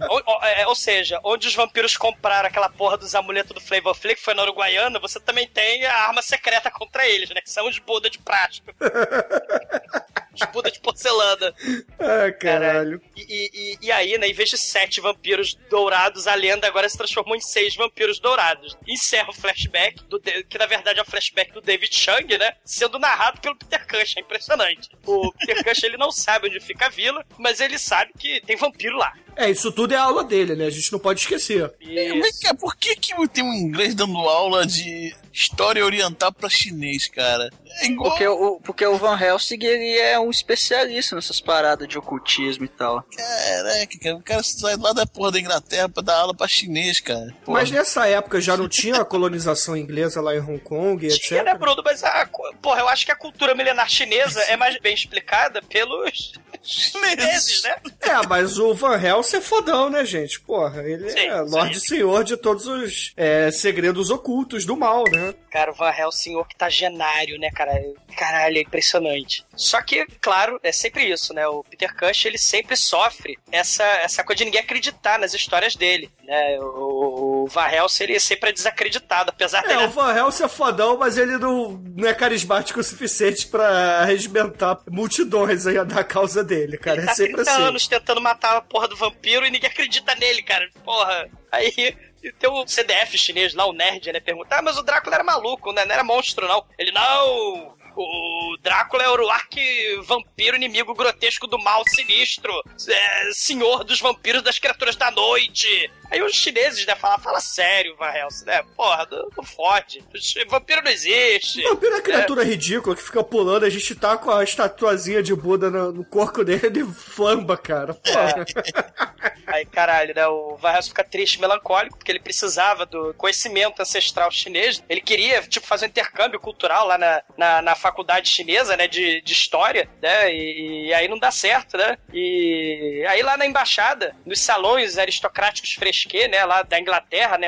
ou, 0.09 0.21
ou- 0.25 0.43
é, 0.43 0.67
ou 0.67 0.75
seja, 0.75 1.17
onde 1.23 1.47
os 1.47 1.55
vampiros 1.55 1.95
compraram 1.95 2.47
aquela 2.49 2.67
porra 2.69 2.97
dos 2.97 3.15
amuletos 3.15 3.53
do 3.53 3.61
Flavor 3.61 3.95
Flav, 3.95 4.15
que 4.15 4.21
foi 4.21 4.33
na 4.33 4.43
Uruguaiana, 4.43 4.99
você 4.99 5.17
também 5.19 5.47
tem 5.47 5.85
a 5.85 5.95
arma 6.07 6.21
secreta 6.21 6.69
contra 6.69 7.07
eles, 7.07 7.29
né? 7.29 7.39
Que 7.41 7.49
são 7.49 7.67
os 7.69 7.79
Buda 7.79 8.09
de 8.09 8.19
plástico. 8.19 8.67
os 10.33 10.41
Buda 10.51 10.69
de 10.69 10.79
porcelana. 10.81 11.53
Ah, 11.99 12.31
caralho. 12.33 13.01
E, 13.15 13.49
e- 13.53 13.77
e- 13.87 13.91
aí, 13.91 14.17
né, 14.17 14.27
em 14.27 14.33
vez 14.33 14.49
de 14.49 14.57
sete 14.57 14.99
vampiros 14.99 15.55
dourados, 15.69 16.27
a 16.27 16.35
lenda 16.35 16.67
agora 16.67 16.87
se 16.89 16.97
transformou 16.97 17.35
em 17.35 17.39
seis 17.41 17.75
vampiros 17.75 18.19
dourados. 18.19 18.77
Encerra 18.87 19.29
o 19.29 19.33
flashback, 19.33 20.03
do, 20.05 20.19
que 20.19 20.57
na 20.57 20.65
verdade 20.65 20.99
é 20.99 21.01
o 21.01 21.05
flashback 21.05 21.51
do 21.53 21.61
David 21.61 21.93
Chang, 21.95 22.37
né? 22.41 22.55
Sendo 22.65 22.97
narrado 22.97 23.39
pelo 23.39 23.55
Peter 23.55 23.87
Cush, 23.87 24.17
é 24.17 24.21
impressionante. 24.21 24.89
O 25.05 25.31
Peter 25.33 25.63
Cush, 25.63 25.83
ele 25.83 25.95
não 25.95 26.11
sabe 26.11 26.47
onde 26.47 26.59
fica 26.59 26.87
a 26.87 26.89
vila, 26.89 27.23
mas 27.37 27.61
ele 27.61 27.77
sabe 27.77 28.11
que 28.17 28.41
tem 28.41 28.55
vampiro 28.55 28.97
lá. 28.97 29.13
É, 29.35 29.49
isso 29.49 29.71
tudo 29.71 29.93
é 29.93 29.97
aula 29.97 30.23
dele, 30.23 30.55
né? 30.55 30.65
A 30.65 30.69
gente 30.69 30.91
não 30.91 30.99
pode 30.99 31.21
esquecer. 31.21 31.71
Vem 31.79 32.19
Isso. 32.19 32.55
por 32.59 32.75
que, 32.75 32.95
que 32.95 33.13
tem 33.29 33.43
um 33.43 33.53
inglês 33.53 33.95
dando 33.95 34.17
aula 34.17 34.65
de 34.65 35.15
história 35.33 35.85
oriental 35.85 36.31
pra 36.31 36.49
chinês, 36.49 37.07
cara? 37.07 37.49
É 37.79 37.87
igual. 37.87 38.09
Porque 38.09 38.27
o, 38.27 38.59
porque 38.59 38.85
o 38.85 38.97
Van 38.97 39.17
Helsing 39.17 39.63
ele 39.63 39.97
é 39.97 40.19
um 40.19 40.29
especialista 40.29 41.15
nessas 41.15 41.39
paradas 41.39 41.87
de 41.87 41.97
ocultismo 41.97 42.65
e 42.65 42.67
tal. 42.67 43.03
Caraca, 43.15 43.99
cara, 43.99 44.15
o 44.15 44.23
cara 44.23 44.43
sai 44.43 44.75
lá 44.75 44.91
da 44.91 45.05
porra 45.05 45.31
da 45.31 45.39
Inglaterra 45.39 45.87
pra 45.87 46.03
dar 46.03 46.17
aula 46.17 46.35
pra 46.35 46.47
chinês, 46.47 46.99
cara. 46.99 47.33
Porra. 47.45 47.59
Mas 47.59 47.71
nessa 47.71 48.07
época 48.07 48.41
já 48.41 48.57
não 48.57 48.67
tinha 48.67 48.97
a 48.97 49.05
colonização 49.05 49.75
inglesa 49.77 50.21
lá 50.21 50.35
em 50.35 50.39
Hong 50.39 50.59
Kong, 50.59 51.07
Tinha, 51.07 51.43
né, 51.43 51.51
etc. 51.51 51.59
Bruno? 51.59 51.81
Mas, 51.83 52.03
a, 52.03 52.27
porra, 52.61 52.81
eu 52.81 52.89
acho 52.89 53.05
que 53.05 53.11
a 53.11 53.15
cultura 53.15 53.55
milenar 53.55 53.89
chinesa 53.89 54.41
é 54.41 54.57
mais 54.57 54.77
bem 54.79 54.93
explicada 54.93 55.61
pelos 55.61 56.33
chineses, 56.61 57.63
né? 57.63 57.75
É, 58.01 58.27
mas 58.27 58.59
o 58.59 58.73
Van 58.73 59.01
Helsing 59.01 59.20
é 59.21 59.41
fodão, 59.41 59.89
né, 59.89 60.03
gente? 60.05 60.39
Porra, 60.41 60.83
ele 60.83 61.09
Sim, 61.09 61.19
é. 61.27 61.41
Lorde 61.41 61.79
Senhor 61.79 62.23
de 62.23 62.37
todos 62.37 62.65
os 62.67 63.13
é, 63.15 63.49
segredos 63.51 64.09
ocultos 64.09 64.65
do 64.65 64.75
mal, 64.75 65.03
né? 65.11 65.33
Cara, 65.49 65.71
o 65.71 65.73
Van 65.73 65.91
Helsing 65.91 66.35
octogenário, 66.35 67.37
né, 67.39 67.49
cara? 67.51 67.71
Caralho, 68.17 68.57
é 68.57 68.61
impressionante. 68.61 69.45
Só 69.55 69.81
que, 69.81 70.05
claro, 70.21 70.59
é 70.63 70.71
sempre 70.71 71.05
isso, 71.11 71.33
né? 71.33 71.47
O 71.47 71.63
Peter 71.63 71.93
Cush, 71.95 72.25
ele 72.25 72.37
sempre 72.37 72.75
sofre 72.75 73.37
essa, 73.51 73.83
essa 73.83 74.23
coisa 74.23 74.39
de 74.39 74.45
ninguém 74.45 74.61
acreditar 74.61 75.19
nas 75.19 75.33
histórias 75.33 75.75
dele, 75.75 76.09
né? 76.23 76.57
O, 76.59 77.43
o 77.43 77.47
Van 77.47 77.67
Helsing, 77.67 78.03
ele 78.05 78.19
sempre 78.19 78.49
é 78.49 78.53
desacreditado, 78.53 79.29
apesar 79.29 79.63
É, 79.65 79.67
dele... 79.67 79.85
o 79.85 79.89
Van 79.89 80.15
Helsing 80.15 80.43
é 80.43 80.47
fodão, 80.47 80.97
mas 80.97 81.17
ele 81.17 81.37
não, 81.37 81.71
não 81.95 82.07
é 82.07 82.13
carismático 82.13 82.79
o 82.79 82.83
suficiente 82.83 83.47
pra 83.47 84.05
regimentar 84.05 84.79
multidões 84.89 85.67
aí 85.67 85.83
da 85.85 86.03
causa 86.03 86.43
dele, 86.43 86.77
cara. 86.77 86.97
Ele 86.97 87.05
É 87.05 87.09
tá 87.09 87.15
sempre 87.15 87.35
30 87.35 87.51
assim. 87.51 87.61
anos 87.63 87.87
tentando 87.87 88.21
matar 88.21 88.55
a 88.57 88.61
porra 88.61 88.87
do 88.87 88.95
vampiro 89.11 89.45
e 89.45 89.51
ninguém 89.51 89.69
acredita 89.69 90.15
nele, 90.15 90.41
cara. 90.41 90.69
Porra. 90.83 91.29
Aí 91.51 91.95
tem 92.39 92.49
o 92.49 92.67
CDF 92.67 93.17
chinês 93.17 93.53
lá, 93.53 93.65
o 93.65 93.73
nerd, 93.73 94.11
né? 94.11 94.19
Pergunta, 94.19 94.57
ah, 94.57 94.61
mas 94.61 94.77
o 94.77 94.83
Drácula 94.83 95.15
era 95.15 95.23
maluco, 95.23 95.71
né? 95.71 95.85
Não 95.85 95.93
era 95.93 96.03
monstro, 96.03 96.47
não. 96.47 96.65
Ele, 96.77 96.91
não! 96.91 97.75
O 97.95 98.57
Drácula 98.61 99.03
é 99.03 99.09
o 99.09 99.29
arque-vampiro 99.29 100.55
inimigo 100.55 100.93
grotesco 100.93 101.45
do 101.45 101.59
mal 101.59 101.83
sinistro. 101.87 102.53
É, 102.87 103.31
senhor 103.33 103.83
dos 103.83 103.99
vampiros 103.99 104.41
das 104.41 104.59
criaturas 104.59 104.95
da 104.95 105.11
noite. 105.11 105.91
Aí 106.11 106.21
os 106.21 106.33
chineses, 106.33 106.85
né, 106.85 106.93
falam, 106.95 107.17
fala 107.19 107.39
sério, 107.39 107.95
Van 107.95 108.11
Helsing, 108.11 108.45
né? 108.45 108.61
Porra, 108.75 109.07
não, 109.09 109.29
não 109.37 109.43
fode. 109.43 110.03
Vampiro 110.49 110.83
não 110.83 110.91
existe. 110.91 111.63
Vampiro 111.63 111.93
é 111.93 111.95
uma 111.95 112.01
criatura 112.01 112.43
ridícula 112.43 112.95
que 112.95 113.01
fica 113.01 113.23
pulando, 113.23 113.65
a 113.65 113.69
gente 113.69 113.95
tá 113.95 114.17
com 114.17 114.29
a 114.29 114.43
estatuazinha 114.43 115.23
de 115.23 115.33
Buda 115.33 115.69
no, 115.69 115.93
no 115.93 116.03
corpo 116.03 116.43
dele 116.43 116.81
e 116.81 116.93
flamba, 116.93 117.55
cara. 117.55 117.93
Porra. 117.93 118.45
Aí, 119.47 119.65
caralho, 119.65 120.13
né? 120.15 120.25
O 120.27 120.55
Van 120.55 120.73
Helsing 120.73 120.89
fica 120.89 121.03
triste, 121.03 121.39
melancólico, 121.39 121.97
porque 121.97 122.11
ele 122.11 122.19
precisava 122.19 122.85
do 122.85 123.13
conhecimento 123.15 123.81
ancestral 123.81 124.31
chinês. 124.31 124.81
Ele 124.87 125.01
queria, 125.01 125.41
tipo, 125.41 125.67
fazer 125.67 125.85
um 125.85 125.89
intercâmbio 125.89 126.39
cultural 126.39 126.87
lá 126.87 126.97
na, 126.97 127.23
na, 127.37 127.61
na 127.61 127.75
faculdade 127.75 128.29
chinesa, 128.29 128.77
né? 128.77 128.87
De, 128.87 129.21
de 129.21 129.33
história, 129.33 129.89
né? 130.01 130.33
E, 130.33 130.87
e 130.87 130.93
aí 130.93 131.07
não 131.07 131.19
dá 131.19 131.31
certo, 131.31 131.77
né? 131.77 131.97
E 132.13 133.05
aí 133.07 133.21
lá 133.21 133.37
na 133.37 133.45
embaixada, 133.45 134.15
nos 134.25 134.39
salões 134.39 134.97
aristocráticos 134.97 135.73
fresquê, 136.01 136.27
né? 136.27 136.43
Lá 136.45 136.63
da 136.63 136.79
Inglaterra, 136.79 137.37
né? 137.37 137.47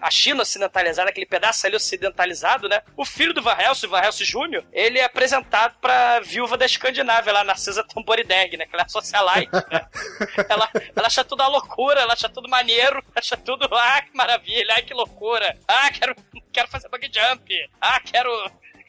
A 0.00 0.10
China 0.10 0.42
ocidentalizada, 0.42 1.10
aquele 1.10 1.26
pedaço 1.26 1.66
ali 1.66 1.76
ocidentalizado, 1.76 2.68
né? 2.68 2.82
O 2.96 3.04
filho 3.04 3.34
do 3.34 3.42
Van 3.42 3.56
Helsing, 3.58 3.86
o 3.86 3.90
Van 3.90 4.00
Helsing 4.02 4.24
Jr., 4.24 4.64
ele 4.72 4.98
é 4.98 5.04
apresentado 5.04 5.76
pra 5.80 6.20
viúva 6.20 6.56
da 6.56 6.66
Escandinávia, 6.66 7.32
lá, 7.32 7.44
Narcisa 7.44 7.84
Tamborideg, 7.84 8.56
né? 8.56 8.66
Que 8.66 8.74
ela 8.74 8.84
é 8.84 8.88
socialite, 8.88 9.50
né? 9.52 9.86
ela, 10.48 10.68
ela 10.96 11.06
acha 11.06 11.24
tudo 11.24 11.42
uma 11.42 11.48
loucura, 11.48 12.00
ela 12.00 12.12
acha 12.12 12.28
tudo 12.28 12.48
maneiro, 12.48 13.02
acha 13.14 13.36
tudo, 13.36 13.68
ah, 13.72 14.02
que 14.02 14.16
maravilha, 14.16 14.74
ai, 14.74 14.82
que 14.82 14.94
loucura. 14.94 15.56
Ah, 15.66 15.90
quero, 15.90 16.14
quero 16.52 16.68
fazer 16.68 16.88
bug 16.88 17.10
jump. 17.12 17.70
Ah, 17.80 18.00
quero, 18.00 18.30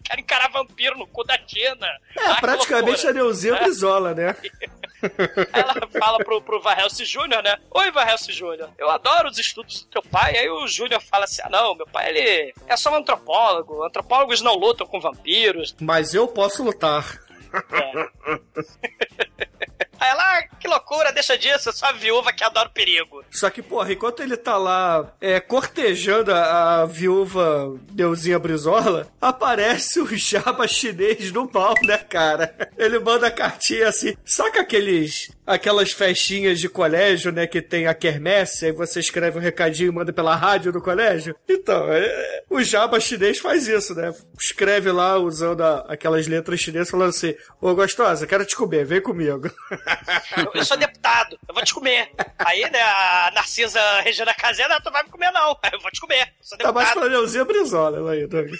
quero 0.04 0.22
encarar 0.22 0.50
vampiro 0.50 0.98
no 0.98 1.08
cu 1.08 1.24
da 1.24 1.38
Tina. 1.38 1.88
É, 2.18 2.26
Ah, 2.26 2.36
que 2.36 2.42
praticamente 2.42 3.08
a. 3.08 3.14
Neuzinha 3.14 3.56
Brizola, 3.56 4.14
né? 4.14 4.36
Ela 5.54 5.88
fala 6.00 6.18
pro, 6.20 6.42
pro 6.42 6.62
Helsing 6.78 7.04
Jr., 7.04 7.44
né? 7.44 7.58
Oi, 7.72 7.88
Helsing 7.88 8.32
Jr., 8.32 8.70
eu 8.78 8.90
adoro 8.90 9.30
os 9.30 9.38
estudos 9.38 9.84
do 9.84 9.90
teu 9.90 10.02
pai. 10.04 10.38
Aí 10.38 10.50
o 10.50 10.68
Júnior 10.68 11.02
fala 11.02 11.26
assim: 11.26 11.42
ah, 11.44 11.50
não, 11.50 11.76
meu 11.76 11.88
pai, 11.88 12.10
ele 12.10 12.54
é 12.68 12.78
só 12.78 12.92
um 12.92 12.98
antropólogo. 12.98 13.84
Antropólogos 13.84 14.42
não 14.42 14.56
lutam 14.56 14.88
com 14.88 15.00
vampiros. 15.00 15.76
Mas 15.80 16.14
eu 16.14 16.28
posso 16.28 16.64
lutar. 16.64 17.20
Aí 20.02 20.10
ela, 20.10 20.24
ah, 20.24 20.44
que 20.60 20.68
loucura, 20.68 21.12
deixa 21.14 21.38
disso, 21.38 21.70
eu 21.70 21.74
sou 21.74 21.88
a 21.88 21.92
viúva 21.92 22.34
que 22.34 22.44
adora 22.44 22.68
o 22.68 22.72
perigo. 22.72 23.24
Só 23.30 23.52
que, 23.52 23.62
porra, 23.62 23.94
enquanto 23.94 24.24
ele 24.24 24.36
tá 24.36 24.58
lá 24.58 25.14
é, 25.22 25.40
cortejando 25.40 26.34
a, 26.34 26.82
a 26.82 26.86
viúva 26.88 27.78
Deusinha 27.92 28.40
Brizola, 28.40 29.08
aparece 29.22 30.00
o 30.02 30.08
jaba 30.18 30.68
chinês 30.68 31.32
do 31.32 31.48
mal, 31.54 31.76
né, 31.84 32.00
cara? 32.00 32.56
Ele 32.78 32.98
manda 32.98 33.30
cartinha 33.30 33.90
assim, 33.90 34.18
saca 34.26 34.62
aqueles. 34.62 35.30
Aquelas 35.46 35.92
festinhas 35.92 36.60
de 36.62 36.70
colégio, 36.70 37.30
né, 37.32 37.46
que 37.46 37.62
tem 37.62 37.86
a 37.86 37.94
quermesse, 37.94 38.68
aí 38.68 38.72
você 38.72 39.02
escreve 39.02 39.38
um 39.38 39.42
recadinho 39.42 39.90
e 39.90 39.94
manda 39.94 40.14
pela 40.14 40.34
rádio 40.36 40.72
do 40.72 40.82
colégio? 40.82 41.36
Então, 41.50 41.92
é, 41.92 42.44
o 42.50 42.62
jaba 42.64 43.00
chinês 43.02 43.38
faz 43.40 43.68
isso, 43.68 43.94
né? 43.94 44.14
Escreve 44.40 44.92
lá 44.92 45.18
usando 45.18 45.62
a- 45.62 45.86
aquelas 45.90 46.26
letras 46.28 46.60
chinesas 46.62 46.90
falando 46.90 47.10
assim, 47.10 47.36
ô 47.60 47.74
gostosa, 47.76 48.26
quero 48.26 48.46
te 48.46 48.56
comer, 48.56 48.86
vem 48.86 49.02
comigo. 49.02 49.52
Eu, 50.38 50.52
eu 50.56 50.66
sou 50.66 50.78
deputado, 50.78 51.38
eu 51.48 51.54
vou 51.54 51.64
te 51.64 51.74
comer. 51.74 52.12
Aí, 52.40 52.70
né, 52.70 52.82
a 52.82 53.32
Narcisa 53.34 53.80
Regina 54.02 54.34
Casé, 54.34 54.68
não, 54.68 54.80
tu 54.82 54.92
vai 54.92 55.04
me 55.04 55.10
comer 55.10 55.32
não. 55.32 55.58
Eu 55.72 55.80
vou 55.80 55.92
te 55.92 56.00
comer, 56.02 56.22
eu 56.40 56.44
sou 56.44 56.58
Tá 56.58 56.72
mais 56.72 56.88
deputado. 56.90 57.10
pra 57.10 57.10
Neuzinha 57.18 57.46
Brizola 57.46 58.12
aí, 58.12 58.28
Davi. 58.28 58.60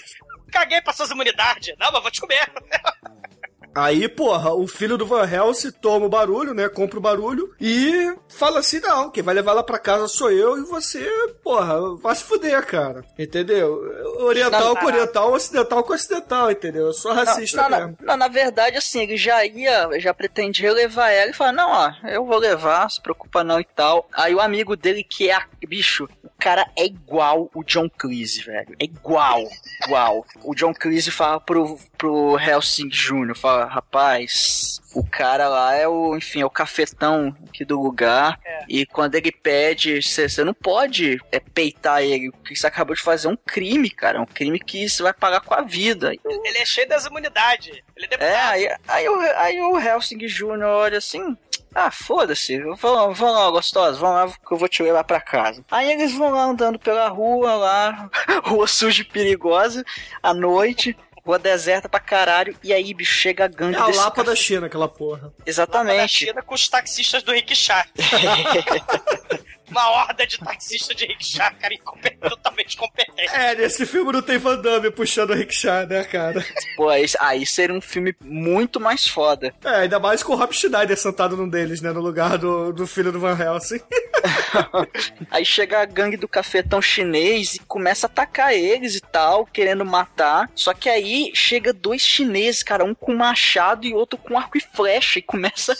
Caguei 0.50 0.80
pra 0.82 0.92
suas 0.92 1.10
imunidades. 1.10 1.74
Não, 1.78 1.90
mas 1.92 2.02
vou 2.02 2.10
te 2.10 2.20
comer. 2.20 2.50
Aí, 3.74 4.08
porra, 4.08 4.52
o 4.52 4.66
filho 4.66 4.98
do 4.98 5.06
Van 5.06 5.24
Helsing 5.28 5.70
toma 5.72 6.06
o 6.06 6.08
barulho, 6.10 6.52
né? 6.54 6.68
Compra 6.68 6.98
o 6.98 7.02
barulho 7.02 7.54
e 7.60 8.14
fala 8.28 8.60
assim: 8.60 8.80
não, 8.80 9.10
quem 9.10 9.22
vai 9.22 9.34
levar 9.34 9.52
ela 9.52 9.62
pra 9.62 9.78
casa 9.78 10.08
sou 10.08 10.30
eu 10.30 10.58
e 10.58 10.62
você, 10.62 11.04
porra, 11.42 11.96
vai 11.96 12.14
se 12.14 12.24
fuder, 12.24 12.64
cara. 12.66 13.04
Entendeu? 13.18 13.80
Oriental 14.20 14.60
Não, 14.74 14.76
com 14.76 14.86
oriental, 14.86 15.32
ocidental 15.32 15.82
com 15.84 15.92
ocidental, 15.92 16.50
entendeu? 16.50 16.86
Eu 16.86 16.92
sou 16.92 17.12
racista 17.12 17.62
Não, 17.62 17.70
não, 17.70 17.78
mesmo. 17.78 17.96
não, 18.02 18.16
na 18.16 18.28
verdade, 18.28 18.76
assim, 18.76 19.00
ele 19.02 19.16
já 19.16 19.44
ia, 19.44 19.88
já 19.98 20.12
pretendia 20.12 20.72
levar 20.72 21.10
ela 21.10 21.30
e 21.30 21.34
falar, 21.34 21.52
não, 21.52 21.70
ó, 21.70 21.92
eu 22.08 22.24
vou 22.26 22.38
levar, 22.38 22.90
se 22.90 23.00
preocupa 23.00 23.42
não 23.42 23.58
e 23.60 23.64
tal. 23.64 24.08
Aí 24.12 24.34
o 24.34 24.40
amigo 24.40 24.76
dele, 24.76 25.02
que 25.02 25.30
é 25.30 25.34
a, 25.34 25.46
bicho, 25.66 26.08
o 26.24 26.30
cara 26.38 26.66
é 26.76 26.84
igual 26.84 27.50
o 27.54 27.62
John 27.64 27.88
Cleese, 27.88 28.42
velho. 28.42 28.74
É 28.80 28.84
igual, 28.84 29.42
igual. 29.86 30.24
O 30.42 30.54
John 30.54 30.74
Cleese 30.74 31.10
fala 31.10 31.40
pro, 31.40 31.78
pro 32.02 32.36
Helsing 32.36 32.88
Jr., 32.88 33.32
fala, 33.36 33.64
rapaz, 33.64 34.80
o 34.92 35.08
cara 35.08 35.48
lá 35.48 35.72
é 35.76 35.86
o, 35.86 36.16
enfim, 36.16 36.40
é 36.40 36.44
o 36.44 36.50
cafetão 36.50 37.32
aqui 37.48 37.64
do 37.64 37.80
lugar. 37.80 38.40
É. 38.44 38.64
E 38.68 38.84
quando 38.84 39.14
ele 39.14 39.30
pede, 39.30 40.02
você 40.02 40.42
não 40.42 40.52
pode 40.52 41.20
é, 41.30 41.38
peitar 41.38 42.02
ele. 42.02 42.30
O 42.30 42.32
que 42.32 42.56
você 42.56 42.66
acabou 42.66 42.96
de 42.96 43.00
fazer 43.00 43.28
um 43.28 43.36
crime, 43.36 43.88
cara. 43.88 44.20
Um 44.20 44.26
crime 44.26 44.58
que 44.58 44.88
você 44.88 45.00
vai 45.00 45.12
pagar 45.12 45.42
com 45.42 45.54
a 45.54 45.60
vida. 45.60 46.12
Ele 46.12 46.58
é 46.58 46.66
cheio 46.66 46.88
das 46.88 47.06
imunidades. 47.06 47.68
Ele 47.96 48.06
é 48.06 48.08
deputado. 48.08 48.32
É, 48.32 48.42
aí, 48.42 48.76
aí, 48.88 49.08
o, 49.08 49.20
aí 49.36 49.60
o 49.60 49.78
Helsing 49.78 50.18
Jr. 50.18 50.64
olha 50.64 50.98
assim. 50.98 51.36
Ah, 51.72 51.90
foda-se, 51.90 52.58
vão, 52.58 53.14
vão 53.14 53.32
lá, 53.32 53.50
gostosa, 53.50 53.98
vão 53.98 54.12
lá 54.12 54.26
que 54.26 54.52
eu 54.52 54.58
vou 54.58 54.68
te 54.68 54.82
levar 54.82 55.04
pra 55.04 55.20
casa. 55.20 55.64
Aí 55.70 55.90
eles 55.90 56.12
vão 56.12 56.30
lá 56.30 56.44
andando 56.44 56.78
pela 56.78 57.08
rua, 57.08 57.54
lá, 57.54 58.10
rua 58.44 58.66
suja 58.66 59.00
e 59.00 59.06
perigosa, 59.06 59.82
à 60.22 60.34
noite, 60.34 60.94
rua 61.24 61.38
deserta 61.38 61.88
pra 61.88 62.00
caralho, 62.00 62.56
e 62.62 62.72
aí, 62.72 62.92
bicho, 62.92 63.14
chega 63.14 63.44
a 63.44 63.48
gangue 63.48 63.76
É 63.76 63.80
a 63.80 63.86
desse 63.86 63.98
Lapa 63.98 64.16
café- 64.16 64.30
da 64.30 64.36
China, 64.36 64.66
aquela 64.66 64.88
porra. 64.88 65.22
Lá 65.22 65.28
da 65.28 65.34
Exatamente. 65.46 66.08
China 66.26 66.42
com 66.42 66.54
os 66.54 66.68
taxistas 66.68 67.22
do 67.22 67.32
rickshaw. 67.32 67.82
Uma 69.70 69.88
horda 69.90 70.26
de 70.26 70.38
taxistas 70.38 70.94
de 70.96 71.06
rickshaw, 71.06 71.50
cara, 71.60 71.72
incompetente, 71.74 72.28
totalmente 72.28 72.76
competente. 72.76 73.34
É, 73.34 73.54
nesse 73.54 73.86
filme 73.86 74.12
não 74.12 74.20
tem 74.22 74.36
Van 74.38 74.60
Damme 74.60 74.90
puxando 74.90 75.30
o 75.30 75.34
rickshaw, 75.34 75.86
né, 75.86 76.04
cara? 76.04 76.44
Pô, 76.76 76.88
aí, 76.88 77.06
aí 77.20 77.46
seria 77.46 77.74
um 77.74 77.80
filme 77.80 78.14
muito 78.22 78.78
mais 78.80 79.06
foda. 79.08 79.54
É, 79.64 79.68
ainda 79.82 79.98
mais 79.98 80.22
com 80.22 80.32
o 80.32 80.36
Rob 80.36 80.52
Schneider 80.52 80.96
sentado 80.96 81.36
num 81.36 81.48
deles, 81.48 81.80
né, 81.80 81.90
no 81.92 82.00
lugar 82.00 82.36
do, 82.38 82.72
do 82.72 82.86
filho 82.86 83.10
do 83.12 83.20
Van 83.20 83.38
Helsing. 83.38 83.80
Aí 85.30 85.44
chega 85.44 85.80
a 85.80 85.84
gangue 85.84 86.16
do 86.16 86.28
cafetão 86.28 86.80
chinês 86.80 87.54
e 87.54 87.58
começa 87.60 88.06
a 88.06 88.08
atacar 88.10 88.52
eles 88.54 88.96
e 88.96 89.00
tal, 89.00 89.46
querendo 89.46 89.84
matar. 89.84 90.50
Só 90.54 90.74
que 90.74 90.88
aí 90.88 91.30
chega 91.34 91.72
dois 91.72 92.02
chineses, 92.02 92.62
cara, 92.62 92.84
um 92.84 92.94
com 92.94 93.14
machado 93.14 93.86
e 93.86 93.94
outro 93.94 94.18
com 94.18 94.36
arco 94.38 94.58
e 94.58 94.60
flecha, 94.60 95.18
e 95.18 95.22
começa 95.22 95.74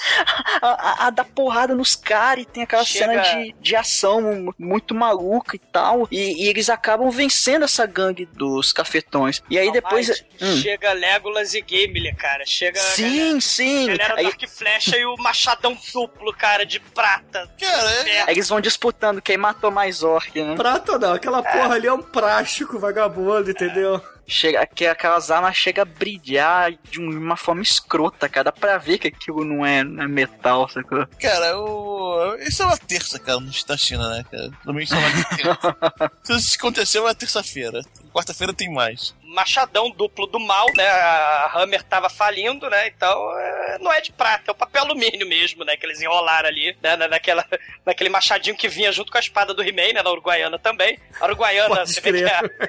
a, 0.60 0.68
a- 0.68 1.06
a 1.06 1.10
dar 1.10 1.24
porrada 1.24 1.74
nos 1.74 1.94
caras. 1.94 2.44
E 2.44 2.46
tem 2.46 2.62
aquela 2.62 2.84
Chega- 2.84 3.22
cena 3.24 3.44
de, 3.44 3.52
de 3.60 3.71
ação 3.74 4.52
muito 4.58 4.94
maluca 4.94 5.56
e 5.56 5.58
tal. 5.58 6.06
E, 6.10 6.44
e 6.44 6.48
eles 6.48 6.68
acabam 6.70 7.10
vencendo 7.10 7.64
essa 7.64 7.86
gangue 7.86 8.26
dos 8.26 8.72
cafetões. 8.72 9.42
E 9.50 9.58
aí 9.58 9.70
depois. 9.72 10.08
Mas 10.08 10.24
Hum. 10.42 10.56
Chega 10.56 10.92
Legolas 10.92 11.54
e 11.54 11.64
Gimli, 11.64 12.12
cara. 12.16 12.44
Chega 12.44 12.80
Sim, 12.80 13.38
sim. 13.40 13.86
galera, 13.86 14.08
galera 14.08 14.28
Aí- 14.28 14.34
e 14.42 14.46
flecha 14.48 14.96
e 14.98 15.06
o 15.06 15.14
machadão 15.18 15.78
duplo, 15.92 16.32
cara, 16.32 16.66
de 16.66 16.80
prata. 16.80 17.48
Cara, 17.60 17.90
é- 18.08 18.22
Aí 18.22 18.34
eles 18.34 18.48
vão 18.48 18.60
disputando 18.60 19.22
quem 19.22 19.36
matou 19.36 19.70
mais 19.70 20.02
orc, 20.02 20.34
né? 20.42 20.56
Prata 20.56 20.98
não, 20.98 21.12
aquela 21.12 21.42
porra 21.42 21.74
ali 21.76 21.86
é 21.86 21.92
um 21.92 22.02
prástico 22.02 22.76
vagabundo, 22.78 23.50
entendeu? 23.52 24.02
Chega, 24.26 24.64
que 24.66 24.86
aquelas 24.86 25.30
armas 25.30 25.56
chegam 25.56 25.82
a 25.82 25.84
brilhar 25.84 26.72
de 26.90 27.00
um- 27.00 27.10
uma 27.18 27.36
forma 27.36 27.60
escrota, 27.62 28.28
cara. 28.28 28.44
Dá 28.44 28.52
pra 28.52 28.78
ver 28.78 28.98
que 28.98 29.08
aquilo 29.08 29.44
não 29.44 29.64
é, 29.66 29.82
não 29.84 30.04
é 30.04 30.08
metal, 30.08 30.68
sacou? 30.68 31.06
Cara, 31.20 31.58
o... 31.60 32.34
isso 32.40 32.62
é 32.62 32.66
uma 32.66 32.78
terça, 32.78 33.18
cara, 33.18 33.40
no 33.40 33.50
da 33.66 33.76
China, 33.76 34.08
né, 34.10 34.24
cara? 34.30 34.50
Domingo 34.64 34.94
é 34.94 34.96
uma 34.98 35.24
terça. 35.36 36.12
Se 36.24 36.32
isso 36.36 36.56
aconteceu, 36.58 37.08
é 37.08 37.14
terça-feira. 37.14 37.82
Quarta-feira 38.12 38.52
tem 38.54 38.72
mais 38.72 39.14
machadão 39.32 39.90
duplo 39.90 40.26
do 40.26 40.38
mal, 40.38 40.66
né? 40.76 40.86
A 40.86 41.50
Hammer 41.54 41.82
tava 41.82 42.08
falindo, 42.08 42.68
né? 42.70 42.88
Então 42.88 43.38
é, 43.38 43.78
não 43.80 43.92
é 43.92 44.00
de 44.00 44.12
prata, 44.12 44.44
é 44.48 44.52
o 44.52 44.54
papel 44.54 44.82
alumínio 44.82 45.26
mesmo, 45.26 45.64
né? 45.64 45.76
Que 45.76 45.86
eles 45.86 46.00
enrolaram 46.00 46.48
ali, 46.48 46.76
né? 46.82 46.96
Naquela, 46.96 47.44
naquele 47.84 48.10
machadinho 48.10 48.56
que 48.56 48.68
vinha 48.68 48.92
junto 48.92 49.10
com 49.10 49.18
a 49.18 49.20
espada 49.20 49.52
do 49.54 49.62
He-Man, 49.62 49.94
né? 49.94 50.02
Na 50.02 50.10
Uruguaiana 50.10 50.58
também. 50.58 50.98
A 51.20 51.24
Uruguaiana, 51.24 51.76
Pode 51.76 51.92
você 51.92 52.00
crer. 52.00 52.24
vê 52.24 52.48
que 52.48 52.64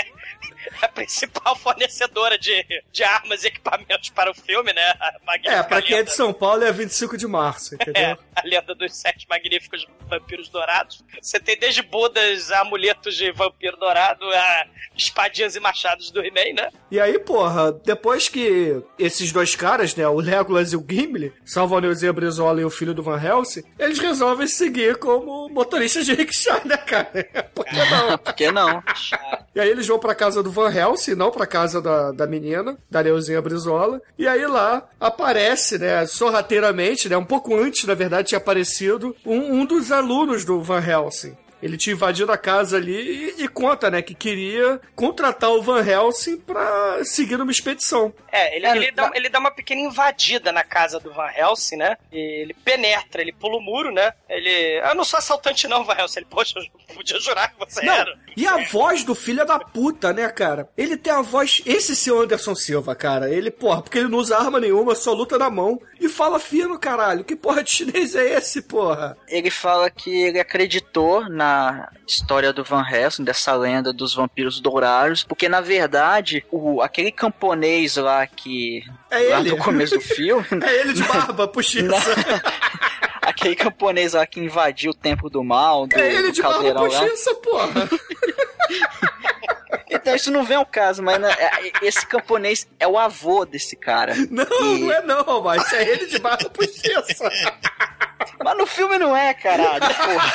é... 0.00 0.12
a 0.80 0.88
principal 0.88 1.56
fornecedora 1.56 2.38
de, 2.38 2.64
de 2.90 3.04
armas 3.04 3.44
e 3.44 3.48
equipamentos 3.48 4.10
para 4.10 4.30
o 4.30 4.34
filme, 4.34 4.72
né? 4.72 4.94
é, 5.44 5.62
para 5.62 5.82
quem 5.82 5.98
é 5.98 6.02
de 6.02 6.12
São 6.12 6.32
Paulo 6.32 6.64
é 6.64 6.72
25 6.72 7.16
de 7.16 7.26
março, 7.26 7.74
é, 7.76 7.76
entendeu? 7.76 8.02
É, 8.02 8.18
a 8.36 8.42
lenda 8.44 8.74
dos 8.74 8.94
sete 8.96 9.26
magníficos 9.28 9.86
vampiros 10.08 10.48
dourados. 10.48 11.04
Você 11.20 11.40
tem 11.40 11.58
desde 11.58 11.82
bodas, 11.82 12.50
amuletos 12.50 13.16
de 13.16 13.32
vampiro 13.32 13.76
dourado, 13.76 14.24
a 14.28 14.66
espadinhas 14.96 15.56
e 15.56 15.60
machados 15.60 16.10
do 16.10 16.24
He-Man, 16.24 16.54
né? 16.54 16.70
E 16.90 17.00
aí, 17.00 17.18
porra, 17.18 17.72
depois 17.72 18.28
que 18.28 18.82
esses 18.98 19.32
dois 19.32 19.56
caras, 19.56 19.94
né, 19.96 20.06
o 20.06 20.20
Legolas 20.20 20.72
e 20.72 20.76
o 20.76 20.86
Gimli, 20.88 21.32
salvam 21.44 21.80
o 21.80 21.94
Zé 21.94 22.12
Brizola 22.12 22.60
e 22.60 22.64
o 22.64 22.70
filho 22.70 22.94
do 22.94 23.02
Van 23.02 23.20
Helsing, 23.20 23.64
eles 23.78 23.98
resolvem 23.98 24.46
seguir 24.46 24.96
como 24.96 25.48
motoristas 25.48 26.04
de 26.04 26.14
rickshaw, 26.14 26.60
né, 26.64 26.76
cara? 26.76 27.10
Por 27.54 27.64
que 27.64 27.84
não? 27.84 28.18
Por 28.18 28.34
que 28.34 28.50
não? 28.50 28.82
e 29.54 29.60
aí 29.60 29.68
eles 29.68 29.86
vão 29.86 29.98
pra 29.98 30.14
casa 30.14 30.42
do 30.42 30.50
Van 30.52 30.70
Helsing, 30.70 31.14
não 31.14 31.30
pra 31.30 31.46
casa 31.46 31.80
da, 31.80 32.12
da 32.12 32.26
menina, 32.26 32.78
da 32.90 33.02
Neuzinha 33.02 33.42
Brizola. 33.42 34.00
E 34.16 34.28
aí 34.28 34.46
lá 34.46 34.86
aparece, 35.00 35.78
né, 35.78 36.06
sorrateiramente, 36.06 37.08
né, 37.08 37.16
um 37.16 37.24
pouco 37.24 37.56
antes, 37.56 37.84
na 37.84 37.94
verdade, 37.94 38.28
tinha 38.28 38.38
aparecido 38.38 39.16
um, 39.26 39.60
um 39.60 39.64
dos 39.64 39.90
alunos 39.90 40.44
do 40.44 40.60
Van 40.62 40.80
Helsing, 40.80 41.36
ele 41.62 41.76
tinha 41.76 41.94
invadido 41.94 42.32
a 42.32 42.36
casa 42.36 42.76
ali 42.76 43.34
e, 43.38 43.44
e, 43.44 43.48
conta, 43.48 43.90
né, 43.90 44.02
que 44.02 44.14
queria 44.14 44.80
contratar 44.94 45.50
o 45.50 45.62
Van 45.62 45.86
Helsing 45.86 46.38
pra 46.38 47.04
seguir 47.04 47.40
uma 47.40 47.52
expedição. 47.52 48.12
É, 48.30 48.56
ele, 48.56 48.66
é, 48.66 48.76
ele, 48.76 48.90
dá, 48.90 49.10
ele 49.14 49.28
dá 49.28 49.38
uma 49.38 49.50
pequena 49.50 49.80
invadida 49.80 50.50
na 50.50 50.64
casa 50.64 50.98
do 50.98 51.12
Van 51.12 51.30
Helsing, 51.30 51.76
né? 51.76 51.96
ele 52.10 52.54
penetra, 52.54 53.22
ele 53.22 53.32
pula 53.32 53.56
o 53.56 53.60
muro, 53.60 53.92
né? 53.92 54.12
Ele. 54.28 54.80
Ah, 54.80 54.94
não 54.94 55.04
sou 55.04 55.18
assaltante, 55.18 55.68
não, 55.68 55.84
Van 55.84 55.94
Helsing. 55.98 56.20
Ele, 56.20 56.26
poxa, 56.28 56.58
eu 56.58 56.64
podia 56.94 57.18
jurar 57.20 57.52
que 57.52 57.58
você 57.58 57.84
não, 57.84 57.92
era. 57.92 58.18
E 58.36 58.46
a 58.46 58.64
voz 58.68 59.04
do 59.04 59.14
filho 59.14 59.44
da 59.44 59.58
puta, 59.58 60.12
né, 60.12 60.28
cara? 60.28 60.68
Ele 60.76 60.96
tem 60.96 61.12
a 61.12 61.22
voz. 61.22 61.62
Esse 61.66 61.94
seu 61.94 62.20
Anderson 62.20 62.54
Silva, 62.54 62.94
cara, 62.94 63.30
ele, 63.30 63.50
porra, 63.50 63.82
porque 63.82 63.98
ele 63.98 64.08
não 64.08 64.18
usa 64.18 64.38
arma 64.38 64.58
nenhuma, 64.58 64.94
só 64.94 65.12
luta 65.12 65.38
na 65.38 65.50
mão 65.50 65.80
e 66.00 66.08
fala 66.08 66.38
fino, 66.38 66.78
caralho. 66.78 67.24
Que 67.24 67.36
porra 67.36 67.62
de 67.62 67.70
chinês 67.70 68.14
é 68.14 68.34
esse, 68.34 68.62
porra? 68.62 69.16
Ele 69.28 69.50
fala 69.50 69.90
que 69.90 70.10
ele 70.10 70.40
acreditou 70.40 71.28
na 71.28 71.51
história 72.06 72.52
do 72.52 72.64
Van 72.64 72.84
Helsing, 72.88 73.24
dessa 73.24 73.54
lenda 73.54 73.92
dos 73.92 74.14
vampiros 74.14 74.60
dourados, 74.60 75.24
porque 75.24 75.48
na 75.48 75.60
verdade, 75.60 76.44
o, 76.50 76.82
aquele 76.82 77.12
camponês 77.12 77.96
lá 77.96 78.26
que. 78.26 78.84
É 79.10 79.18
lá 79.30 79.40
ele. 79.40 79.50
no 79.50 79.58
começo 79.58 79.94
do 79.94 80.00
filme. 80.02 80.44
é 80.62 80.80
ele 80.80 80.92
de 80.92 81.02
barba, 81.02 81.48
puxiça. 81.48 82.14
aquele 83.22 83.56
camponês 83.56 84.12
lá 84.14 84.26
que 84.26 84.40
invadiu 84.40 84.90
o 84.90 84.94
tempo 84.94 85.30
do 85.30 85.42
mal. 85.42 85.86
Do, 85.86 85.98
é 85.98 86.14
ele 86.14 86.28
do 86.28 86.32
de 86.32 86.42
barba, 86.42 86.74
puxiça, 86.74 87.34
porra. 87.36 87.88
Então, 89.88 90.16
isso 90.16 90.30
não 90.30 90.42
vem 90.42 90.56
ao 90.56 90.66
caso, 90.66 91.02
mas 91.02 91.18
né, 91.20 91.30
é, 91.38 91.86
esse 91.86 92.04
camponês 92.06 92.66
é 92.80 92.88
o 92.88 92.98
avô 92.98 93.44
desse 93.44 93.76
cara. 93.76 94.14
Não, 94.30 94.76
e... 94.76 94.80
não 94.80 94.92
é 94.92 95.02
não, 95.02 95.42
mas 95.42 95.72
é 95.72 95.88
ele 95.88 96.06
de 96.06 96.18
barba 96.18 96.48
puxiça. 96.50 97.30
Mas 98.44 98.56
no 98.56 98.66
filme 98.66 98.98
não 98.98 99.16
é, 99.16 99.34
caralho, 99.34 99.82
porra. 99.96 100.32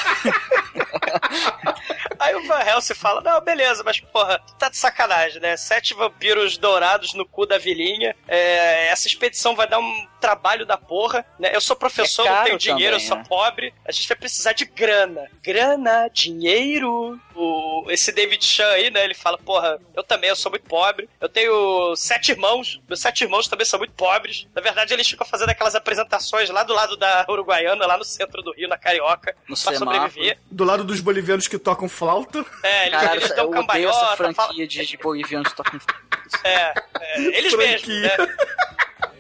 Aí 2.20 2.36
o 2.36 2.48
Van 2.48 2.60
Helsing 2.60 2.94
fala: 2.94 3.22
Não, 3.22 3.40
beleza, 3.42 3.84
mas 3.84 4.00
porra, 4.00 4.40
tá 4.58 4.70
de 4.70 4.78
sacanagem, 4.78 5.42
né? 5.42 5.56
Sete 5.56 5.94
vampiros 5.94 6.58
dourados 6.58 7.14
no 7.14 7.26
cu 7.26 7.46
da 7.46 7.58
vilinha. 7.58 8.16
É, 8.28 8.88
essa 8.88 9.08
expedição 9.08 9.56
vai 9.56 9.68
dar 9.68 9.80
um 9.80 10.08
trabalho 10.20 10.66
da 10.66 10.78
porra, 10.78 11.26
né? 11.40 11.52
Eu 11.54 11.62
sou 11.62 11.76
professor, 11.76 12.26
é 12.26 12.30
não 12.30 12.44
tenho 12.44 12.58
dinheiro, 12.58 12.94
também, 12.94 13.06
eu 13.06 13.08
sou 13.08 13.18
né? 13.18 13.24
pobre. 13.28 13.74
A 13.86 13.92
gente 13.92 14.08
vai 14.08 14.18
precisar 14.18 14.54
de 14.54 14.66
grana. 14.66 15.30
Grana, 15.44 16.10
dinheiro. 16.12 17.20
O, 17.36 17.86
esse 17.90 18.12
David 18.12 18.44
Chan 18.44 18.70
aí, 18.70 18.90
né? 18.90 19.04
Ele 19.04 19.14
fala: 19.14 19.38
Porra, 19.38 19.80
eu 19.96 20.04
também, 20.04 20.30
eu 20.30 20.36
sou 20.36 20.52
muito 20.52 20.68
pobre. 20.68 21.08
Eu 21.22 21.30
tenho 21.30 21.96
sete 21.96 22.32
irmãos. 22.32 22.82
Meus 22.88 23.00
sete 23.00 23.24
irmãos 23.24 23.48
também 23.48 23.66
são 23.66 23.80
muito 23.80 23.94
pobres. 23.94 24.48
Na 24.56 24.62
verdade, 24.62 24.94
eles 24.94 25.08
ficam 25.08 25.26
fazendo 25.26 25.50
aquelas 25.50 25.76
apresentações 25.76 26.50
lá 26.50 26.64
do 26.64 26.74
lado 26.74 26.98
da 26.98 27.26
Uruguaiana, 27.30 27.86
lá 27.86 27.97
no 27.98 28.06
centro 28.06 28.42
do 28.42 28.54
Rio, 28.54 28.68
na 28.68 28.78
Carioca, 28.78 29.36
no 29.48 29.56
pra 29.56 29.74
semáforo. 29.74 29.96
sobreviver. 29.96 30.40
Do 30.50 30.64
lado 30.64 30.84
dos 30.84 31.00
bolivianos 31.00 31.48
que 31.48 31.58
tocam 31.58 31.90
flauta. 31.90 32.46
É, 32.64 32.88
eles, 32.88 33.00
Cara, 33.00 33.16
eles 33.16 33.36
dão. 33.36 33.52
Essa 33.54 34.16
franquia 34.16 34.36
fala... 34.36 34.54
de, 34.54 34.86
de 34.86 34.98
bolivianos 34.98 35.50
que 35.50 35.56
tocam 35.56 35.80
flauta. 35.80 36.08
É, 36.44 36.74
é 37.00 37.22
eles 37.38 37.54
franquia. 37.54 37.78
mesmos, 37.78 38.02
né? 38.02 38.36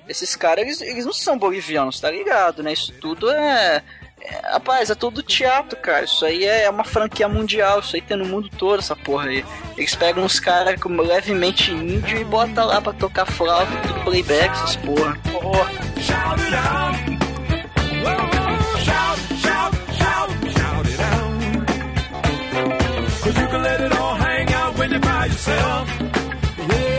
Esses 0.07 0.35
caras, 0.35 0.63
eles, 0.63 0.81
eles 0.81 1.05
não 1.05 1.13
são 1.13 1.37
bolivianos, 1.37 1.99
tá 1.99 2.09
ligado, 2.09 2.63
né? 2.63 2.73
Isso 2.73 2.93
tudo 2.93 3.29
é... 3.29 3.83
É, 4.19 4.51
rapaz, 4.51 4.89
é 4.89 4.95
todo 4.95 5.21
teatro, 5.21 5.77
cara. 5.79 6.05
Isso 6.05 6.25
aí 6.25 6.43
é, 6.43 6.63
é 6.63 6.69
uma 6.69 6.83
franquia 6.83 7.29
mundial. 7.29 7.79
Isso 7.79 7.95
aí 7.95 8.01
tem 8.01 8.17
no 8.17 8.25
mundo 8.25 8.49
todo, 8.57 8.79
essa 8.79 8.95
porra 8.95 9.27
aí. 9.27 9.45
Eles 9.77 9.95
pegam 9.95 10.23
uns 10.23 10.39
caras 10.39 10.79
levemente 10.81 11.71
índio 11.71 12.17
e 12.17 12.23
botam 12.23 12.65
lá 12.65 12.81
pra 12.81 12.93
tocar 12.93 13.25
flauta, 13.25 13.71
tudo 13.83 14.03
playback, 14.03 14.49
essas 14.49 14.75
porra. 14.77 15.17
Porra. 15.31 15.71
can 23.49 23.63
let 23.63 23.81
it 23.81 23.93
all 23.97 24.15
hang 24.15 24.51
out 24.53 24.77
when 24.77 24.91
you're 24.91 24.99
by 24.99 25.25
yourself. 25.25 25.89
Yeah. 26.69 26.96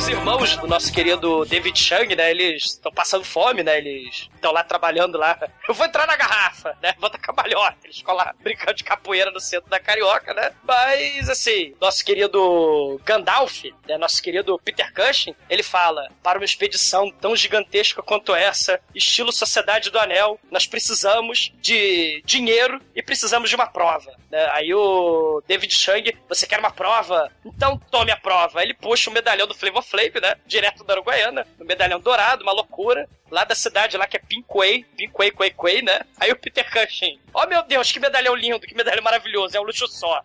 os 0.00 0.08
irmãos 0.08 0.56
do 0.56 0.66
nosso 0.66 0.90
querido 0.90 1.44
David 1.44 1.78
Chang, 1.78 2.16
né? 2.16 2.30
Eles 2.30 2.64
estão 2.64 2.90
passando 2.90 3.22
fome, 3.22 3.62
né? 3.62 3.76
Eles 3.76 4.30
estão 4.34 4.50
lá 4.50 4.64
trabalhando 4.64 5.18
lá. 5.18 5.38
Eu 5.68 5.74
vou 5.74 5.84
entrar 5.84 6.06
na 6.06 6.16
garrafa, 6.16 6.74
né? 6.80 6.94
Vou 6.98 7.10
dar 7.10 7.18
cabalhota. 7.18 7.76
Eles 7.84 7.98
ficam 7.98 8.14
lá 8.14 8.34
brincando 8.42 8.72
de 8.72 8.82
capoeira 8.82 9.30
no 9.30 9.38
centro 9.38 9.68
da 9.68 9.78
Carioca, 9.78 10.32
né? 10.32 10.52
Mas, 10.62 11.28
assim, 11.28 11.74
nosso 11.78 12.02
querido 12.02 12.98
Gandalf, 13.04 13.64
né? 13.86 13.98
Nosso 13.98 14.22
querido 14.22 14.58
Peter 14.64 14.90
Cushing, 14.94 15.34
ele 15.50 15.62
fala: 15.62 16.10
para 16.22 16.38
uma 16.38 16.46
expedição 16.46 17.10
tão 17.20 17.36
gigantesca 17.36 18.02
quanto 18.02 18.34
essa, 18.34 18.80
estilo 18.94 19.30
Sociedade 19.30 19.90
do 19.90 19.98
Anel, 19.98 20.40
nós 20.50 20.66
precisamos 20.66 21.52
de 21.60 22.22
dinheiro 22.24 22.80
e 22.96 23.02
precisamos 23.02 23.50
de 23.50 23.56
uma 23.56 23.66
prova. 23.66 24.10
Né? 24.30 24.48
Aí 24.52 24.72
o 24.72 25.42
David 25.46 25.74
Chang, 25.74 26.16
você 26.26 26.46
quer 26.46 26.58
uma 26.58 26.70
prova? 26.70 27.30
Então 27.44 27.78
tome 27.90 28.10
a 28.10 28.16
prova. 28.16 28.62
Ele 28.62 28.72
puxa 28.72 29.10
o 29.10 29.12
medalhão 29.12 29.46
do 29.46 29.54
Flavor 29.54 29.89
Flame, 29.90 30.20
né? 30.22 30.36
Direto 30.46 30.84
da 30.84 30.94
Uruguaiana, 30.94 31.46
no 31.58 31.66
medalhão 31.66 32.00
dourado, 32.00 32.42
uma 32.42 32.52
loucura. 32.52 33.08
Lá 33.30 33.44
da 33.44 33.54
cidade 33.54 33.96
lá 33.96 34.06
que 34.06 34.16
é 34.16 34.20
Pinquay, 34.20 34.84
Pinquay, 34.96 35.30
Quay, 35.30 35.50
Quay, 35.50 35.82
né? 35.82 36.00
Aí 36.18 36.30
o 36.32 36.36
Peter 36.36 36.68
Cushing, 36.70 37.18
ó 37.34 37.44
oh, 37.44 37.46
meu 37.46 37.62
Deus, 37.62 37.90
que 37.90 38.00
medalhão 38.00 38.34
lindo, 38.34 38.60
que 38.60 38.74
medalhão 38.74 39.02
maravilhoso, 39.02 39.56
é 39.56 39.60
um 39.60 39.64
luxo 39.64 39.86
só 39.86 40.20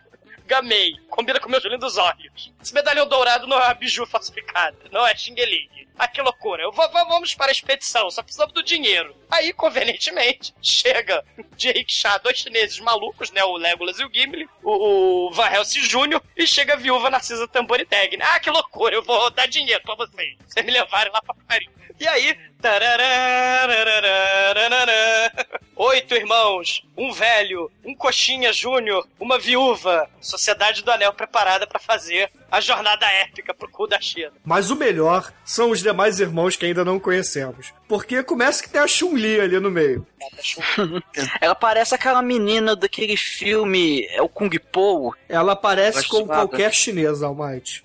gamei. 0.46 0.96
Combina 1.10 1.40
com 1.40 1.48
meus 1.48 1.64
lindos 1.64 1.96
olhos. 1.98 2.52
Esse 2.62 2.72
medalhão 2.72 3.06
dourado 3.06 3.46
não 3.46 3.58
é 3.58 3.64
uma 3.64 3.74
biju 3.74 4.06
falsificada, 4.06 4.76
não 4.90 5.06
é 5.06 5.14
Xingeling. 5.14 5.68
Ah, 5.98 6.06
que 6.06 6.20
loucura. 6.20 6.62
Eu 6.62 6.72
vou, 6.72 6.86
vamos 6.90 7.34
para 7.34 7.50
a 7.50 7.52
expedição, 7.52 8.10
só 8.10 8.22
precisamos 8.22 8.52
do 8.52 8.62
dinheiro. 8.62 9.16
Aí, 9.30 9.52
convenientemente, 9.52 10.54
chega 10.60 11.24
de 11.56 11.72
rickshaw 11.72 12.20
dois 12.22 12.38
chineses 12.38 12.78
malucos, 12.80 13.30
né? 13.30 13.42
O 13.44 13.56
Legolas 13.56 13.98
e 13.98 14.04
o 14.04 14.10
Gimli, 14.12 14.46
o, 14.62 15.28
o 15.28 15.30
Van 15.32 15.48
Helsing 15.48 15.80
Jr. 15.80 16.20
e 16.36 16.46
chega 16.46 16.74
a 16.74 16.76
viúva 16.76 17.08
Narcisa 17.08 17.48
Tamboriteg. 17.48 18.18
Ah, 18.20 18.38
que 18.38 18.50
loucura, 18.50 18.94
eu 18.94 19.02
vou 19.02 19.30
dar 19.30 19.46
dinheiro 19.46 19.82
pra 19.82 19.94
vocês. 19.94 20.36
Vocês 20.46 20.66
me 20.66 20.72
levarem 20.72 21.12
lá 21.12 21.22
pra 21.22 21.34
Paris. 21.48 21.68
E 21.98 22.06
aí, 22.06 22.38
Oito 25.76 26.14
irmãos, 26.14 26.82
um 26.96 27.12
velho, 27.12 27.70
um 27.84 27.94
coxinha 27.94 28.52
júnior, 28.52 29.06
uma 29.20 29.38
viúva. 29.38 30.08
Sociedade 30.20 30.82
do 30.82 30.90
Anel 30.90 31.12
preparada 31.12 31.66
para 31.66 31.78
fazer 31.78 32.30
a 32.50 32.60
jornada 32.60 33.06
épica 33.06 33.54
pro 33.54 33.70
cu 33.70 33.86
da 33.86 34.00
China. 34.00 34.32
Mas 34.44 34.70
o 34.70 34.76
melhor 34.76 35.32
são 35.44 35.70
os 35.70 35.82
demais 35.82 36.18
irmãos 36.18 36.56
que 36.56 36.66
ainda 36.66 36.84
não 36.84 36.98
conhecemos. 36.98 37.72
Porque 37.86 38.22
começa 38.22 38.62
que 38.62 38.70
tem 38.70 38.80
a 38.80 38.86
Chun-Li 38.86 39.40
ali 39.40 39.60
no 39.60 39.70
meio. 39.70 40.06
Ela 41.40 41.54
parece 41.54 41.94
aquela 41.94 42.22
menina 42.22 42.74
daquele 42.74 43.16
filme, 43.16 44.04
é 44.10 44.22
o 44.22 44.28
Kung 44.28 44.50
Po. 44.72 45.14
Ela 45.28 45.54
parece 45.54 45.98
Gosto 45.98 46.10
com 46.10 46.22
de 46.22 46.28
nada. 46.28 46.40
qualquer 46.40 46.72
chinês, 46.74 47.22
Almighty. 47.22 47.84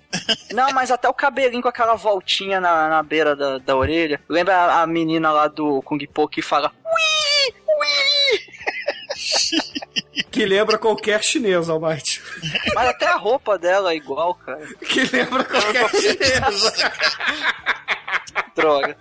Não, 0.52 0.72
mas 0.72 0.90
até 0.90 1.08
o 1.08 1.14
cabelinho 1.14 1.62
com 1.62 1.68
aquela 1.68 1.94
voltinha 1.94 2.60
na, 2.60 2.88
na 2.88 3.02
beira 3.02 3.34
da, 3.36 3.58
da 3.58 3.76
orelha. 3.76 4.20
Lembra 4.28 4.56
a, 4.56 4.82
a 4.82 4.86
menina 4.86 5.30
lá 5.32 5.48
do 5.48 5.82
Kung 5.82 5.98
Po 6.06 6.28
que 6.28 6.42
fala 6.42 6.72
Ui! 6.84 7.54
Ui! 7.78 8.40
Que 10.30 10.46
lembra 10.46 10.78
qualquer 10.78 11.22
chinês, 11.22 11.68
Almighty. 11.68 12.22
Mas 12.74 12.88
até 12.88 13.06
a 13.06 13.16
roupa 13.16 13.58
dela 13.58 13.92
é 13.92 13.96
igual, 13.96 14.34
cara. 14.34 14.66
Que 14.78 15.04
lembra 15.04 15.44
qualquer 15.44 15.88
chinês. 16.00 16.72
Droga. 18.54 18.96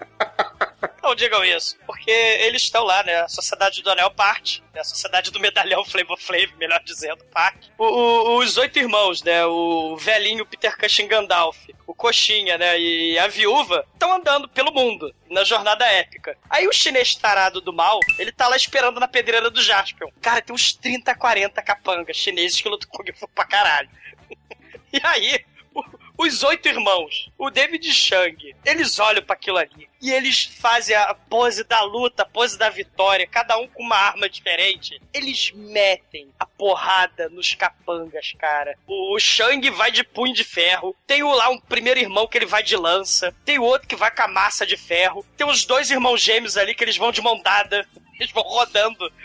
Não 1.02 1.16
digam 1.16 1.43
isso, 1.43 1.78
porque 1.86 2.12
eles 2.12 2.62
estão 2.64 2.84
lá, 2.84 3.02
né? 3.04 3.22
A 3.22 3.28
Sociedade 3.28 3.82
do 3.82 3.89
Anel 3.89 4.12
parte, 4.12 4.64
né? 4.74 4.82
a 4.82 4.84
Sociedade 4.84 5.32
do 5.32 5.39
Medalhão 5.39 5.84
Flavor 5.84 6.18
Flav, 6.20 6.54
melhor 6.58 6.80
dizendo, 6.84 7.24
parte. 7.26 7.72
O- 7.78 7.84
o- 7.86 8.38
os 8.38 8.56
oito 8.58 8.78
irmãos, 8.78 9.24
né? 9.24 9.43
O 9.45 9.97
velhinho 9.97 10.45
Peter 10.45 10.78
Cushing 10.78 11.08
Gandalf, 11.08 11.58
o 11.88 11.95
Coxinha, 11.95 12.56
né? 12.58 12.80
E 12.80 13.18
a 13.18 13.28
viúva 13.28 13.84
estão 13.93 14.14
andando 14.14 14.47
pelo 14.49 14.72
mundo, 14.72 15.14
na 15.30 15.43
jornada 15.43 15.86
épica. 15.86 16.38
Aí 16.49 16.68
o 16.68 16.74
chinês 16.74 17.16
tarado 17.16 17.62
do 17.62 17.74
mal, 17.74 17.99
ele 18.20 18.32
tá 18.32 18.47
lá 18.47 18.56
esperando 18.56 18.99
na 18.99 19.08
pedreira 19.08 19.49
do 19.49 19.62
Jaspion. 19.62 20.10
Cara, 20.22 20.41
tem 20.41 20.54
uns 20.54 20.72
30, 20.74 21.16
40 21.16 21.64
capangas 21.64 22.16
chineses 22.16 22.62
que 22.62 22.70
lutam 22.70 22.88
Kung 22.91 23.12
Fu 23.14 23.28
pra 23.30 23.45
caralho. 23.45 23.89
E 24.93 24.99
aí, 25.04 25.43
o- 25.74 25.84
os 26.22 26.43
oito 26.43 26.67
irmãos, 26.67 27.30
o 27.38 27.49
David 27.49 27.91
Shang, 27.91 28.55
eles 28.63 28.99
olham 28.99 29.24
pra 29.24 29.34
aquilo 29.34 29.57
ali 29.57 29.89
e 29.99 30.11
eles 30.11 30.45
fazem 30.45 30.95
a 30.95 31.13
pose 31.13 31.63
da 31.63 31.82
luta, 31.82 32.24
a 32.24 32.26
pose 32.26 32.57
da 32.57 32.69
vitória, 32.69 33.26
cada 33.26 33.57
um 33.57 33.67
com 33.67 33.82
uma 33.82 33.95
arma 33.95 34.30
diferente. 34.30 35.01
Eles 35.13 35.51
metem 35.51 36.30
a 36.39 36.45
porrada 36.45 37.28
nos 37.30 37.55
capangas, 37.55 38.34
cara. 38.38 38.78
O, 38.86 39.15
o 39.15 39.19
Shang 39.19 39.67
vai 39.72 39.91
de 39.91 40.03
punho 40.03 40.34
de 40.34 40.43
ferro, 40.43 40.95
tem 41.07 41.24
o 41.24 41.34
lá 41.34 41.49
um 41.49 41.59
primeiro 41.59 41.99
irmão 41.99 42.28
que 42.28 42.38
ele 42.38 42.45
vai 42.45 42.61
de 42.61 42.76
lança, 42.76 43.36
tem 43.43 43.57
o 43.57 43.63
outro 43.63 43.88
que 43.88 43.95
vai 43.95 44.11
com 44.11 44.22
a 44.22 44.28
massa 44.28 44.65
de 44.65 44.78
ferro, 44.78 45.26
tem 45.36 45.47
os 45.47 45.65
dois 45.65 45.89
irmãos 45.89 46.22
gêmeos 46.22 46.57
ali 46.57 46.76
que 46.76 46.84
eles 46.84 46.97
vão 46.97 47.11
de 47.11 47.22
mão 47.22 47.41
dada, 47.41 47.88
eles 48.19 48.32
vão 48.32 48.43
rodando. 48.43 49.11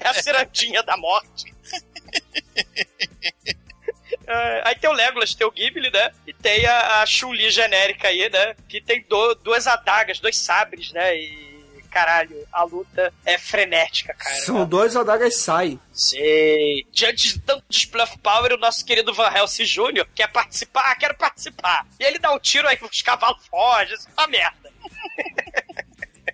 É 0.00 0.08
a 0.08 0.14
cirandinha 0.14 0.80
da 0.80 0.96
morte. 0.96 1.52
É, 4.26 4.62
aí 4.64 4.74
tem 4.74 4.90
o 4.90 4.92
Legolas, 4.92 5.34
tem 5.34 5.46
o 5.46 5.50
Ghibli, 5.50 5.90
né? 5.90 6.10
E 6.26 6.32
tem 6.32 6.66
a, 6.66 7.02
a 7.02 7.06
Chun-Li 7.06 7.50
genérica 7.50 8.08
aí, 8.08 8.28
né? 8.28 8.54
Que 8.68 8.80
tem 8.80 9.02
do- 9.08 9.34
duas 9.36 9.66
adagas, 9.66 10.18
dois 10.18 10.36
sabres, 10.36 10.90
né? 10.92 11.16
E, 11.16 11.82
caralho, 11.90 12.36
a 12.52 12.64
luta 12.64 13.14
é 13.24 13.38
frenética, 13.38 14.12
cara. 14.14 14.34
São 14.36 14.66
dois 14.66 14.96
adagas 14.96 15.36
sai. 15.38 15.78
Sei. 15.92 16.84
Diante 16.92 17.28
de 17.34 17.40
tanto 17.40 17.64
display 17.68 18.02
of 18.04 18.18
power, 18.18 18.52
o 18.52 18.56
nosso 18.58 18.84
querido 18.84 19.14
Van 19.14 19.30
Helsing 19.32 19.64
Jr. 19.64 20.06
quer 20.14 20.26
participar, 20.28 20.90
ah, 20.90 20.94
quero 20.96 21.16
participar. 21.16 21.86
E 22.00 22.04
ele 22.04 22.18
dá 22.18 22.32
um 22.32 22.38
tiro 22.38 22.66
aí, 22.68 22.76
os 22.82 23.02
cavalos 23.02 23.46
fogem, 23.46 23.94
isso 23.94 24.08
é 24.08 24.20
uma 24.20 24.26
merda. 24.26 24.72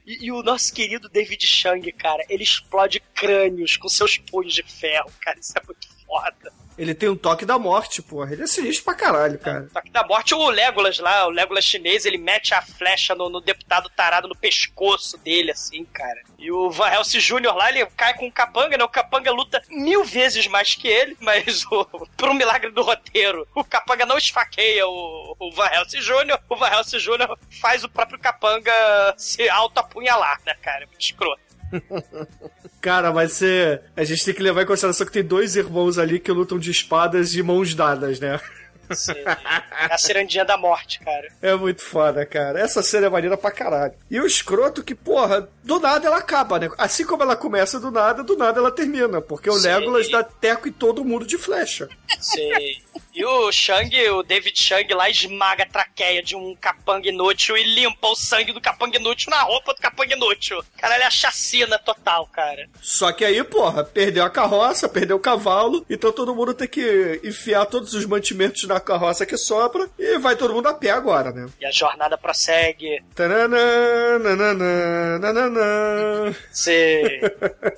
E, 0.05 0.27
e 0.27 0.33
o 0.33 0.43
nosso 0.43 0.73
querido 0.75 1.09
David 1.09 1.47
Chang, 1.47 1.93
cara, 1.93 2.25
ele 2.29 2.43
explode 2.43 2.99
crânios 3.15 3.77
com 3.77 3.89
seus 3.89 4.19
punhos 4.19 4.53
de 4.53 4.63
ferro, 4.65 5.09
cara. 5.21 5.39
Isso 5.39 5.53
é 5.57 5.63
muito 5.65 5.87
foda. 6.05 6.53
Ele 6.77 6.95
tem 6.95 7.09
um 7.09 7.17
toque 7.17 7.45
da 7.45 7.59
morte, 7.59 8.03
porra. 8.03 8.33
Ele 8.33 8.43
é 8.43 8.47
sinistro 8.47 8.85
pra 8.85 8.95
caralho, 8.95 9.39
cara. 9.39 9.69
Toque 9.73 9.91
da 9.91 10.07
morte, 10.07 10.35
o 10.35 10.49
Legolas 10.49 10.99
lá, 10.99 11.27
o 11.27 11.31
Legolas 11.31 11.65
chinês, 11.65 12.05
ele 12.05 12.19
mete 12.19 12.55
a 12.55 12.63
flecha 12.63 13.15
no, 13.15 13.29
no 13.29 13.41
deputado 13.41 13.91
tarado 13.91 14.29
no 14.29 14.37
pescoço 14.37 15.19
dele, 15.19 15.51
assim, 15.51 15.85
cara. 15.85 16.21
E 16.39 16.51
o 16.51 16.71
Van 16.71 16.89
Helsing 16.89 17.19
Jr. 17.19 17.55
lá, 17.55 17.69
ele 17.69 17.85
cai 17.97 18.15
com 18.15 18.27
o 18.27 18.33
Capanga, 18.33 18.77
né? 18.77 18.85
O 18.85 18.89
Capanga 18.89 19.31
luta 19.31 19.63
mil 19.69 20.05
vezes 20.05 20.47
mais 20.47 20.75
que 20.75 20.89
ele, 20.89 21.17
mas 21.21 21.65
o, 21.67 21.85
por 22.17 22.29
um 22.31 22.35
milagre 22.35 22.71
do 22.71 22.83
roteiro, 22.83 23.47
o 23.55 23.65
Capanga 23.65 24.07
não 24.07 24.17
esfaqueia 24.19 24.87
o, 24.87 25.37
o 25.39 25.53
Van 25.53 25.69
Helsing 25.69 26.01
Jr., 26.01 26.39
o 26.49 26.57
Van 26.57 26.69
Helsing 26.69 26.99
Jr. 26.99 27.37
faz 27.61 27.85
o 27.85 27.89
próprio 27.89 28.19
Capanga 28.19 28.73
se 29.17 29.49
auto-apunhalar, 29.49 30.41
né, 30.47 30.55
cara? 30.63 30.87
Muito 30.87 31.01
escroto. 31.01 31.42
Cara, 32.81 33.13
mas 33.13 33.33
você. 33.33 33.81
A 33.97 34.05
gente 34.05 34.25
tem 34.25 34.35
que 34.35 34.43
levar 34.43 34.63
em 34.63 34.67
consideração 34.67 35.07
que 35.07 35.13
tem 35.13 35.25
dois 35.25 35.57
irmãos 35.57 35.99
ali 35.99 36.19
que 36.19 36.33
lutam 36.33 36.59
de 36.59 36.71
espadas 36.71 37.31
de 37.31 37.43
mãos 37.43 37.75
dadas, 37.75 38.21
né? 38.21 38.41
Assim, 38.89 39.13
é 39.13 39.95
a 39.95 39.99
cirandinha 39.99 40.45
da 40.45 40.57
morte, 40.57 41.01
cara. 41.01 41.29
É 41.41 41.55
muito 41.55 41.83
foda, 41.83 42.25
cara. 42.27 42.61
Essa 42.61 42.83
cena 42.83 43.07
é 43.07 43.11
maneira 43.11 43.37
pra 43.37 43.51
caralho. 43.51 43.95
E 44.11 44.21
o 44.21 44.27
escroto 44.27 44.83
que, 44.83 44.95
porra, 44.95 45.49
do 45.63 45.81
nada 45.81 46.07
ela 46.07 46.19
acaba, 46.19 46.59
né? 46.59 46.69
Assim 46.79 47.05
como 47.05 47.23
ela 47.23 47.37
começa 47.37 47.81
do 47.81 47.91
nada, 47.91 48.23
do 48.23 48.37
nada 48.37 48.59
ela 48.59 48.71
termina. 48.71 49.21
Porque 49.21 49.49
o 49.49 49.55
Sim. 49.55 49.69
Legolas 49.69 50.11
dá 50.11 50.23
teco 50.23 50.69
em 50.69 50.73
todo 50.73 51.05
mundo 51.05 51.27
de 51.27 51.39
flecha. 51.39 51.89
Sei. 52.21 52.83
E 53.15 53.25
o 53.25 53.53
Shang, 53.53 53.95
o 54.11 54.23
David 54.23 54.59
Shang 54.63 54.93
lá 54.95 55.09
esmaga 55.09 55.65
a 55.65 55.69
traqueia 55.69 56.23
de 56.23 56.35
um 56.35 56.57
capanga 56.57 57.09
inútil 57.09 57.57
e 57.57 57.75
limpa 57.75 58.09
o 58.09 58.17
sangue 58.17 58.53
do 58.53 58.61
capanga 58.61 58.97
inútil 58.97 59.31
na 59.31 59.43
roupa 59.43 59.75
do 59.75 59.81
capanga 59.81 60.15
inútil. 60.15 60.63
Caralho, 60.79 61.03
é 61.03 61.07
a 61.07 61.11
chacina 61.11 61.79
total, 61.79 62.27
cara. 62.27 62.67
Só 62.81 63.13
que 63.13 63.25
aí, 63.25 63.43
porra, 63.45 63.85
perdeu 63.85 64.25
a 64.25 64.31
carroça, 64.31 64.89
perdeu 64.89 65.17
o 65.17 65.21
cavalo, 65.21 65.85
então 65.91 66.11
todo 66.11 66.35
mundo 66.35 66.55
tem 66.55 66.69
que 66.69 67.21
enfiar 67.23 67.67
todos 67.67 67.93
os 67.93 68.07
mantimentos 68.07 68.65
na 68.73 68.81
carroça 68.81 69.27
que 69.27 69.37
sobra 69.37 69.89
e 69.99 70.19
vai 70.19 70.37
todo 70.37 70.55
mundo 70.55 70.69
a 70.69 70.75
pé 70.75 70.91
agora, 70.91 71.31
né? 71.31 71.49
E 71.61 71.67
a 71.67 71.71
jornada 71.71 72.17
prossegue. 72.17 73.03
Tananã, 73.15 74.19
nananã, 74.19 75.19
nananã. 75.19 76.35
Sei. 76.51 77.21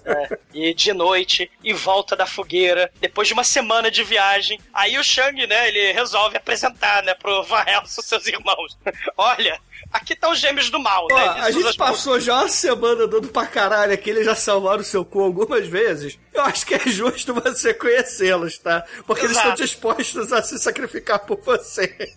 É. 0.04 0.38
E 0.52 0.74
de 0.74 0.92
noite, 0.92 1.50
em 1.62 1.72
volta 1.72 2.14
da 2.14 2.26
fogueira, 2.26 2.90
depois 3.00 3.26
de 3.26 3.34
uma 3.34 3.42
semana 3.42 3.90
de 3.90 4.04
viagem, 4.04 4.60
aí 4.72 4.98
o 4.98 5.02
Shang, 5.02 5.46
né, 5.46 5.68
ele 5.68 5.92
resolve 5.92 6.36
apresentar, 6.36 7.02
né, 7.02 7.14
pro 7.14 7.42
Van 7.42 7.64
Helsing 7.66 8.02
seus 8.02 8.26
irmãos. 8.26 8.76
Olha, 9.16 9.58
aqui 9.92 10.14
tá 10.16 10.28
os 10.30 10.38
gêmeos 10.38 10.70
do 10.70 10.78
mal, 10.78 11.06
Ó, 11.10 11.14
né? 11.14 11.28
a 11.28 11.38
Eles 11.44 11.54
gente 11.54 11.64
usam- 11.66 11.76
passou 11.76 12.20
já 12.20 12.34
uma 12.40 12.48
semana 12.48 13.06
dando 13.06 13.28
pra 13.28 13.46
caralho 13.46 13.92
aqui, 13.92 14.10
eles 14.10 14.24
já 14.26 14.34
salvaram 14.34 14.80
o 14.80 14.84
seu 14.84 15.04
cu 15.04 15.20
algumas 15.22 15.66
vezes. 15.66 16.18
Eu 16.32 16.42
acho 16.42 16.66
que 16.66 16.74
é 16.74 16.80
justo 16.88 17.32
você 17.34 17.72
conhecê-los, 17.72 18.58
tá? 18.58 18.84
Porque 19.06 19.24
eles 19.24 19.36
Exato. 19.36 19.48
estão 19.50 19.64
dispostos 19.66 20.32
a 20.32 20.42
se 20.42 20.58
sacrificar 20.58 21.20
por 21.20 21.40
você. 21.40 22.12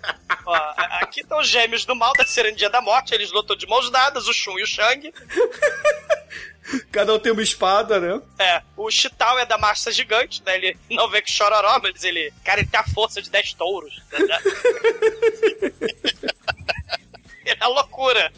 Ó, 0.45 0.53
a- 0.55 0.99
aqui 1.03 1.21
estão 1.21 1.39
os 1.39 1.47
gêmeos 1.47 1.85
do 1.85 1.95
mal 1.95 2.13
da 2.13 2.25
Cirandinha 2.25 2.69
da 2.69 2.81
Morte, 2.81 3.13
eles 3.13 3.31
lutam 3.31 3.55
de 3.55 3.67
mãos 3.67 3.89
dadas, 3.91 4.27
o 4.27 4.33
Shun 4.33 4.57
e 4.59 4.63
o 4.63 4.67
Shang. 4.67 5.13
Cada 6.91 7.13
um 7.13 7.19
tem 7.19 7.31
uma 7.31 7.41
espada, 7.41 7.97
né? 7.97 8.21
É, 8.39 8.61
o 8.75 8.91
Chitao 8.91 9.39
é 9.39 9.45
da 9.45 9.57
massa 9.57 9.89
gigante, 9.89 10.43
né? 10.45 10.55
Ele 10.57 10.77
não 10.89 11.09
vê 11.09 11.21
que 11.21 11.31
chororó, 11.31 11.79
mas 11.81 12.03
ele. 12.03 12.33
Cara, 12.43 12.59
ele 12.59 12.67
tem 12.67 12.77
a 12.77 12.83
força 12.83 13.21
de 13.21 13.29
10 13.29 13.53
touros. 13.53 14.01
Né? 14.11 14.37
é 17.53 17.57
a 17.59 17.67
loucura. 17.67 18.31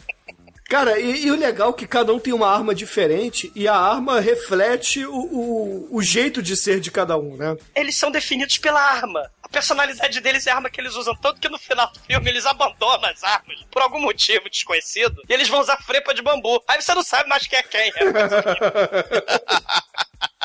Cara, 0.70 1.00
e, 1.00 1.24
e 1.26 1.30
o 1.32 1.36
legal 1.36 1.70
é 1.70 1.72
que 1.72 1.84
cada 1.84 2.14
um 2.14 2.20
tem 2.20 2.32
uma 2.32 2.48
arma 2.48 2.72
diferente 2.72 3.50
e 3.56 3.66
a 3.66 3.74
arma 3.74 4.20
reflete 4.20 5.04
o, 5.04 5.12
o, 5.12 5.96
o 5.96 6.00
jeito 6.00 6.40
de 6.40 6.56
ser 6.56 6.78
de 6.78 6.92
cada 6.92 7.18
um, 7.18 7.36
né? 7.36 7.56
Eles 7.74 7.96
são 7.96 8.08
definidos 8.08 8.56
pela 8.56 8.80
arma. 8.80 9.28
A 9.42 9.48
personalidade 9.48 10.20
deles 10.20 10.46
é 10.46 10.52
a 10.52 10.54
arma 10.54 10.70
que 10.70 10.80
eles 10.80 10.94
usam, 10.94 11.16
tanto 11.16 11.40
que 11.40 11.48
no 11.48 11.58
final 11.58 11.90
do 11.90 11.98
filme 11.98 12.30
eles 12.30 12.46
abandonam 12.46 13.10
as 13.10 13.24
armas 13.24 13.56
por 13.68 13.82
algum 13.82 14.00
motivo 14.00 14.48
desconhecido 14.48 15.20
e 15.28 15.32
eles 15.32 15.48
vão 15.48 15.58
usar 15.58 15.76
frepa 15.78 16.14
de 16.14 16.22
bambu. 16.22 16.62
Aí 16.68 16.80
você 16.80 16.94
não 16.94 17.02
sabe 17.02 17.28
mais 17.28 17.44
quem 17.48 17.58
é 17.58 17.62
quem. 17.64 17.88
É 17.88 18.04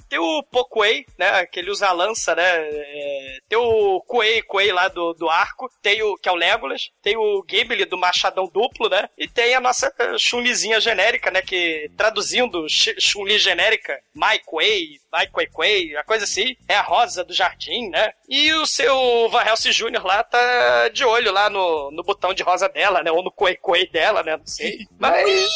Tem 0.10 0.20
o 0.20 0.41
Pokuei, 0.43 1.05
né? 1.18 1.45
Que 1.45 1.60
ele 1.60 1.70
usa 1.72 1.88
a 1.88 1.91
lança, 1.93 2.34
né? 2.36 2.43
é, 2.45 3.38
Tem 3.49 3.58
o 3.58 4.01
Kuei, 4.01 4.41
Kuei 4.41 4.72
lá 4.72 4.88
do, 4.88 5.14
do 5.14 5.30
arco. 5.30 5.70
Tem 5.82 6.01
o 6.01 6.16
que 6.18 6.30
é 6.30 6.32
o 6.32 6.36
Legolas. 6.36 6.89
Tem 7.01 7.18
o 7.18 7.43
Ghibli 7.43 7.86
do 7.86 7.97
machadão 7.97 8.47
duplo, 8.47 8.89
né? 8.89 9.10
E 9.18 9.28
tem 9.28 9.53
a 9.55 9.60
nossa 9.60 9.93
eh, 9.99 10.18
Chun-Lizinha 10.18 10.80
genérica, 10.80 11.30
né? 11.32 11.41
Que 11.41 11.91
traduzindo 11.97 12.68
Ch- 12.70 12.95
Chun-Li 12.99 13.38
genérica, 13.38 13.99
Mai 14.14 14.39
Kuei, 14.39 14.99
Mai 15.12 15.28
Kuei 15.28 15.47
Kuei, 15.47 15.95
a 15.97 16.03
coisa 16.03 16.24
assim. 16.24 16.55
É 16.68 16.76
a 16.76 16.82
rosa 16.82 17.24
do 17.24 17.34
jardim, 17.34 17.89
né? 17.89 18.12
E 18.30 18.53
o 18.53 18.66
seu 18.66 19.28
Van 19.30 19.43
Helsing 19.43 19.72
Jr. 19.72 20.05
lá 20.05 20.24
tá 20.24 20.89
de 20.89 21.03
olho 21.03 21.32
lá 21.32 21.49
no, 21.49 21.91
no 21.91 22.03
botão 22.03 22.34
de 22.34 22.43
rosa 22.43 22.70
dela, 22.70 23.03
né? 23.03 23.12
Ou 23.12 23.24
no 23.24 23.32
Kuei 23.32 23.55
Kuei 23.58 23.88
dela, 23.88 24.24
né? 24.24 24.38
Não 24.38 24.47
sei. 24.47 24.86
Mas... 24.97 25.49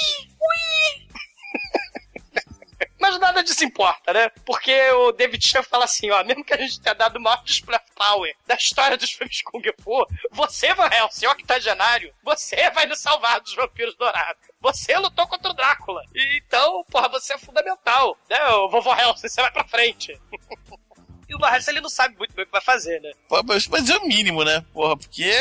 Mas 3.12 3.20
nada 3.20 3.44
disso 3.44 3.66
importa, 3.66 4.14
né? 4.14 4.30
Porque 4.46 4.74
o 4.92 5.12
David 5.12 5.46
Chan 5.46 5.64
fala 5.64 5.84
assim, 5.84 6.10
ó, 6.12 6.24
mesmo 6.24 6.46
que 6.46 6.54
a 6.54 6.58
gente 6.58 6.80
tenha 6.80 6.96
dado 6.96 7.18
o 7.18 7.22
maior 7.22 7.44
display 7.44 7.78
power 7.94 8.34
da 8.48 8.56
história 8.56 8.96
dos 8.96 9.12
filmes 9.12 9.42
Kung 9.44 9.62
Fu, 9.84 10.06
você, 10.32 10.74
Van 10.74 10.88
Helsing, 10.90 11.28
octogenário, 11.28 12.14
você 12.24 12.70
vai 12.70 12.86
nos 12.86 13.02
salvar 13.02 13.42
dos 13.42 13.54
vampiros 13.54 13.96
dourados. 13.98 14.48
Você 14.62 14.98
lutou 14.98 15.28
contra 15.28 15.52
o 15.52 15.54
Drácula. 15.54 16.02
E 16.16 16.38
Então, 16.38 16.86
porra, 16.86 17.10
você 17.10 17.34
é 17.34 17.38
fundamental, 17.38 18.18
né, 18.30 18.42
o 18.48 18.70
vovô 18.70 18.94
Helsing, 18.94 19.28
você 19.28 19.42
vai 19.42 19.52
pra 19.52 19.68
frente. 19.68 20.18
E 21.32 21.36
o 21.36 21.48
Helsing, 21.48 21.72
ele 21.72 21.82
não 21.82 21.90
sabe 21.90 22.18
muito 22.18 22.34
bem 22.36 22.44
o 22.44 22.46
que 22.46 22.52
vai 22.52 22.62
fazer, 22.62 23.00
né? 23.02 23.12
Pô, 23.30 23.42
mas, 23.44 23.66
mas 23.68 23.90
é 23.90 23.98
o 23.98 24.06
mínimo, 24.06 24.44
né? 24.44 24.64
Porra, 24.74 24.98
porque 24.98 25.32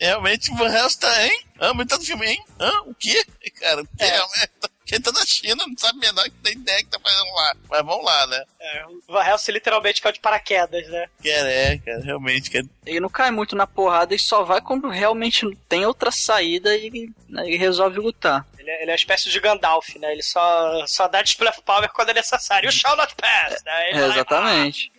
realmente 0.00 0.50
o 0.50 0.56
Van 0.56 0.68
Helsing 0.74 0.98
tá, 0.98 1.24
hein? 1.26 1.44
Ah, 1.60 1.72
mas 1.72 1.86
tá 1.86 1.96
no 1.96 2.04
filme, 2.04 2.26
hein? 2.26 2.44
Hã? 2.58 2.72
O 2.86 2.94
quê? 2.94 3.24
Cara, 3.60 3.84
porque 3.84 4.04
realmente... 4.04 4.50
Quem 4.84 5.00
tá 5.00 5.12
na 5.12 5.24
China 5.24 5.64
não 5.66 5.78
sabe 5.78 6.00
menor 6.00 6.24
que 6.24 6.30
tem 6.42 6.54
ideia 6.54 6.78
que 6.80 6.86
tá 6.90 6.98
fazendo 6.98 7.32
lá. 7.34 7.54
Mas 7.70 7.84
vamos 7.86 8.04
lá, 8.04 8.26
né? 8.26 8.44
É, 8.60 8.84
o 8.86 9.00
Van 9.12 9.24
Helsing 9.24 9.52
literalmente 9.52 10.02
caiu 10.02 10.12
de 10.12 10.18
paraquedas, 10.20 10.86
né? 10.88 11.06
Quer 11.22 11.46
é, 11.46 11.78
cara, 11.78 12.00
realmente. 12.00 12.50
Quer... 12.50 12.64
Ele 12.84 12.98
não 12.98 13.08
cai 13.08 13.30
muito 13.30 13.54
na 13.54 13.64
porrada 13.66 14.12
e 14.12 14.18
só 14.18 14.42
vai 14.42 14.60
quando 14.60 14.88
realmente 14.88 15.46
tem 15.68 15.86
outra 15.86 16.10
saída 16.10 16.74
e 16.76 16.86
ele, 16.86 17.10
né, 17.28 17.46
ele 17.46 17.56
resolve 17.56 17.96
lutar. 18.00 18.44
Ele 18.58 18.70
é, 18.70 18.82
ele 18.82 18.90
é 18.90 18.92
uma 18.92 18.96
espécie 18.96 19.30
de 19.30 19.40
Gandalf, 19.40 19.88
né? 19.96 20.12
Ele 20.12 20.22
só, 20.22 20.84
só 20.86 21.06
dá 21.08 21.22
display 21.22 21.48
of 21.48 21.62
power 21.62 21.88
quando 21.92 22.10
é 22.10 22.14
necessário. 22.14 22.66
You 22.66 22.72
shall 22.72 22.96
not 22.96 23.14
pass, 23.14 23.62
né? 23.64 23.88
Ele 23.90 23.98
É, 23.98 24.00
vai- 24.00 24.10
exatamente. 24.10 24.92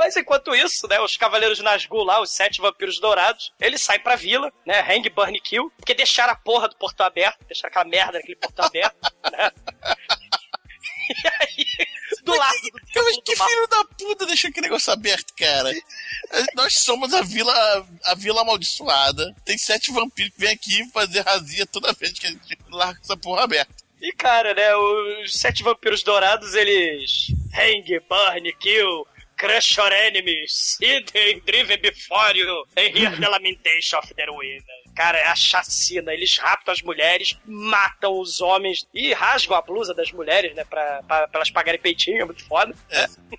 Mas 0.00 0.16
enquanto 0.16 0.54
isso, 0.54 0.88
né, 0.88 0.98
os 0.98 1.14
Cavaleiros 1.18 1.60
Nazgûl 1.60 2.02
lá, 2.04 2.22
os 2.22 2.30
sete 2.30 2.58
vampiros 2.58 2.98
dourados, 2.98 3.52
eles 3.60 3.82
saem 3.82 4.00
pra 4.00 4.16
vila, 4.16 4.50
né, 4.64 4.80
hang, 4.80 5.06
burn 5.10 5.36
e 5.36 5.40
kill, 5.42 5.70
porque 5.76 5.92
deixaram 5.92 6.32
a 6.32 6.36
porra 6.36 6.68
do 6.68 6.76
portão 6.76 7.04
aberto, 7.04 7.44
deixaram 7.44 7.68
aquela 7.68 7.84
merda 7.84 8.12
daquele 8.12 8.36
portão 8.36 8.64
aberto, 8.64 8.96
né. 9.30 9.50
E 11.10 11.28
aí, 11.42 11.86
do 12.22 12.34
lado 12.36 12.56
do 12.62 13.22
que 13.22 13.34
mal- 13.36 13.48
filho 13.48 13.66
da 13.66 13.84
puta 13.98 14.26
deixou 14.26 14.48
aquele 14.48 14.68
negócio 14.68 14.92
aberto, 14.92 15.34
cara? 15.36 15.70
Nós 16.54 16.78
somos 16.78 17.12
a 17.12 17.20
vila, 17.20 17.52
a 18.04 18.14
vila 18.14 18.42
amaldiçoada. 18.42 19.34
Tem 19.44 19.58
sete 19.58 19.90
vampiros 19.90 20.32
que 20.32 20.40
vêm 20.40 20.52
aqui 20.52 20.88
fazer 20.92 21.22
razia 21.22 21.66
toda 21.66 21.92
vez 21.92 22.12
que 22.16 22.28
a 22.28 22.30
gente 22.30 22.56
larga 22.70 23.00
essa 23.02 23.16
porra 23.16 23.42
aberta. 23.42 23.74
E 24.00 24.12
cara, 24.12 24.54
né, 24.54 24.74
os 24.76 25.36
sete 25.36 25.64
vampiros 25.64 26.04
dourados, 26.04 26.54
eles 26.54 27.26
hang, 27.52 28.00
burn, 28.08 28.52
kill, 28.60 29.06
crush 29.40 29.76
your 29.78 29.90
enemies, 29.92 30.76
hidden, 30.80 31.40
driven 31.46 31.78
before 31.82 32.32
you, 32.34 32.64
and 32.76 32.96
hear 32.96 33.10
the 33.10 33.28
lamentation 33.28 33.98
of 34.02 34.12
their 34.16 34.26
winner. 34.30 34.60
Cara, 34.94 35.18
é 35.18 35.26
a 35.26 35.34
chacina. 35.36 36.12
Eles 36.12 36.36
raptam 36.38 36.72
as 36.72 36.82
mulheres, 36.82 37.36
matam 37.46 38.18
os 38.18 38.40
homens 38.40 38.86
e 38.92 39.12
rasgam 39.12 39.56
a 39.56 39.62
blusa 39.62 39.94
das 39.94 40.12
mulheres, 40.12 40.54
né? 40.54 40.64
Pra, 40.64 41.02
pra, 41.06 41.28
pra 41.28 41.38
elas 41.38 41.50
pagarem 41.50 41.80
peitinho, 41.80 42.20
é 42.22 42.24
muito 42.24 42.44
foda. 42.44 42.74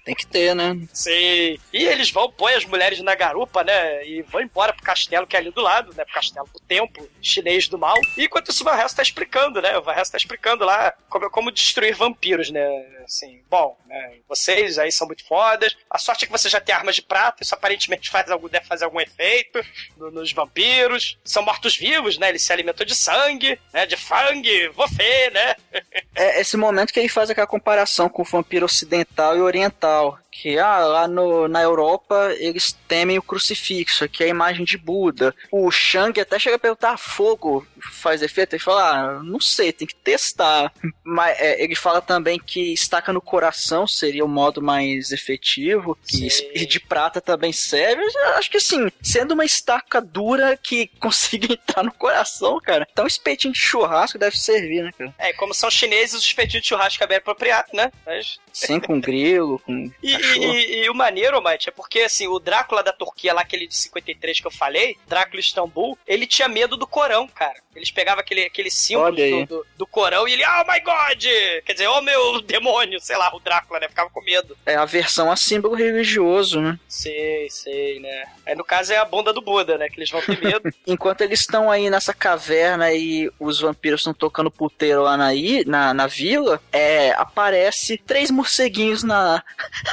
Tem 0.04 0.16
que 0.16 0.26
ter, 0.26 0.56
né? 0.56 0.76
Sim. 0.93 1.58
E 1.74 1.84
eles 1.86 2.10
vão, 2.12 2.32
põem 2.32 2.56
as 2.56 2.66
mulheres 2.66 2.99
na 3.02 3.14
garupa, 3.16 3.64
né? 3.64 4.06
E 4.08 4.22
vão 4.24 4.41
embora 4.41 4.74
pro 4.74 4.84
castelo 4.84 5.28
que 5.28 5.36
é 5.36 5.39
ali 5.39 5.52
do 5.52 5.62
lado, 5.62 5.93
né? 5.95 6.04
Pro 6.06 6.14
castelo, 6.14 6.47
pro 6.47 6.60
templo 6.62 7.10
chinês 7.22 7.68
do 7.68 7.78
mal. 7.78 7.95
E 8.18 8.24
enquanto 8.26 8.49
isso, 8.49 8.64
o 8.64 8.66
Van 8.66 8.80
Helsing 8.80 8.95
tá 8.95 9.04
explicando, 9.04 9.62
né? 9.62 9.78
O 9.78 9.82
Van 9.82 9.93
Helsing 9.93 10.12
tá 10.12 10.18
explicando 10.18 10.66
lá 10.66 10.93
como, 11.10 11.30
como 11.30 11.52
destruir 11.52 11.93
vampiros, 11.95 12.49
né? 12.49 12.66
Assim, 13.04 13.41
bom, 13.49 13.78
né? 13.88 14.18
Vocês 14.28 14.80
aí 14.80 14.91
são 14.91 15.06
muito 15.08 15.26
fodas. 15.28 15.76
A 15.89 15.97
sorte 15.97 16.24
é 16.24 16.28
que 16.28 16.32
você 16.32 16.49
já 16.49 16.60
tem 16.62 16.74
armas 16.74 16.95
de 16.95 17.02
prata, 17.02 17.43
isso 17.43 17.54
aparentemente 17.54 18.10
faz 18.10 18.30
algum, 18.32 18.47
deve 18.47 18.66
fazer 18.66 18.86
algum 18.86 18.99
efeito 19.02 19.64
no- 19.97 20.10
nos 20.12 20.32
vampiros. 20.32 21.18
São 21.24 21.41
mortos-vivos, 21.42 22.18
né? 22.18 22.30
Eles 22.30 22.44
se 22.44 22.54
alimentam 22.54 22.86
de 22.86 22.96
sangue, 22.96 23.60
né? 23.74 23.86
De 23.86 23.98
fang, 23.98 24.70
vofê, 24.70 25.30
né? 25.32 25.56
É 26.14 26.42
esse 26.42 26.58
momento 26.58 26.92
que 26.92 27.00
ele 27.00 27.08
faz 27.08 27.30
aquela 27.30 27.48
comparação 27.48 28.10
com 28.10 28.22
o 28.22 28.26
vampiro 28.26 28.66
ocidental 28.66 29.38
e 29.38 29.42
oriental. 29.42 30.20
Que 30.32 30.58
ah, 30.58 30.80
lá 30.80 31.08
no, 31.08 31.48
na 31.48 31.62
Europa 31.62 32.34
eles 32.38 32.72
temem 32.88 33.18
o 33.18 33.24
crucifixo, 33.24 34.08
que 34.08 34.24
é 34.24 34.28
a 34.28 34.30
imagem 34.30 34.64
de 34.64 34.78
Buda. 34.78 35.36
O 35.52 35.70
Shang 35.70 36.20
até 36.20 36.40
chega 36.40 36.56
a 36.56 36.60
perguntar: 36.60 36.94
"Ah, 36.94 36.98
fogo 36.98 37.68
faz 37.92 38.22
efeito? 38.22 38.54
Ele 38.54 38.64
fala: 38.64 38.92
ah, 38.92 39.24
não 39.24 39.40
sei, 39.40 39.72
tem 39.72 39.88
que 39.88 39.96
testar. 39.96 40.72
Mas 41.04 41.40
é, 41.40 41.62
ele 41.62 41.76
fala 41.76 42.02
também 42.02 42.40
que 42.40 42.74
estaca 42.74 43.12
no 43.12 43.22
coração 43.22 43.86
seria 43.86 44.24
o 44.24 44.30
modo 44.30 44.62
mais 44.62 45.12
efetivo, 45.12 45.98
que 46.08 46.28
e 46.54 46.66
de 46.66 46.80
prata 46.80 47.20
também 47.20 47.52
serve. 47.52 48.02
Eu 48.02 48.36
acho 48.36 48.50
que 48.50 48.58
assim, 48.58 48.90
sendo 49.02 49.34
uma 49.34 49.46
estaca 49.46 50.00
dura 50.02 50.58
que 50.58 50.88
consiga 51.00 51.54
entrar 51.54 51.84
no 51.84 51.92
coração, 51.94 52.60
cara, 52.60 52.88
então 52.92 53.06
um 53.06 53.08
espetinho 53.08 53.54
de 53.54 53.60
churrasco 53.60 54.18
deve 54.18 54.38
servir, 54.38 54.84
né, 54.84 54.92
cara? 54.98 55.14
É, 55.18 55.34
como 55.34 55.54
são 55.54 55.70
chineses, 55.70 56.16
os 56.16 56.26
espetinhos 56.26 56.64
de 56.64 56.70
churrasco 56.70 57.04
é 57.04 57.08
bem 57.08 57.18
apropriado, 57.18 57.70
né? 57.74 57.92
Mas 58.06 58.40
Sim, 58.54 58.80
com 58.80 58.99
grilo, 58.99 59.60
com 59.60 59.91
E, 60.04 60.16
e- 60.16 60.84
e 60.86 60.89
o 60.89 60.93
maneiro, 60.93 61.41
Mate, 61.41 61.70
é 61.70 61.72
porque 61.72 61.99
assim, 62.02 62.28
o 62.28 62.39
Drácula 62.39 62.84
da 62.84 62.91
Turquia, 62.93 63.34
lá 63.34 63.41
aquele 63.41 63.68
de 63.68 63.76
53 63.76 64.39
que 64.39 64.47
eu 64.47 64.52
falei, 64.52 64.97
Drácula 65.08 65.39
Istambul, 65.39 65.97
ele 66.08 66.26
tinha 66.28 66.47
medo 66.47 66.76
do 66.78 66.86
Corão, 66.88 67.28
cara. 67.28 67.60
Eles 67.76 67.89
pegavam 67.89 68.20
aquele, 68.20 68.41
aquele 68.43 68.70
símbolo 68.70 69.16
do, 69.16 69.45
do, 69.45 69.66
do 69.78 69.88
Corão 69.88 70.28
e 70.28 70.34
ele, 70.34 70.43
oh 70.45 70.72
my 70.72 70.80
god! 70.82 71.24
Quer 71.66 71.72
dizer, 71.74 71.88
oh 71.88 72.02
meu 72.02 72.41
demônio, 72.43 72.99
sei 72.99 73.16
lá, 73.18 73.34
o 73.34 73.39
Drácula, 73.39 73.80
né? 73.80 73.88
Ficava 73.88 74.10
com 74.10 74.22
medo. 74.22 74.58
É 74.66 74.76
a 74.76 74.84
versão 74.86 75.32
a 75.32 75.36
símbolo 75.38 75.74
religioso, 75.76 76.60
né? 76.60 76.78
Sei, 76.88 77.49
sei, 77.49 77.99
né? 78.02 78.26
Aí 78.45 78.56
no 78.56 78.64
caso 78.66 78.91
é 78.91 78.97
a 78.97 79.06
bunda 79.06 79.32
do 79.32 79.41
Buda, 79.41 79.78
né? 79.78 79.88
Que 79.89 79.97
eles 79.99 80.10
vão 80.10 80.22
ter 80.22 80.39
medo. 80.43 80.70
Enquanto 80.86 81.22
eles 81.22 81.39
estão 81.39 81.72
aí 81.72 81.89
nessa 81.89 82.14
caverna 82.14 82.91
e 82.93 83.32
os 83.39 83.62
vampiros 83.62 84.02
estão 84.02 84.14
tocando 84.14 84.52
puteiro 84.52 85.04
lá 85.04 85.16
na, 85.16 85.30
na, 85.66 85.93
na 85.93 86.08
vila, 86.08 86.62
é, 86.74 87.12
aparece 87.12 87.97
três 87.97 88.30
morceguinhos 88.42 89.04
na, 89.04 89.44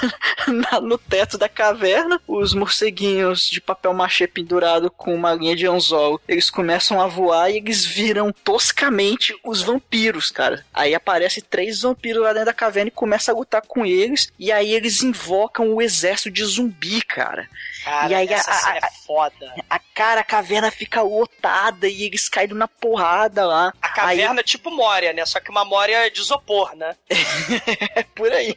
na- 0.49 0.81
no 0.81 0.97
teto 0.99 1.37
da 1.37 1.49
caverna. 1.49 2.21
Os 2.27 2.55
morceguinhos 2.55 3.49
de 3.49 3.61
papel 3.61 3.93
machê 3.93 4.27
pendurado 4.27 4.91
com 4.91 5.15
uma 5.15 5.35
linha 5.35 5.55
de 5.55 5.67
anzol. 5.67 6.21
Eles 6.27 6.49
começam 6.51 7.01
a 7.01 7.07
voar 7.07 7.51
e 7.51 7.59
eles 7.59 7.85
viram 7.85 8.33
toscamente 8.33 9.35
os 9.45 9.63
vampiros, 9.63 10.31
cara. 10.31 10.65
Aí 10.73 10.95
aparece 10.95 11.43
três 11.43 11.83
vampiros 11.83 12.23
lá 12.23 12.33
dentro 12.33 12.47
da 12.47 12.53
caverna 12.55 12.89
e 12.89 12.93
começa 12.93 13.31
a 13.33 13.35
lutar 13.35 13.63
com 13.63 13.85
eles. 13.85 14.33
E 14.39 14.51
aí 14.51 14.73
eles 14.73 15.03
invocam 15.03 15.75
o 15.75 15.83
exército 15.83 16.31
de 16.31 16.45
zumbi, 16.45 17.03
cara. 17.03 17.49
Cara, 17.85 18.11
E 18.11 18.15
aí, 18.15 18.35
a- 18.35 18.39
a- 18.39 18.77
é 18.77 18.81
foda. 19.07 19.55
A 19.69 19.79
cara, 19.79 20.21
a 20.21 20.25
caverna 20.25 20.71
fica 20.71 21.03
lotada 21.03 21.89
e 21.89 22.03
eles 22.05 22.29
caem 22.29 22.49
na 22.49 22.69
porrada 22.69 23.47
lá. 23.47 23.73
A 23.81 23.89
caverna 23.91 24.41
é 24.41 24.45
tipo 24.45 24.71
Moria, 24.71 25.13
né? 25.13 25.25
Só 25.27 25.39
que 25.41 25.51
uma 25.51 25.65
Moria 25.65 26.11
de 26.11 26.21
isopor, 26.21 26.75
né? 26.77 26.95
É 27.95 28.03
por 28.03 28.31
aí. 28.33 28.38
E 28.43 28.57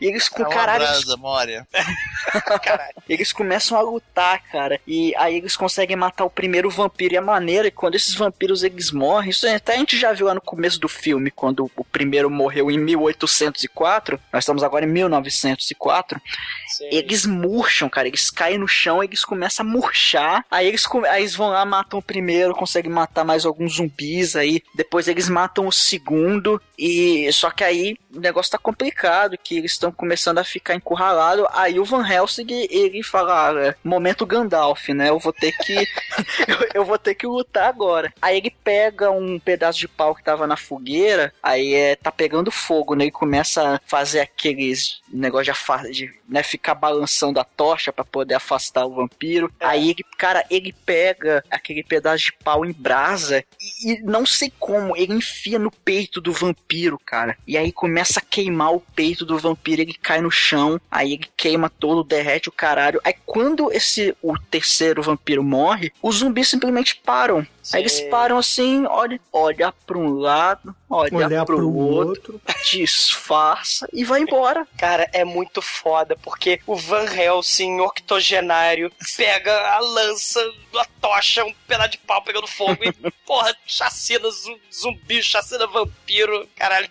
eles 0.00 0.28
com 0.28 0.42
É 0.42 0.48
caralho, 0.48 0.80
brasa, 0.84 1.16
Mória. 1.16 1.66
Caralho. 2.62 2.94
eles 3.08 3.32
começam 3.32 3.78
a 3.78 3.80
lutar, 3.80 4.42
cara. 4.50 4.80
E 4.86 5.14
aí 5.16 5.36
eles 5.36 5.56
conseguem 5.56 5.96
matar 5.96 6.24
o 6.24 6.30
primeiro 6.30 6.68
vampiro. 6.70 7.14
E 7.14 7.16
a 7.16 7.22
maneira 7.22 7.68
é 7.68 7.70
que 7.70 7.76
quando 7.76 7.94
esses 7.94 8.14
vampiros 8.14 8.62
eles 8.62 8.90
morrem, 8.90 9.30
isso 9.30 9.48
até 9.48 9.74
a 9.74 9.78
gente 9.78 9.96
já 9.98 10.12
viu 10.12 10.26
lá 10.26 10.34
no 10.34 10.40
começo 10.40 10.78
do 10.80 10.88
filme, 10.88 11.30
quando 11.30 11.70
o 11.76 11.84
primeiro 11.84 12.28
morreu 12.30 12.70
em 12.70 12.78
1804, 12.78 14.20
nós 14.32 14.42
estamos 14.44 14.62
agora 14.62 14.84
em 14.84 14.88
1904. 14.88 16.20
Sei. 16.76 16.88
Eles 16.92 17.24
murcham, 17.26 17.88
cara. 17.88 18.08
Eles 18.08 18.30
caem 18.30 18.58
no 18.58 18.68
chão, 18.68 19.02
eles 19.02 19.24
começam 19.24 19.64
a 19.64 19.68
murchar. 19.68 20.44
Aí 20.50 20.66
eles, 20.66 20.86
come- 20.86 21.08
aí 21.08 21.22
eles 21.22 21.34
vão 21.34 21.48
lá, 21.50 21.64
matam 21.64 21.98
o 21.98 22.02
primeiro, 22.02 22.54
conseguem 22.54 22.90
matar 22.90 23.24
mais 23.24 23.44
alguns 23.46 23.76
zumbis 23.76 24.36
aí. 24.36 24.62
Depois 24.74 25.08
eles 25.08 25.28
matam 25.28 25.66
o 25.66 25.72
segundo. 25.72 26.60
E 26.78 27.30
só 27.32 27.50
que 27.50 27.64
aí 27.64 27.96
o 28.14 28.20
negócio 28.36 28.52
tá 28.52 28.58
complicado, 28.58 29.38
que 29.42 29.56
eles 29.56 29.72
estão 29.72 29.90
começando 29.90 30.38
a 30.38 30.44
ficar 30.44 30.74
encurralados. 30.74 31.46
Aí 31.52 31.80
o 31.80 31.84
Van 31.84 32.06
Helsing, 32.06 32.46
ele 32.70 33.02
fala, 33.02 33.48
ah, 33.48 33.66
é, 33.68 33.74
momento 33.82 34.26
Gandalf, 34.26 34.88
né? 34.90 35.08
Eu 35.08 35.18
vou 35.18 35.32
ter 35.32 35.52
que 35.52 35.74
eu, 36.46 36.68
eu 36.74 36.84
vou 36.84 36.98
ter 36.98 37.14
que 37.14 37.26
lutar 37.26 37.68
agora. 37.68 38.12
Aí 38.20 38.36
ele 38.36 38.50
pega 38.50 39.10
um 39.10 39.38
pedaço 39.38 39.78
de 39.78 39.88
pau 39.88 40.14
que 40.14 40.22
tava 40.22 40.46
na 40.46 40.56
fogueira, 40.56 41.32
aí 41.42 41.74
é, 41.74 41.96
tá 41.96 42.12
pegando 42.12 42.50
fogo, 42.50 42.94
né? 42.94 43.04
Ele 43.04 43.10
começa 43.10 43.76
a 43.76 43.80
fazer 43.86 44.20
aqueles 44.20 45.00
negócio 45.10 45.52
de, 45.52 45.92
de 45.92 46.14
né, 46.28 46.42
ficar 46.42 46.74
balançando 46.74 47.40
a 47.40 47.44
tocha 47.44 47.92
pra 47.92 48.04
poder 48.04 48.34
afastar 48.34 48.84
o 48.84 48.94
vampiro. 48.94 49.50
Aí 49.60 49.90
ele, 49.90 50.04
cara, 50.18 50.44
ele 50.50 50.72
pega 50.84 51.42
aquele 51.50 51.82
pedaço 51.82 52.24
de 52.24 52.32
pau 52.32 52.64
em 52.64 52.72
brasa 52.72 53.44
e, 53.60 53.92
e 53.92 54.02
não 54.02 54.26
sei 54.26 54.52
como, 54.58 54.96
ele 54.96 55.14
enfia 55.14 55.58
no 55.58 55.70
peito 55.70 56.20
do 56.20 56.32
vampiro, 56.32 56.98
cara. 56.98 57.36
E 57.46 57.56
aí 57.56 57.72
começa 57.72 58.20
a 58.20 58.22
queimar 58.30 58.74
o 58.74 58.80
peito 58.80 59.24
do 59.24 59.38
vampiro, 59.38 59.82
ele 59.82 59.94
cai 59.94 60.20
no 60.20 60.30
chão, 60.30 60.80
aí 60.90 61.14
ele 61.14 61.28
queima 61.36 61.70
todo, 61.70 62.04
derrete 62.04 62.48
o 62.48 62.52
caralho. 62.52 63.00
Aí 63.04 63.14
quando 63.24 63.72
esse 63.72 64.14
o 64.22 64.38
terceiro 64.38 65.02
vampiro 65.02 65.42
morre, 65.42 65.92
os 66.02 66.16
zumbis 66.16 66.48
simplesmente 66.48 66.96
param. 66.96 67.46
Aí 67.72 67.82
eles 67.82 67.92
Sim. 67.94 68.10
param 68.10 68.38
assim, 68.38 68.86
olha, 68.86 69.20
olha 69.32 69.72
para 69.84 69.98
um 69.98 70.10
lado, 70.20 70.74
olha, 70.88 71.12
Olhar 71.16 71.44
pro, 71.44 71.56
pro 71.56 71.74
outro, 71.74 72.40
disfarça 72.70 73.88
e 73.92 74.04
vai 74.04 74.20
embora. 74.20 74.66
Cara, 74.78 75.08
é 75.12 75.24
muito 75.24 75.60
foda, 75.60 76.16
porque 76.22 76.60
o 76.66 76.76
Van 76.76 77.04
Helsing, 77.04 77.80
octogenário, 77.80 78.92
pega 79.16 79.52
a 79.72 79.80
lança, 79.80 80.40
a 80.76 80.84
tocha, 81.00 81.44
um 81.44 81.52
pedaço 81.66 81.90
de 81.90 81.98
pau 81.98 82.22
pegando 82.22 82.46
fogo 82.46 82.78
e, 82.84 82.92
porra, 83.26 83.54
chacina 83.66 84.30
zu- 84.30 84.60
zumbi, 84.72 85.20
chacina 85.22 85.66
vampiro, 85.66 86.46
caralho, 86.54 86.88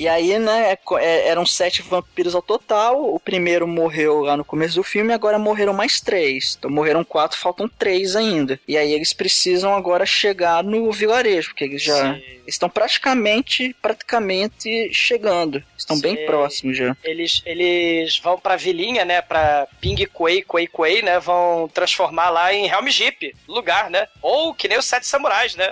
E 0.00 0.08
aí, 0.08 0.38
né, 0.38 0.72
é 0.72 0.78
é- 0.98 1.28
eram 1.28 1.44
sete 1.44 1.82
vampiros 1.82 2.34
ao 2.34 2.40
total. 2.40 3.14
O 3.14 3.20
primeiro 3.20 3.68
morreu 3.68 4.22
lá 4.22 4.34
no 4.34 4.42
começo 4.42 4.76
do 4.76 4.82
filme, 4.82 5.12
agora 5.12 5.38
morreram 5.38 5.74
mais 5.74 6.00
três. 6.00 6.56
Então 6.58 6.70
morreram 6.70 7.04
quatro, 7.04 7.36
faltam 7.38 7.68
três 7.68 8.16
ainda. 8.16 8.58
E 8.66 8.78
aí 8.78 8.94
eles 8.94 9.12
precisam 9.12 9.74
agora 9.74 10.06
chegar 10.06 10.64
no 10.64 10.90
vilarejo, 10.90 11.50
porque 11.50 11.64
eles 11.64 11.82
já 11.82 12.14
Sim. 12.14 12.22
estão 12.46 12.70
praticamente, 12.70 13.76
praticamente 13.82 14.90
chegando. 14.90 15.62
Estão 15.76 16.00
bem 16.00 16.16
Sim. 16.16 16.24
próximos 16.24 16.78
já. 16.78 16.96
Eles, 17.04 17.42
eles 17.44 18.18
vão 18.20 18.40
pra 18.40 18.56
vilinha, 18.56 19.04
né, 19.04 19.20
pra 19.20 19.68
Ping 19.82 19.96
Quei, 19.96 20.42
Quei 20.42 20.66
Quei, 20.66 21.02
né, 21.02 21.20
vão 21.20 21.68
transformar 21.74 22.30
lá 22.30 22.54
em 22.54 22.66
Helm 22.70 22.88
Jeep, 22.88 23.36
lugar, 23.46 23.90
né? 23.90 24.08
Ou 24.22 24.54
que 24.54 24.66
nem 24.66 24.78
os 24.78 24.86
Sete 24.86 25.06
Samurais, 25.06 25.54
né? 25.56 25.68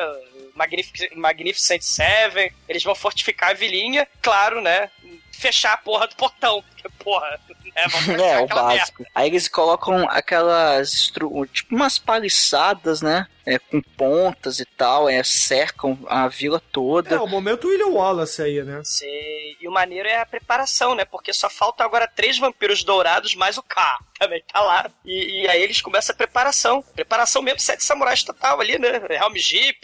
Magnific- 0.59 1.14
Magnificent 1.16 1.82
Seven, 1.82 2.50
eles 2.68 2.82
vão 2.82 2.94
fortificar 2.94 3.50
a 3.50 3.54
vilinha, 3.54 4.06
claro, 4.20 4.61
né? 4.61 4.90
Fechar 5.32 5.72
a 5.74 5.76
porra 5.76 6.09
do 6.09 6.16
portão. 6.16 6.62
Porque, 6.62 6.88
porra, 6.98 7.40
é, 7.74 7.88
vamos 7.88 8.08
É, 8.22 8.40
o 8.40 8.44
aquela 8.44 8.62
merda. 8.68 8.78
básico. 8.80 9.04
Aí 9.14 9.28
eles 9.28 9.48
colocam 9.48 10.08
aquelas, 10.08 10.92
estru- 10.92 11.46
tipo 11.46 11.74
umas 11.74 11.98
paliçadas, 11.98 13.02
né? 13.02 13.26
É, 13.46 13.58
com 13.58 13.80
pontas 13.80 14.60
e 14.60 14.66
tal, 14.66 15.08
é, 15.08 15.22
cercam 15.24 15.98
a 16.06 16.28
vila 16.28 16.60
toda. 16.70 17.14
É, 17.14 17.18
o 17.18 17.26
momento 17.26 17.66
William 17.68 17.86
Wallace 17.86 18.42
aí, 18.42 18.62
né? 18.62 18.82
Sei. 18.84 19.56
E 19.58 19.66
o 19.66 19.70
maneiro 19.72 20.06
é 20.06 20.20
a 20.20 20.26
preparação, 20.26 20.94
né? 20.94 21.06
Porque 21.06 21.32
só 21.32 21.48
falta 21.48 21.82
agora 21.82 22.06
três 22.06 22.38
vampiros 22.38 22.84
dourados 22.84 23.34
mais 23.34 23.56
o 23.56 23.62
K. 23.62 23.98
Também 24.20 24.42
tá 24.52 24.60
lá. 24.60 24.90
E, 25.02 25.44
e 25.44 25.48
aí 25.48 25.62
eles 25.62 25.80
começam 25.80 26.12
a 26.12 26.16
preparação. 26.16 26.82
Preparação 26.94 27.40
mesmo, 27.40 27.60
sete 27.60 27.82
samurais 27.86 28.22
total 28.22 28.60
ali, 28.60 28.78
né? 28.78 29.00
Helm 29.08 29.34
Jeep. 29.36 29.78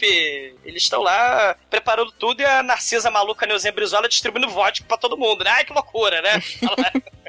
Eles 0.63 0.83
estão 0.83 1.01
lá 1.01 1.55
preparando 1.67 2.11
tudo 2.11 2.41
e 2.41 2.45
a 2.45 2.61
Narcisa 2.61 3.09
maluca 3.09 3.47
Neuzen 3.47 3.71
Brizola 3.71 4.07
distribuindo 4.07 4.47
vodka 4.49 4.85
pra 4.87 4.97
todo 4.97 5.17
mundo, 5.17 5.43
né? 5.43 5.49
Ai, 5.49 5.65
que 5.65 5.73
loucura, 5.73 6.21
né? 6.21 6.33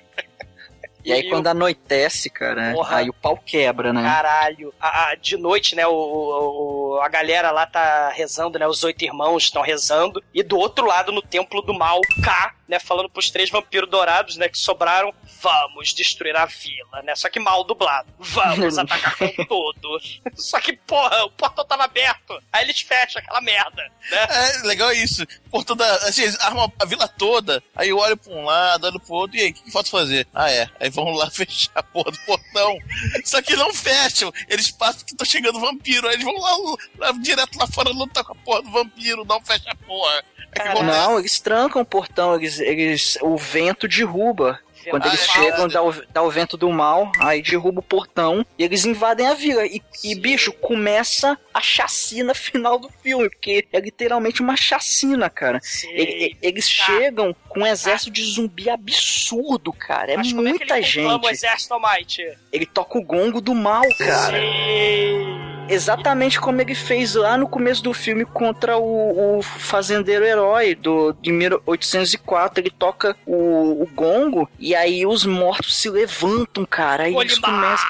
E 1.07 1.13
aí 1.13 1.29
quando 1.31 1.47
anoitece, 1.47 2.29
cara, 2.29 2.73
Porra. 2.73 2.97
aí 2.97 3.09
o 3.09 3.13
pau 3.13 3.37
quebra, 3.37 3.93
né? 3.93 4.03
Caralho. 4.03 4.75
A- 4.81 5.11
a- 5.11 5.15
de 5.15 5.37
noite, 5.37 5.75
né, 5.77 5.87
o, 5.87 5.93
o- 5.93 7.01
a 7.03 7.09
galera 7.09 7.51
lá 7.51 7.67
tá 7.67 8.11
rezando, 8.11 8.59
né? 8.59 8.67
Os 8.67 8.83
oito 8.85 9.05
irmãos 9.05 9.45
estão 9.45 9.63
rezando. 9.63 10.23
E 10.35 10.43
do 10.43 10.59
outro 10.59 10.87
lado, 10.87 11.13
no 11.13 11.23
templo 11.23 11.63
do 11.63 11.73
mal, 11.73 12.01
K, 12.25 12.55
né, 12.69 12.79
falando 12.79 13.09
pros 13.09 13.31
três 13.31 13.51
vampiros 13.51 13.89
dourados, 13.89 14.37
né, 14.37 14.49
que 14.49 14.59
sobraram, 14.59 15.13
vamos 15.41 15.95
destruir 15.95 16.37
a 16.37 16.47
vila, 16.47 17.03
né? 17.03 17.15
Só 17.15 17.29
que 17.29 17.39
mal 17.39 17.65
dublado. 17.65 18.13
Vamos 18.19 18.79
atacar 18.79 19.17
com 19.17 19.45
tudo. 19.45 20.01
Só 20.35 20.61
que, 20.61 20.73
porra, 20.73 21.25
o 21.25 21.31
portão 21.31 21.65
tava 21.65 21.85
aberto. 21.85 22.41
Aí 22.53 22.65
eles 22.65 22.81
fecham 22.81 23.21
aquela 23.21 23.41
merda, 23.41 23.83
né? 24.11 24.27
É, 24.29 24.67
legal 24.67 24.93
isso. 24.93 25.25
Por 25.51 25.65
toda. 25.65 25.85
Assim, 26.09 26.23
eles 26.23 26.39
armam 26.41 26.73
a 26.79 26.85
vila 26.85 27.07
toda. 27.07 27.63
Aí 27.75 27.91
eu 27.91 27.99
olho 27.99 28.17
pra 28.17 28.33
um 28.33 28.45
lado, 28.45 28.87
olho 28.87 29.01
pro 29.01 29.15
outro. 29.15 29.37
E 29.37 29.43
aí, 29.43 29.51
o 29.51 29.55
que, 29.55 29.63
que 29.63 29.71
falta 29.71 29.91
fazer? 29.91 30.27
Ah, 30.35 30.51
é. 30.51 30.69
Aí 30.81 30.91
vamos 30.91 31.19
lá 31.19 31.29
fechar 31.31 31.71
a 31.75 31.83
porra 31.83 32.11
do 32.11 32.19
portão. 32.21 32.79
Só 33.25 33.41
que 33.43 33.57
não 33.57 33.73
fecham. 33.73 34.33
Eles 34.49 34.71
passam 34.71 35.05
que 35.07 35.15
tá 35.15 35.25
chegando 35.25 35.61
vampiro. 35.61 36.09
Aí 36.09 36.15
eles 36.15 36.25
vão 36.25 36.37
lá, 36.37 36.79
lá 36.99 37.13
direto 37.13 37.59
lá 37.59 37.67
fora 37.67 37.91
lutar 37.91 38.25
com 38.25 38.33
a 38.33 38.37
porra 38.37 38.63
do 38.63 38.71
vampiro. 38.71 39.25
Não 39.25 39.41
fecha 39.45 39.71
a 39.71 39.77
porra. 39.77 40.25
É 40.59 40.69
acontece. 40.69 40.85
Não, 40.85 41.19
eles 41.19 41.41
trancam 41.41 41.83
o 41.83 41.85
portão, 41.85 42.35
eles, 42.35 42.56
eles, 42.61 43.19
o 43.23 43.37
vento 43.37 43.87
derruba. 43.89 44.59
Quando 44.89 45.05
Ah, 45.07 45.09
eles 45.09 45.21
é 45.23 45.33
chegam, 45.33 45.67
dá 45.67 45.83
o, 45.83 45.93
dá 46.13 46.23
o 46.23 46.31
vento 46.31 46.57
do 46.57 46.71
mal, 46.71 47.11
aí 47.19 47.43
derruba 47.43 47.81
o 47.81 47.83
portão 47.83 48.47
e 48.57 48.63
eles 48.63 48.85
invadem 48.85 49.27
a 49.27 49.35
vila. 49.35 49.67
E, 49.67 49.83
e, 50.05 50.15
bicho, 50.15 50.53
começa 50.53 51.37
a 51.53 51.61
chacina 51.61 52.33
final 52.35 52.79
do 52.79 52.89
filme, 53.03 53.29
porque 53.29 53.67
é 53.73 53.81
literalmente 53.81 54.41
uma 54.43 54.57
chacina, 54.57 55.29
cara. 55.29 55.59
Sim. 55.61 55.89
E- 55.91 56.27
e- 56.29 56.37
eles 56.41 56.67
Tá. 56.69 56.85
chegam 56.85 57.35
com 57.49 57.61
um 57.63 57.67
exército 57.67 58.13
de 58.13 58.23
zumbi 58.27 58.71
absurdo, 58.71 59.73
cara. 59.73 60.13
É 60.13 60.17
Mas 60.19 60.33
como 60.33 60.47
é 60.47 60.53
que 60.53 60.59
muita 60.61 60.79
ele 60.79 60.87
conclama 60.87 61.19
o 61.19 61.23
gente. 61.25 61.33
exército 61.35 61.75
Almighty? 61.75 62.39
Ele 62.53 62.67
toca 62.67 62.97
o 62.97 63.03
gongo 63.03 63.41
do 63.41 63.57
mal, 63.57 63.83
cara. 63.99 64.39
Sim. 64.39 65.56
Exatamente 65.69 66.41
como 66.41 66.61
ele 66.61 66.75
fez 66.75 67.15
lá 67.15 67.37
no 67.37 67.49
começo 67.49 67.83
do 67.83 67.93
filme 67.93 68.25
contra 68.25 68.77
o, 68.79 69.39
o 69.39 69.43
fazendeiro 69.43 70.25
herói 70.25 70.75
do, 70.75 71.13
de 71.21 71.33
1804. 71.33 72.61
Ele 72.61 72.71
toca 72.71 73.17
o, 73.27 73.83
o 73.83 73.87
gongo 73.95 74.49
e 74.59 74.75
aí 74.75 75.07
os 75.07 75.25
mortos 75.25 75.77
se 75.77 75.91
levantam, 75.91 76.65
cara. 76.65 77.05
Aí 77.05 77.17
eles 77.17 77.35
Olimar! 77.35 77.51
começam. 77.51 77.89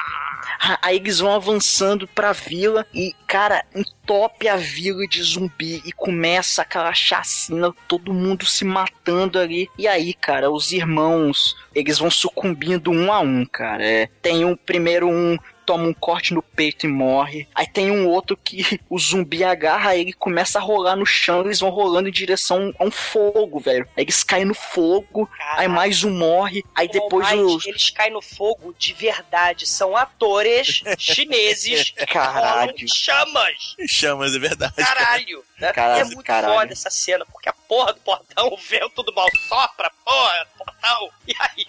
Ah, 0.59 0.79
Aí 0.83 0.97
eles 0.97 1.19
vão 1.19 1.33
avançando 1.33 2.09
pra 2.09 2.33
vila 2.33 2.87
e, 2.95 3.15
cara, 3.27 3.65
entope 3.75 4.49
a 4.49 4.57
vila 4.57 5.07
de 5.07 5.23
zumbi 5.23 5.83
e 5.85 5.93
começa 5.93 6.63
aquela 6.63 6.95
chacina, 6.95 7.75
todo 7.87 8.15
mundo 8.15 8.47
se 8.47 8.65
matando 8.65 9.39
ali. 9.39 9.69
E 9.77 9.87
aí, 9.87 10.15
cara, 10.15 10.51
os 10.51 10.73
irmãos, 10.73 11.57
eles 11.75 11.99
vão 11.99 12.11
sucumbindo 12.11 12.91
um 12.91 13.13
a 13.13 13.21
um, 13.21 13.45
cara. 13.45 13.85
É, 13.85 14.09
tem 14.23 14.45
um, 14.45 14.57
primeiro 14.57 15.09
um 15.09 15.37
toma 15.67 15.85
um 15.85 15.93
corte 15.93 16.33
no 16.33 16.41
peito 16.43 16.87
e 16.87 16.89
morre. 16.89 17.49
Aí 17.55 17.67
tem 17.67 17.91
um 17.91 18.09
outro 18.09 18.37
que 18.37 18.81
o 18.89 18.99
zumbi 18.99 19.43
agarra 19.43 19.97
ele 19.97 20.13
começa 20.13 20.59
a 20.59 20.63
rolar 20.63 20.97
no 20.97 21.05
chão. 21.05 21.43
Eles 21.45 21.61
vão 21.61 21.71
rolando 21.71 22.09
em 22.09 22.13
direção 22.13 22.73
a 22.79 22.85
um 22.85 22.91
fogo, 22.91 23.59
velho. 23.59 23.87
Aí 23.97 24.05
eles 24.05 24.23
caem 24.23 24.45
no 24.45 24.55
fogo. 24.55 25.29
Aí 25.53 25.67
mais 25.69 26.05
um 26.05 26.11
morre. 26.11 26.65
Aí 26.75 26.89
depois 26.89 27.27
All 27.27 27.37
Might, 27.37 27.57
os. 27.57 27.67
eles 27.67 27.91
caem 27.91 28.13
no 28.13 28.23
fogo 28.23 28.75
de 28.79 28.93
verdade. 28.95 29.69
São 29.69 29.97
atores 29.97 30.83
chineses 30.99 31.91
que 31.91 32.07
Caralho. 32.07 32.75
chamas. 32.87 33.77
Chamas, 33.89 34.35
é 34.35 34.39
verdade. 34.39 34.75
Caralho. 34.77 35.45
né? 35.59 35.73
Caralho, 35.73 36.01
é 36.01 36.05
muito 36.05 36.23
caralho. 36.23 36.55
foda 36.55 36.73
essa 36.73 36.91
cena, 36.91 37.27
porque 37.27 37.49
a 37.49 37.53
porra 37.53 37.93
do 37.93 38.01
portão, 38.01 38.49
o 38.53 38.57
vento 38.57 39.03
do 39.03 39.13
mal 39.13 39.27
sopra, 39.49 39.91
porra, 40.05 40.45
do 40.45 40.65
portão. 40.65 41.11
E 41.27 41.35
aí... 41.39 41.67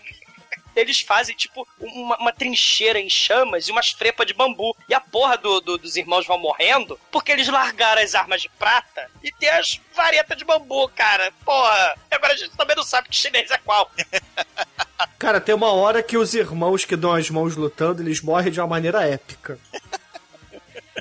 Eles 0.80 1.00
fazem, 1.02 1.36
tipo, 1.36 1.68
uma, 1.80 2.18
uma 2.18 2.32
trincheira 2.34 3.00
em 3.00 3.10
chamas 3.10 3.68
e 3.68 3.72
umas 3.72 3.90
frepas 3.90 4.26
de 4.28 4.34
bambu. 4.34 4.76
E 4.88 4.94
a 4.94 5.00
porra 5.00 5.38
do- 5.38 5.60
do- 5.60 5.78
dos 5.78 5.96
irmãos 5.96 6.26
vão 6.28 6.38
morrendo 6.38 7.00
porque 7.12 7.32
eles 7.32 7.48
largaram 7.48 8.02
as 8.02 8.14
armas 8.16 8.42
de 8.42 8.50
prata 8.50 9.10
e 9.24 9.32
tem 9.32 9.50
as 9.50 9.80
varetas 9.96 10.38
de 10.38 10.46
bambu, 10.46 10.88
cara. 10.90 11.32
Porra. 11.44 11.96
Agora 12.12 12.34
a 12.34 12.38
gente 12.38 12.56
também 12.56 12.76
não 12.76 12.84
sabe 12.84 13.10
que 13.10 13.16
chinês 13.16 13.50
é 13.52 13.58
qual. 13.58 13.90
Cara, 15.20 15.40
tem 15.42 15.54
uma 15.54 15.72
hora 15.72 16.02
que 16.04 16.18
os 16.18 16.34
irmãos 16.34 16.86
que 16.86 16.96
dão 16.96 17.12
as 17.14 17.30
mãos 17.30 17.56
lutando, 17.56 18.02
eles 18.02 18.22
morrem 18.22 18.52
de 18.52 18.60
uma 18.60 18.68
maneira 18.68 19.04
épica. 19.08 19.60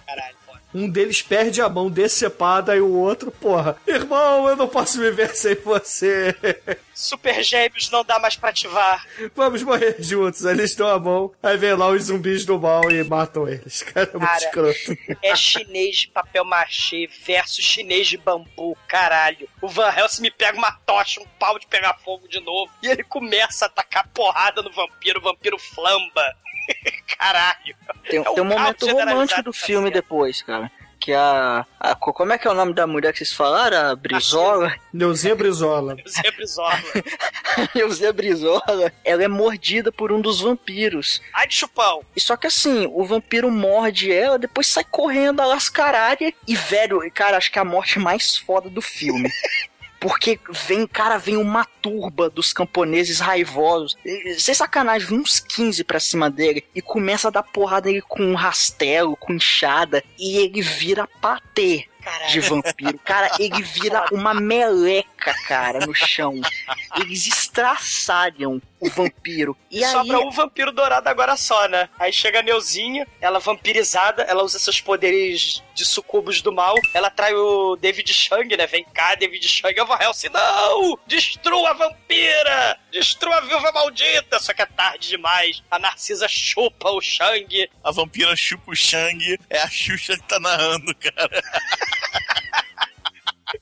Caralho, 0.07 0.37
porra. 0.47 0.61
Um 0.75 0.89
deles 0.89 1.23
perde 1.23 1.61
a 1.61 1.69
mão 1.69 1.91
decepada 1.91 2.75
e 2.77 2.81
o 2.81 2.93
outro, 2.95 3.31
porra, 3.31 3.77
irmão, 3.87 4.49
eu 4.49 4.57
não 4.57 4.69
posso 4.69 4.99
viver 5.01 5.35
sem 5.35 5.55
você. 5.57 6.35
Super 6.97 7.45
gêmeos 7.45 7.91
não 7.91 8.03
dá 8.03 8.19
mais 8.19 8.37
pra 8.37 8.49
ativar. 8.49 9.07
Vamos 9.35 9.63
morrer 9.63 9.97
juntos. 9.99 10.47
Aí 10.47 10.55
eles 10.55 10.75
dão 10.75 10.89
a 10.89 10.99
mão, 10.99 11.31
aí 11.43 11.55
vem 11.59 11.75
lá 11.75 11.89
os 11.89 12.05
zumbis 12.05 12.47
do 12.47 12.59
mal 12.59 12.91
e 12.91 13.05
matam 13.05 13.47
eles. 13.47 13.83
Cara, 13.85 14.09
é 14.15 14.17
muito 14.17 14.27
Cara. 14.27 14.71
escroto. 14.71 15.19
É 15.23 15.37
chinês 15.37 15.97
de 15.99 16.09
papel 16.09 16.43
machê 16.43 17.07
versus 17.27 17.63
chinês 17.63 18.07
de 18.09 18.17
bambu, 18.17 18.75
caralho. 18.89 19.47
O 19.61 19.69
Van 19.69 19.93
Helsing 19.95 20.23
me 20.23 20.31
pega 20.31 20.57
uma 20.57 20.73
tocha, 20.87 21.21
um 21.21 21.27
pau 21.39 21.59
de 21.59 21.67
pegar 21.67 21.99
fogo 22.03 22.27
de 22.29 22.41
novo. 22.41 22.73
E 22.83 22.87
ele 22.89 23.05
começa 23.05 23.67
a 23.67 23.69
tacar 23.69 24.09
porrada 24.09 24.63
no 24.63 24.73
vampiro, 24.73 25.21
o 25.21 25.23
vampiro 25.23 25.59
flamba. 25.59 26.35
caralho. 27.19 27.77
Tem, 28.09 28.19
É 28.19 28.31
um 28.31 28.35
tem 28.35 28.43
um 28.43 28.47
momento 28.47 28.87
romântico 28.87 29.43
do 29.43 29.53
filme 29.53 29.91
depois, 29.91 30.41
cara. 30.41 30.71
Que 30.99 31.13
a, 31.13 31.65
a. 31.79 31.95
Como 31.95 32.33
é 32.33 32.39
que 32.39 32.49
é 32.49 32.51
o 32.51 32.55
nome 32.55 32.73
da 32.73 32.87
mulher 32.87 33.13
que 33.13 33.19
vocês 33.19 33.33
falaram? 33.33 33.91
A 33.91 33.97
Brizola? 33.97 34.75
Neuzinha 34.93 35.35
Brizola. 35.35 35.97
Zé 36.09 36.31
Brizola. 36.31 36.83
Eusebia 37.75 38.13
Brizola. 38.13 38.93
Ela 39.05 39.25
é 39.25 39.29
mordida 39.29 39.93
por 39.93 40.11
um 40.11 40.21
dos 40.21 40.41
vampiros. 40.41 41.21
Ai 41.33 41.47
de 41.47 41.55
chupão. 41.55 42.03
E 42.15 42.21
só 42.21 42.37
que 42.37 42.47
assim, 42.47 42.91
o 42.93 43.05
vampiro 43.05 43.51
morde 43.51 44.13
ela, 44.13 44.39
depois 44.39 44.67
sai 44.67 44.85
correndo 44.85 45.41
a 45.41 45.47
lascaralha. 45.47 46.33
E, 46.47 46.57
velho, 46.57 47.01
cara, 47.13 47.37
acho 47.37 47.53
que 47.53 47.59
é 47.59 47.63
a 47.63 47.65
morte 47.65 47.99
mais 47.99 48.37
foda 48.37 48.69
do 48.69 48.83
filme. 48.83 49.31
Porque 50.01 50.39
vem, 50.51 50.87
cara, 50.87 51.19
vem 51.19 51.37
uma 51.37 51.65
turba 51.65 52.29
dos 52.29 52.53
camponeses 52.53 53.21
raivosos. 53.21 53.97
Sem 54.39 54.55
sacanagem, 54.55 55.09
vem 55.09 55.19
uns 55.21 55.41
15 55.41 55.85
pra 55.85 56.01
cima 56.01 56.31
dele 56.31 56.65
e 56.75 56.83
começa 56.83 57.29
a 57.29 57.31
dar 57.31 57.43
porrada 57.43 57.89
nele 57.89 58.03
com 58.03 58.23
um 58.23 58.35
rastelo, 58.35 59.17
com 59.17 59.33
enxada. 59.33 60.03
E 60.19 60.39
ele 60.39 60.61
vira 60.61 61.09
patê 61.21 61.89
de 62.29 62.41
Caralho. 62.41 62.43
vampiro. 62.43 62.99
Cara, 63.05 63.31
ele 63.39 63.63
vira 63.63 64.05
uma 64.13 64.33
meleca, 64.33 65.16
cara, 65.17 65.87
no 65.87 65.95
chão. 65.95 66.41
Eles 67.01 67.27
estraçalham 67.27 68.61
o 68.79 68.89
vampiro. 68.91 69.57
E 69.71 69.83
aí. 69.83 69.91
Sobra 69.91 70.21
um 70.21 70.31
vampiro 70.31 70.73
dourado 70.73 71.09
agora 71.09 71.37
só, 71.37 71.69
né? 71.69 71.89
Aí 71.99 72.13
chega 72.13 72.41
a 72.41 72.43
Neuzinha, 72.43 73.07
ela 73.21 73.39
vampirizada, 73.39 74.23
ela 74.23 74.43
usa 74.43 74.59
seus 74.59 74.81
poderes 74.81 75.63
de 75.75 75.85
sucubos 75.85 76.41
do 76.41 76.53
mal, 76.53 76.75
ela 76.95 77.11
trai 77.11 77.35
o 77.35 77.77
David 77.77 78.13
Chang, 78.13 78.57
né? 78.57 78.67
Vem 78.67 78.85
cá, 78.85 79.15
David 79.15 79.47
Chang, 79.49 79.77
eu 79.77 79.87
vou 79.87 79.97
Hellsing, 80.01 80.29
não! 80.29 80.99
Destrua 81.07 81.71
a 81.71 81.75
vampira! 81.75 82.79
Destrua 82.93 83.37
a 83.37 83.41
viúva 83.41 83.73
maldita! 83.73 84.39
Só 84.39 84.53
que 84.53 84.63
é 84.63 84.67
tarde 84.67 85.09
demais. 85.09 85.63
A 85.71 85.79
Narcisa 85.79 86.27
chupa 86.29 86.91
o 86.91 87.01
Shang. 87.01 87.69
A 87.83 87.91
vampira 87.91 88.35
chupa 88.37 88.71
o 88.71 88.77
Shang. 88.77 89.39
É 89.51 89.61
a 89.61 89.69
Xuxa 89.69 90.17
que 90.17 90.23
tá 90.23 90.39
narrando, 90.39 90.95
cara. 90.95 91.43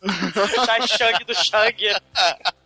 Sai 0.66 0.86
Shang 0.86 1.24
do 1.24 1.34
Shang. 1.34 1.76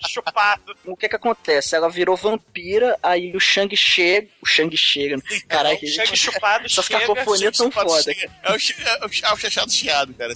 Chupado. 0.09 0.77
O 0.85 0.97
que 0.97 1.09
que 1.09 1.17
acontece? 1.17 1.75
Ela 1.77 1.89
virou 1.89 2.17
vampira, 2.17 2.99
aí 3.03 3.35
o 3.35 3.41
Shang 3.41 3.75
chega. 3.77 4.29
O 4.43 4.47
Shang 4.47 4.77
chega. 4.77 5.17
Caralho, 5.49 5.79
O 5.83 5.87
Shang 5.87 6.17
chupado 6.17 6.67
essas 6.67 6.85
chega. 6.87 7.01
cacofonias 7.01 7.57
tão 7.57 7.71
foda. 7.71 8.03
Shang. 8.13 8.31
É 8.43 8.53
o, 8.53 8.55
é 8.55 9.07
o, 9.07 9.11
é 9.31 9.33
o 9.33 9.37
chachado 9.37 9.73
chiado, 9.73 10.15
cara. 10.15 10.35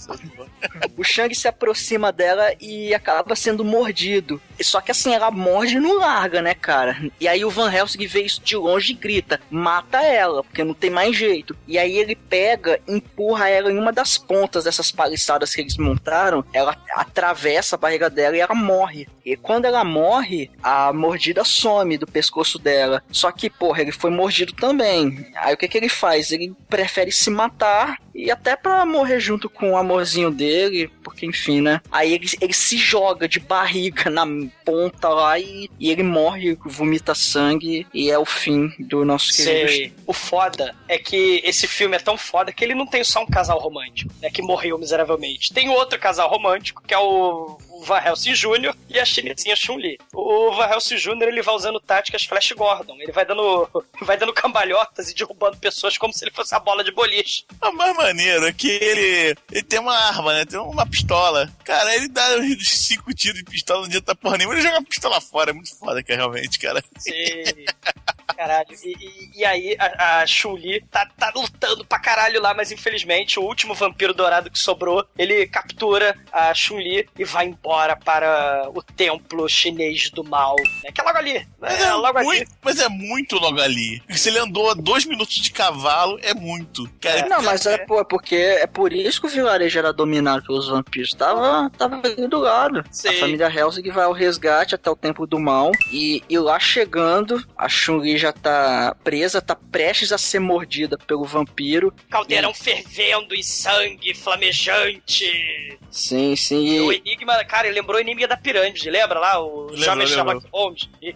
O 0.97 1.03
Shang 1.03 1.33
se 1.35 1.47
aproxima 1.47 2.11
dela 2.11 2.53
e 2.59 2.93
acaba 2.93 3.35
sendo 3.35 3.63
mordido. 3.63 4.41
Só 4.61 4.79
que 4.81 4.91
assim, 4.91 5.13
ela 5.13 5.31
morde 5.31 5.75
e 5.75 5.79
não 5.79 5.97
larga, 5.99 6.41
né, 6.41 6.53
cara? 6.53 6.97
E 7.19 7.27
aí 7.27 7.43
o 7.43 7.49
Van 7.49 7.71
Helsing 7.71 8.05
vê 8.07 8.21
isso 8.21 8.41
de 8.41 8.55
longe 8.55 8.91
e 8.91 8.95
grita: 8.95 9.41
mata 9.49 10.01
ela, 10.01 10.43
porque 10.43 10.63
não 10.63 10.73
tem 10.73 10.89
mais 10.89 11.15
jeito. 11.15 11.55
E 11.67 11.77
aí 11.77 11.97
ele 11.97 12.15
pega, 12.15 12.79
empurra 12.87 13.49
ela 13.49 13.71
em 13.71 13.77
uma 13.77 13.91
das 13.91 14.17
pontas 14.17 14.63
dessas 14.63 14.91
paliçadas 14.91 15.53
que 15.53 15.61
eles 15.61 15.77
montaram. 15.77 16.43
Ela, 16.53 16.75
atravessa 16.95 17.75
a 17.75 17.79
barriga 17.79 18.09
dela 18.09 18.37
e 18.37 18.39
ela 18.39 18.55
morre. 18.55 19.07
E 19.25 19.35
quando 19.35 19.65
ela 19.65 19.83
morre, 19.83 20.51
a 20.61 20.91
mordida 20.91 21.43
some 21.43 21.97
do 21.97 22.07
pescoço 22.07 22.59
dela. 22.59 23.01
Só 23.11 23.31
que, 23.31 23.49
porra, 23.49 23.81
ele 23.81 23.91
foi 23.91 24.11
mordido 24.11 24.53
também. 24.53 25.27
Aí 25.35 25.53
o 25.53 25.57
que 25.57 25.67
que 25.67 25.77
ele 25.77 25.89
faz? 25.89 26.31
Ele 26.31 26.53
prefere 26.69 27.11
se 27.11 27.29
matar 27.29 27.97
e 28.13 28.29
até 28.29 28.55
pra 28.55 28.85
morrer 28.85 29.19
junto 29.19 29.49
com 29.49 29.71
o 29.71 29.77
amorzinho 29.77 30.29
dele, 30.29 30.89
porque 31.03 31.25
enfim, 31.25 31.61
né? 31.61 31.81
Aí 31.91 32.13
ele, 32.13 32.27
ele 32.39 32.53
se 32.53 32.77
joga 32.77 33.27
de 33.27 33.39
barriga 33.39 34.09
na 34.09 34.25
ponta 34.63 35.09
lá 35.09 35.39
e, 35.39 35.69
e 35.79 35.89
ele 35.89 36.03
morre, 36.03 36.57
vomita 36.63 37.15
sangue 37.15 37.87
e 37.93 38.11
é 38.11 38.19
o 38.19 38.25
fim 38.25 38.71
do 38.77 39.03
nosso 39.03 39.33
querido. 39.33 39.69
Sei. 39.69 39.93
O 40.05 40.13
foda 40.13 40.75
é 40.87 40.97
que 40.97 41.41
esse 41.43 41.67
filme 41.67 41.95
é 41.95 41.99
tão 41.99 42.17
foda 42.17 42.51
que 42.51 42.63
ele 42.63 42.75
não 42.75 42.85
tem 42.85 43.03
só 43.03 43.23
um 43.23 43.27
casal 43.27 43.59
romântico, 43.59 44.13
né? 44.21 44.29
Que 44.29 44.41
morreu 44.41 44.77
miseravelmente. 44.77 45.53
Tem 45.53 45.69
outro 45.69 45.97
casal 45.99 46.29
romântico, 46.29 46.82
que 46.87 46.93
é 46.93 46.99
o 46.99 47.57
Van 47.85 47.99
Helsing 47.99 48.33
Jr. 48.33 48.75
e 48.89 48.99
a 48.99 49.05
chinesinha 49.05 49.55
Chun-Li. 49.55 49.97
O 50.13 50.51
Van 50.51 50.69
Helsing 50.69 50.97
Jr. 50.97 51.27
ele 51.27 51.41
vai 51.41 51.55
usando 51.55 51.79
táticas 51.79 52.23
Flash 52.23 52.51
Gordon. 52.53 52.95
Ele 52.99 53.11
vai 53.11 53.25
dando, 53.25 53.69
vai 54.01 54.17
dando 54.17 54.33
cambalhotas 54.33 55.09
e 55.09 55.15
derrubando 55.15 55.57
pessoas 55.57 55.97
como 55.97 56.13
se 56.13 56.23
ele 56.23 56.31
fosse 56.31 56.55
a 56.55 56.59
bola 56.59 56.83
de 56.83 56.91
boliche. 56.91 57.45
A 57.61 57.71
mais 57.71 57.95
maneiro 57.95 58.45
é 58.47 58.53
que 58.53 58.69
ele, 58.69 59.35
ele 59.51 59.63
tem 59.63 59.79
uma 59.79 59.95
arma, 59.95 60.33
né? 60.33 60.45
Tem 60.45 60.59
uma 60.59 60.85
pistola. 60.85 61.51
Cara, 61.63 61.95
ele 61.95 62.07
dá 62.07 62.37
uns 62.37 62.69
cinco 62.69 63.13
tiros 63.13 63.37
de 63.37 63.43
pistola 63.43 63.81
no 63.81 63.89
dia 63.89 64.01
da 64.01 64.15
porra 64.15 64.37
nenhuma, 64.37 64.55
ele 64.55 64.63
joga 64.63 64.77
a 64.77 64.83
pistola 64.83 65.21
fora. 65.21 65.51
É 65.51 65.53
muito 65.53 65.75
foda, 65.77 66.03
cara, 66.03 66.19
realmente, 66.19 66.59
cara. 66.59 66.83
Sim. 66.97 67.11
Caralho. 68.35 68.67
E, 68.83 68.89
e- 68.93 69.31
e 69.39 69.45
aí 69.45 69.75
a, 69.79 70.21
a 70.21 70.27
Chun-Li 70.27 70.83
tá, 70.91 71.07
tá 71.17 71.31
lutando 71.35 71.85
pra 71.85 71.99
caralho 71.99 72.41
lá, 72.41 72.53
mas 72.53 72.71
infelizmente 72.71 73.39
o 73.39 73.43
último 73.43 73.73
vampiro 73.73 74.13
dourado 74.13 74.49
que 74.51 74.59
sobrou, 74.59 75.05
ele 75.17 75.45
captura 75.47 76.15
a 76.31 76.53
Chun-Li 76.53 77.07
e 77.17 77.23
vai 77.25 77.45
embora 77.47 77.95
para 77.95 78.69
o 78.73 78.81
templo 78.81 79.47
chinês 79.49 80.09
do 80.11 80.23
mal. 80.23 80.55
Né? 80.83 80.91
Que 80.91 81.01
é 81.01 81.03
logo 81.03 81.17
ali. 81.17 81.47
Mas 81.59 81.79
É, 81.79 81.83
é, 81.85 81.93
logo 81.93 82.17
ali. 82.17 82.25
muito, 82.27 82.51
mas 82.61 82.79
é 82.79 82.89
muito 82.89 83.35
logo 83.37 83.59
ali. 83.61 84.01
Se 84.09 84.29
ele 84.29 84.39
andou 84.39 84.73
dois 84.75 85.05
minutos 85.05 85.35
de 85.35 85.51
cavalo, 85.51 86.19
é 86.21 86.33
muito. 86.33 86.87
Cara, 87.01 87.27
Não, 87.27 87.41
mas 87.41 87.65
é, 87.65 87.77
pô, 87.79 87.99
é 87.99 88.03
porque 88.03 88.35
é 88.35 88.67
por 88.67 88.93
isso 88.93 89.21
que 89.21 89.27
o 89.27 89.29
vilarejo 89.29 89.77
era 89.79 89.91
dominado 89.93 90.43
pelos 90.45 90.67
vampiros. 90.67 91.11
Tava, 91.13 91.69
tava 91.77 92.01
ali 92.03 92.27
do 92.27 92.39
lado. 92.39 92.83
Sim. 92.91 93.09
A 93.09 93.13
família 93.19 93.47
Helsing 93.47 93.89
vai 93.91 94.05
ao 94.05 94.13
resgate 94.13 94.75
até 94.75 94.89
o 94.89 94.95
Templo 94.95 95.25
do 95.27 95.39
Mal. 95.39 95.71
E, 95.91 96.23
e 96.29 96.37
lá 96.37 96.59
chegando, 96.59 97.43
a 97.57 97.67
Chun-Li 97.69 98.12
já 98.17 98.31
tá 98.33 98.95
presa, 99.03 99.41
tá 99.41 99.55
prestes 99.55 100.11
a 100.11 100.17
ser 100.17 100.39
mordida 100.39 100.97
pelo 100.97 101.23
vampiro. 101.23 101.93
Caldeirão 102.09 102.53
fervendo 102.53 103.33
em 103.35 103.43
sangue, 103.43 104.13
flamejante. 104.13 105.77
Sim, 105.89 106.35
sim. 106.35 106.79
O 106.81 106.91
E, 106.91 106.97
Enigma, 106.97 107.43
cara, 107.45 107.67
ele 107.67 107.79
lembrou 107.79 107.97
o 107.97 108.01
Enigma 108.01 108.27
da 108.27 108.37
Pirâmide, 108.37 108.89
lembra 108.89 109.19
lá? 109.19 109.39
O 109.39 109.65
Lembro, 109.67 109.77
jovem. 109.77 110.07
Sherlock 110.07 110.47
Holmes. 110.51 110.89
E, 111.01 111.15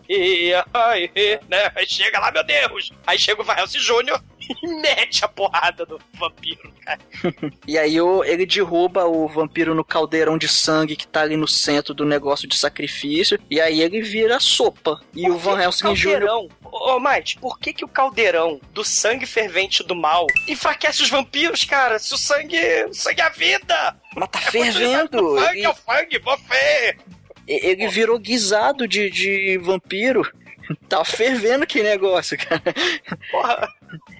e, 0.50 0.54
ai, 0.74 1.10
e, 1.16 1.40
né? 1.50 1.72
Aí 1.76 1.88
chega 1.88 2.20
lá, 2.20 2.32
meu 2.32 2.44
Deus! 2.44 2.92
Aí 3.06 3.18
chega 3.18 3.42
o 3.42 3.46
Varelse 3.46 3.80
Júnior 3.80 4.22
e 4.50 4.68
mete 4.82 5.24
a 5.24 5.28
porrada 5.28 5.86
do 5.86 6.00
vampiro, 6.14 6.74
cara. 6.84 7.00
e 7.68 7.78
aí 7.78 8.00
o- 8.00 8.24
ele 8.24 8.46
derruba 8.46 9.06
o 9.06 9.28
vampiro 9.28 9.74
no 9.76 9.84
caldeirão 9.84 10.38
de 10.38 10.48
sangue 10.48 10.96
que 10.96 11.08
tá 11.08 11.22
ali 11.22 11.36
no 11.38 11.48
centro 11.48 11.94
do 11.94 12.06
negócio 12.06 12.48
de 12.48 12.58
sacrifício. 12.58 13.40
E 13.50 13.60
aí 13.60 13.82
ele 13.82 14.02
vira 14.02 14.40
sopa. 14.40 15.00
E 15.14 15.30
o 15.30 15.34
Por 15.34 15.40
Van 15.40 15.62
Helsing 15.62 15.94
Jr. 15.94 16.26
Ô, 16.30 16.50
ô, 16.96 17.00
Mike, 17.00 17.40
por 17.40 17.60
que 17.60 17.74
que 17.74 17.86
o 17.86 17.88
caldeirão 17.88 18.60
do 18.74 18.84
sangue 18.84 19.26
fervente 19.26 19.84
do 19.84 19.96
mal 19.96 20.26
enfraquece 20.48 21.02
os 21.04 21.10
vampiros, 21.10 21.64
cara? 21.66 21.98
Se 22.00 22.14
o 22.14 22.18
sangue, 22.18 22.58
o 22.90 22.94
sangue 22.94 23.22
é 23.22 23.26
a 23.26 23.30
vida! 23.30 23.96
Mas 24.16 24.30
tá 24.30 24.40
O 24.40 24.52
fervendo. 24.52 25.40
sangue 25.40 25.60
E- 25.60 25.64
é 25.66 25.70
o 25.70 25.76
sangue, 25.76 26.20
você! 26.20 26.98
Ele 27.48 27.88
virou 27.88 28.20
guisado 28.20 28.88
de, 28.88 29.10
de 29.10 29.58
vampiro. 29.58 30.22
Tá 30.90 31.06
fervendo 31.06 31.66
que 31.66 31.82
negócio, 31.82 32.38
cara. 32.38 32.62
Porra! 33.32 33.70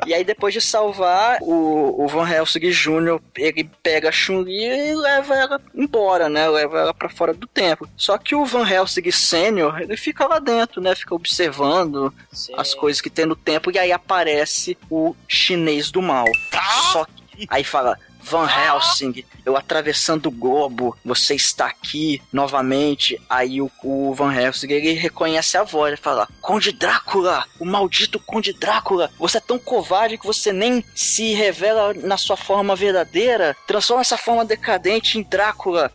E 0.06 0.14
aí, 0.14 0.24
depois 0.24 0.54
de 0.54 0.62
salvar, 0.62 1.40
o, 1.42 2.04
o 2.04 2.08
Van 2.08 2.30
Helsing 2.30 2.70
Jr., 2.70 3.20
ele 3.38 3.70
pega 3.84 4.10
a 4.10 4.12
Chun-Li 4.12 4.64
e 4.64 4.96
leva 4.96 5.36
ela 5.36 5.62
embora, 5.74 6.30
né? 6.30 6.48
Leva 6.48 6.80
ela 6.80 6.94
pra 6.94 7.10
fora 7.10 7.34
do 7.34 7.48
templo. 7.48 7.90
Só 7.96 8.18
que 8.18 8.36
o 8.36 8.46
Van 8.46 8.68
Helsing 8.68 9.12
Sênior, 9.12 9.82
ele 9.82 9.98
fica 9.98 10.26
lá 10.28 10.40
dentro, 10.40 10.82
né? 10.82 10.96
Fica 10.96 11.16
observando 11.16 12.14
as 12.56 12.74
coisas 12.74 13.02
que 13.02 13.10
tem 13.10 13.26
no 13.26 13.36
templo. 13.36 13.72
E 13.72 13.80
aí 13.80 13.92
aparece 13.92 14.78
o 14.90 15.16
chinês 15.28 15.92
do 15.92 16.02
mal. 16.02 16.26
Só 16.92 17.06
que 17.06 17.48
aí 17.50 17.64
fala... 17.64 17.98
Van 18.30 18.48
Helsing, 18.48 19.24
eu 19.46 19.56
atravessando 19.56 20.28
o 20.28 20.32
globo, 20.32 20.98
você 21.04 21.36
está 21.36 21.68
aqui 21.68 22.22
novamente. 22.32 23.20
Aí 23.30 23.62
o, 23.62 23.72
o 23.84 24.14
Van 24.14 24.34
Helsing 24.34 24.72
ele 24.72 24.94
reconhece 24.94 25.58
a 25.58 25.64
voz, 25.64 25.94
ele 25.94 26.02
fala: 26.02 26.28
Conde 26.42 26.72
Drácula, 26.72 27.46
o 27.60 27.66
maldito 27.66 28.20
Conde 28.20 28.54
Drácula, 28.54 29.10
você 29.18 29.38
é 29.38 29.42
tão 29.42 29.58
covarde 29.58 30.18
que 30.18 30.26
você 30.26 30.52
nem 30.52 30.84
se 30.94 31.34
revela 31.34 31.94
na 31.94 32.18
sua 32.18 32.36
forma 32.36 32.76
verdadeira. 32.76 33.56
Transforma 33.66 34.02
essa 34.02 34.18
forma 34.18 34.44
decadente 34.44 35.18
em 35.18 35.24
Drácula. 35.24 35.92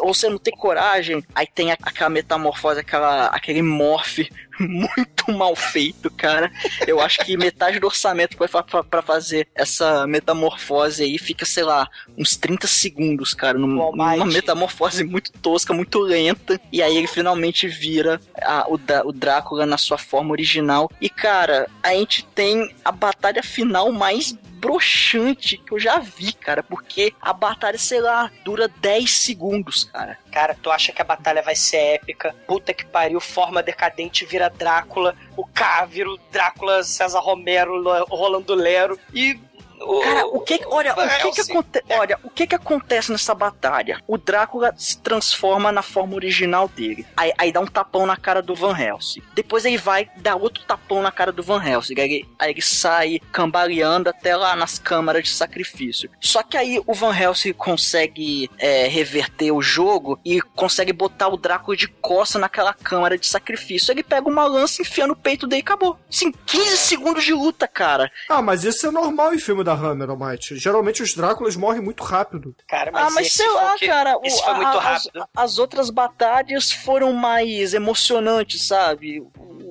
Ou 0.00 0.14
você 0.14 0.28
não 0.28 0.38
tem 0.38 0.54
coragem. 0.54 1.24
Aí 1.34 1.46
tem 1.46 1.72
aquela 1.72 2.10
metamorfose, 2.10 2.80
aquela, 2.80 3.26
aquele 3.26 3.62
morfe 3.62 4.30
muito 4.60 5.30
mal 5.32 5.54
feito, 5.56 6.10
cara. 6.10 6.50
Eu 6.86 7.00
acho 7.00 7.18
que 7.20 7.36
metade 7.36 7.78
do 7.78 7.86
orçamento 7.86 8.36
pra 8.36 9.02
fazer 9.02 9.46
essa 9.54 10.06
metamorfose 10.06 11.02
aí 11.04 11.18
fica, 11.18 11.44
sei 11.44 11.64
lá, 11.64 11.88
uns 12.16 12.36
30 12.36 12.66
segundos, 12.66 13.34
cara, 13.34 13.58
numa 13.58 13.84
Almighty. 13.84 14.34
metamorfose 14.34 15.04
muito 15.04 15.32
tosca, 15.32 15.72
muito 15.72 15.98
lenta. 16.00 16.60
E 16.72 16.82
aí 16.82 16.96
ele 16.96 17.06
finalmente 17.06 17.66
vira 17.68 18.20
a- 18.40 18.66
o, 18.68 18.78
o 19.08 19.12
Drácula 19.12 19.66
na 19.66 19.78
sua 19.78 19.98
forma 19.98 20.30
original. 20.32 20.90
E, 21.00 21.08
cara, 21.08 21.68
a 21.82 21.90
gente 21.94 22.24
tem 22.34 22.72
a 22.84 22.92
batalha 22.92 23.42
final 23.42 23.90
mais 23.92 24.36
broxante 24.62 25.58
que 25.58 25.72
eu 25.72 25.78
já 25.78 25.98
vi, 25.98 26.32
cara, 26.32 26.62
porque 26.62 27.12
a 27.20 27.32
batalha, 27.32 27.76
sei 27.76 28.00
lá, 28.00 28.30
dura 28.44 28.68
10 28.68 29.10
segundos, 29.10 29.82
cara. 29.82 30.16
Cara, 30.30 30.56
tu 30.62 30.70
acha 30.70 30.92
que 30.92 31.02
a 31.02 31.04
batalha 31.04 31.42
vai 31.42 31.56
ser 31.56 31.78
épica? 31.78 32.32
Puta 32.46 32.72
que 32.72 32.86
pariu, 32.86 33.20
forma 33.20 33.60
decadente 33.60 34.24
vira 34.24 34.48
Drácula, 34.48 35.16
o 35.36 35.44
K 35.44 35.84
vira 35.86 36.08
o 36.08 36.18
Drácula 36.30 36.84
César 36.84 37.18
Romero, 37.18 37.82
Rolando 38.08 38.54
Lero 38.54 38.98
e. 39.12 39.38
O, 39.82 40.00
Cara, 40.00 40.26
o 40.26 40.40
que, 40.40 40.60
olha, 40.66 40.92
o 40.92 40.96
Van 40.96 41.08
que 41.08 41.18
que 41.18 41.26
Helsing. 41.40 41.52
acontece? 41.52 41.84
Olha, 41.90 42.18
o 42.22 42.30
que 42.30 42.46
que 42.46 42.54
acontece 42.54 43.10
nessa 43.12 43.34
batalha? 43.34 44.00
O 44.06 44.16
Drácula 44.18 44.74
se 44.76 44.98
transforma 44.98 45.70
na 45.72 45.82
forma 45.82 46.14
original 46.14 46.68
dele. 46.68 47.06
Aí, 47.16 47.32
aí 47.38 47.52
dá 47.52 47.60
um 47.60 47.66
tapão 47.66 48.06
na 48.06 48.16
cara 48.16 48.40
do 48.42 48.54
Van 48.54 48.76
Helsing. 48.78 49.22
Depois 49.34 49.64
ele 49.64 49.78
vai 49.78 50.08
dar 50.16 50.36
outro 50.36 50.62
tapão 50.64 51.02
na 51.02 51.10
cara 51.12 51.32
do 51.32 51.42
Van 51.42 51.62
Helsing. 51.62 51.94
Aí, 51.98 52.04
ele- 52.04 52.28
aí 52.38 52.50
ele 52.50 52.62
sai 52.62 53.20
cambaleando 53.32 54.08
até 54.10 54.36
lá 54.36 54.54
nas 54.56 54.78
câmaras 54.78 55.24
de 55.24 55.30
sacrifício. 55.30 56.10
Só 56.20 56.42
que 56.42 56.56
aí 56.56 56.80
o 56.86 56.94
Van 56.94 57.14
Helsing 57.16 57.52
consegue 57.52 58.48
é, 58.58 58.86
reverter 58.88 59.50
o 59.52 59.60
jogo 59.60 60.18
e 60.24 60.40
consegue 60.40 60.92
botar 60.92 61.28
o 61.28 61.36
Drácula 61.36 61.76
de 61.76 61.88
costa 61.88 62.38
naquela 62.38 62.72
câmara 62.72 63.18
de 63.18 63.26
sacrifício. 63.26 63.90
Ele 63.92 64.02
pega 64.02 64.28
uma 64.28 64.44
lança, 64.46 64.82
enfia 64.82 65.06
no 65.06 65.16
peito 65.16 65.46
dele 65.46 65.60
e 65.60 65.64
acabou. 65.64 65.98
Sim, 66.10 66.32
15 66.46 66.76
segundos 66.76 67.24
de 67.24 67.32
luta, 67.34 67.66
cara. 67.66 68.10
Ah, 68.28 68.40
mas 68.42 68.64
isso 68.64 68.86
é 68.86 68.90
normal 68.90 69.34
em 69.34 69.38
filme 69.38 69.64
da 69.64 69.71
Hammer, 69.72 70.10
Almighty. 70.10 70.56
Geralmente 70.56 71.02
os 71.02 71.14
Dráculas 71.14 71.56
morrem 71.56 71.80
muito 71.82 72.02
rápido. 72.02 72.54
Cara, 72.68 72.90
mas, 72.92 73.06
ah, 73.06 73.10
mas 73.10 73.32
sei 73.32 73.48
lá, 73.50 73.74
que- 73.76 73.86
cara. 73.86 74.16
o- 74.18 74.24
Esse 74.24 74.42
foi 74.42 74.52
a- 74.52 74.56
muito 74.56 74.78
as- 74.78 74.84
rápido. 74.84 75.24
As, 75.36 75.58
outras 75.58 75.90
batalhas 75.90 76.70
foram 76.72 77.12
mais 77.12 77.74
emocionantes, 77.74 78.66
sabe? 78.66 79.22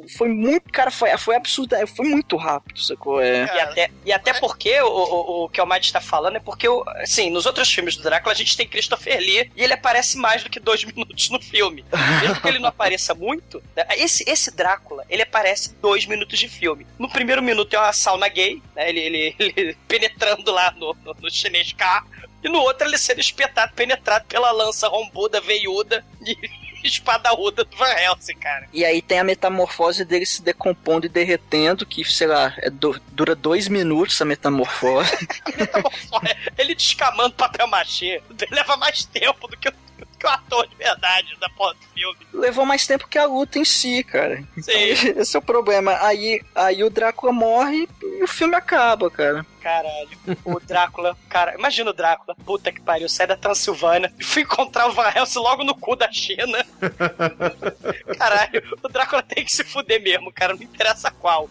Foi 0.09 0.29
muito, 0.29 0.71
cara, 0.71 0.91
foi, 0.91 1.15
foi 1.17 1.35
absurdo, 1.35 1.75
é, 1.75 1.85
foi 1.85 2.07
muito 2.07 2.35
rápido, 2.35 2.81
sacou? 2.81 3.21
É. 3.21 3.45
E 3.45 3.59
até, 3.59 3.91
e 4.05 4.11
até 4.11 4.33
porque 4.33 4.79
o, 4.81 4.87
o, 4.87 5.43
o 5.45 5.49
que 5.49 5.61
o 5.61 5.65
Mike 5.65 5.85
está 5.85 6.01
falando 6.01 6.37
é 6.37 6.39
porque, 6.39 6.67
assim, 7.01 7.29
nos 7.29 7.45
outros 7.45 7.71
filmes 7.71 7.95
do 7.95 8.03
Drácula 8.03 8.33
a 8.33 8.37
gente 8.37 8.55
tem 8.55 8.67
Christopher 8.67 9.19
Lee 9.19 9.51
e 9.55 9.63
ele 9.63 9.73
aparece 9.73 10.17
mais 10.17 10.43
do 10.43 10.49
que 10.49 10.59
dois 10.59 10.83
minutos 10.85 11.29
no 11.29 11.41
filme. 11.41 11.85
Mesmo 12.21 12.41
que 12.41 12.47
ele 12.47 12.59
não 12.59 12.69
apareça 12.69 13.13
muito, 13.13 13.61
né, 13.75 13.85
esse, 13.97 14.23
esse 14.29 14.55
Drácula, 14.55 15.05
ele 15.09 15.21
aparece 15.21 15.75
dois 15.81 16.05
minutos 16.05 16.37
de 16.37 16.47
filme. 16.47 16.85
No 16.97 17.09
primeiro 17.09 17.41
minuto 17.41 17.73
é 17.73 17.79
uma 17.79 17.93
sauna 17.93 18.27
gay, 18.27 18.61
né, 18.75 18.89
ele, 18.89 18.99
ele, 18.99 19.35
ele 19.55 19.77
penetrando 19.87 20.51
lá 20.51 20.71
no, 20.71 20.95
no, 21.03 21.15
no 21.19 21.31
chinês 21.31 21.73
K, 21.73 22.03
e 22.43 22.49
no 22.49 22.59
outro 22.59 22.87
ele 22.87 22.97
sendo 22.97 23.19
espetado, 23.19 23.73
penetrado 23.73 24.25
pela 24.25 24.51
lança 24.51 24.87
rombuda, 24.87 25.39
veiuda 25.39 26.03
e 26.25 26.35
espadaúda 26.87 27.63
do 27.63 27.75
Van 27.77 27.91
Helsing, 27.93 28.35
cara. 28.35 28.67
E 28.73 28.83
aí 28.85 29.01
tem 29.01 29.19
a 29.19 29.23
metamorfose 29.23 30.03
dele 30.05 30.25
se 30.25 30.41
decompondo 30.41 31.05
e 31.05 31.09
derretendo, 31.09 31.85
que, 31.85 32.03
sei 32.05 32.27
lá, 32.27 32.53
é 32.57 32.69
do- 32.69 32.99
dura 33.11 33.35
dois 33.35 33.67
minutos 33.67 34.15
essa 34.15 34.25
metamorfose. 34.25 35.11
ele 36.57 36.75
descamando 36.75 37.33
papel 37.35 37.67
machê 37.67 38.21
leva 38.51 38.75
mais 38.77 39.03
tempo 39.05 39.47
do 39.47 39.57
que 39.57 39.69
o, 39.69 39.73
que 40.19 40.25
o 40.25 40.29
ator 40.29 40.67
de 40.67 40.75
verdade 40.75 41.35
da 41.39 41.49
porra 41.49 41.73
do 41.73 41.79
filme. 41.93 42.17
Levou 42.33 42.65
mais 42.65 42.85
tempo 42.85 43.07
que 43.07 43.17
a 43.17 43.25
luta 43.25 43.59
em 43.59 43.65
si, 43.65 44.03
cara. 44.03 44.43
Então, 44.57 44.63
Sim. 44.73 45.09
esse 45.19 45.35
é 45.35 45.39
o 45.39 45.41
problema. 45.41 45.97
Aí, 46.01 46.41
aí 46.55 46.83
o 46.83 46.89
Drácula 46.89 47.31
morre 47.31 47.87
e 48.01 48.23
o 48.23 48.27
filme 48.27 48.55
acaba, 48.55 49.09
cara. 49.09 49.45
Caralho. 49.61 50.09
O 50.43 50.59
Drácula, 50.59 51.15
cara, 51.29 51.53
imagina 51.55 51.91
o 51.91 51.93
Drácula. 51.93 52.35
Puta 52.45 52.71
que 52.71 52.81
pariu, 52.81 53.07
sai 53.07 53.27
da 53.27 53.37
Transilvânia 53.37 54.11
e 54.19 54.23
fui 54.23 54.41
encontrar 54.41 54.87
o 54.87 54.91
Van 54.91 55.11
Helsing 55.15 55.39
logo 55.39 55.63
no 55.63 55.75
cu 55.75 55.95
da 55.95 56.11
China. 56.11 56.65
Caralho, 58.17 58.63
o 58.81 58.87
Drácula 58.87 59.21
tem 59.21 59.45
que 59.45 59.53
se 59.53 59.63
fuder 59.63 60.01
mesmo, 60.01 60.31
cara, 60.31 60.55
não 60.55 60.63
interessa 60.63 61.11
qual. 61.11 61.49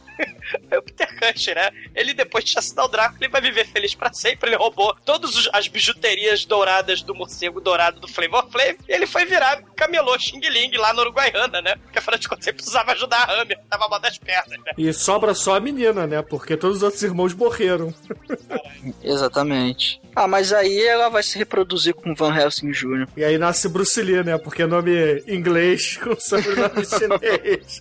É 0.70 0.78
o 0.78 0.82
Peter 0.82 1.08
Cushing, 1.18 1.54
né? 1.54 1.70
Ele 1.94 2.12
depois 2.12 2.44
de 2.44 2.50
assassinar 2.50 2.84
o 2.84 2.88
Drácula, 2.88 3.18
ele 3.20 3.30
vai 3.30 3.40
viver 3.40 3.66
feliz 3.66 3.94
pra 3.94 4.12
sempre. 4.12 4.50
Ele 4.50 4.56
roubou 4.56 4.94
todas 5.04 5.48
as 5.52 5.68
bijuterias 5.68 6.44
douradas 6.44 7.02
do 7.02 7.14
morcego 7.14 7.60
dourado 7.60 8.00
do 8.00 8.08
Flavor 8.08 8.50
Flav 8.50 8.76
e 8.88 8.92
ele 8.92 9.06
foi 9.06 9.24
virar 9.24 9.62
camelô 9.76 10.18
Xing 10.18 10.40
Ling 10.40 10.76
lá 10.76 10.92
no 10.92 11.02
Uruguaiana, 11.02 11.60
né? 11.62 11.76
Porque 11.76 11.98
afinal 11.98 12.18
de 12.18 12.28
contas 12.28 12.46
ele 12.46 12.56
precisava 12.56 12.92
ajudar 12.92 13.22
a 13.22 13.40
Hammer, 13.40 13.58
tava 13.68 13.88
mal 13.88 14.00
das 14.00 14.18
pernas, 14.18 14.58
né? 14.58 14.72
E 14.76 14.92
sobra 14.92 15.34
só 15.34 15.56
a 15.56 15.60
menina, 15.60 16.06
né? 16.06 16.22
Porque 16.22 16.56
todos 16.56 16.78
os 16.78 16.82
outros 16.82 17.02
irmãos 17.02 17.32
morreram. 17.34 17.94
Exatamente. 19.02 20.00
Ah, 20.14 20.26
mas 20.26 20.52
aí 20.52 20.84
ela 20.84 21.08
vai 21.08 21.22
se 21.22 21.38
reproduzir 21.38 21.94
com 21.94 22.14
Van 22.14 22.34
Helsing 22.34 22.72
Jr. 22.72 23.08
E 23.16 23.24
aí 23.24 23.38
nasce 23.38 23.68
Bruce 23.68 24.00
Lee, 24.02 24.22
né? 24.22 24.38
Porque 24.38 24.62
é 24.62 24.66
nome 24.66 25.22
inglês 25.26 25.96
com 26.02 26.18
sobrenome 26.18 26.84
chinês. 26.84 27.80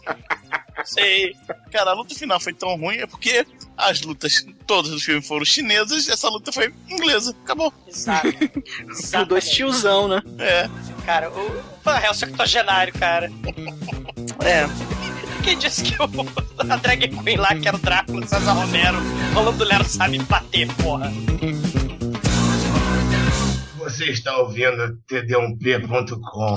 Sei. 0.86 1.36
Cara, 1.72 1.91
a 1.91 1.93
luta 1.93 2.15
final 2.15 2.39
foi 2.39 2.53
tão 2.53 2.76
ruim 2.76 2.97
é 2.97 3.07
porque 3.07 3.45
as 3.76 4.01
lutas 4.01 4.45
todas 4.65 4.91
dos 4.91 5.03
filmes 5.03 5.28
foram 5.28 5.45
chinesas 5.45 6.07
e 6.07 6.11
essa 6.11 6.30
luta 6.30 6.51
foi 6.51 6.74
inglesa. 6.89 7.36
Acabou. 7.43 7.74
Exato. 7.88 8.28
Com 9.11 9.24
dois 9.26 9.49
tiozão, 9.49 10.07
né? 10.07 10.22
É. 10.38 10.70
Cara, 11.05 11.30
o 11.32 11.63
Van 11.84 11.99
Helsing 11.99 12.26
é 12.26 12.28
octogenário, 12.30 12.93
cara. 12.93 13.32
É. 14.45 14.98
Quem 15.49 15.57
disse 15.57 15.81
que 15.81 15.95
o, 15.99 16.05
a 16.71 16.75
drag 16.75 17.07
queen 17.07 17.37
lá, 17.37 17.55
que 17.55 17.67
era 17.67 17.75
o 17.75 17.79
Drácula, 17.79 18.27
César 18.27 18.53
Romero, 18.53 18.99
falando 19.33 19.57
do 19.57 19.63
Lero 19.63 19.83
sabe 19.83 20.19
bater, 20.19 20.67
porra. 20.75 21.11
Você 23.79 24.11
está 24.11 24.37
ouvindo 24.37 24.99
td1p.com. 25.09 26.53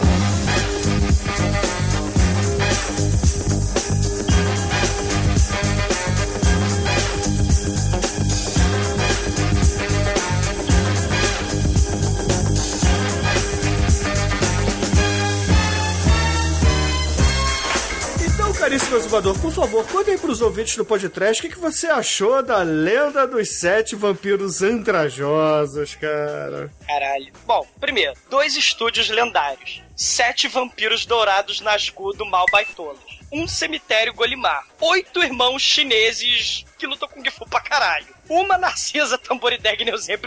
por 18.92 19.50
favor, 19.50 19.86
conta 19.88 20.10
aí 20.10 20.18
pros 20.18 20.42
ouvintes 20.42 20.76
do 20.76 20.84
podcast 20.84 21.40
o 21.40 21.48
que, 21.48 21.54
que 21.54 21.58
você 21.58 21.86
achou 21.86 22.42
da 22.42 22.58
lenda 22.58 23.26
dos 23.26 23.58
sete 23.58 23.96
vampiros 23.96 24.60
andrajosos, 24.60 25.94
cara. 25.94 26.70
Caralho. 26.86 27.32
Bom, 27.46 27.66
primeiro, 27.80 28.12
dois 28.28 28.54
estúdios 28.54 29.08
lendários. 29.08 29.82
Sete 29.96 30.46
vampiros 30.46 31.06
dourados 31.06 31.62
Nazgûl 31.62 32.12
do 32.12 32.26
Mal 32.26 32.44
Baitolos. 32.52 33.00
Um 33.32 33.48
cemitério 33.48 34.12
Golimar. 34.12 34.66
Oito 34.78 35.24
irmãos 35.24 35.62
chineses 35.62 36.66
que 36.78 36.86
lutam 36.86 37.08
com 37.08 37.24
Gifu 37.24 37.48
pra 37.48 37.60
caralho. 37.60 38.14
Uma 38.32 38.56
Narcisa 38.56 39.18
Tamborideg 39.18 39.84
Neuzinha. 39.84 40.18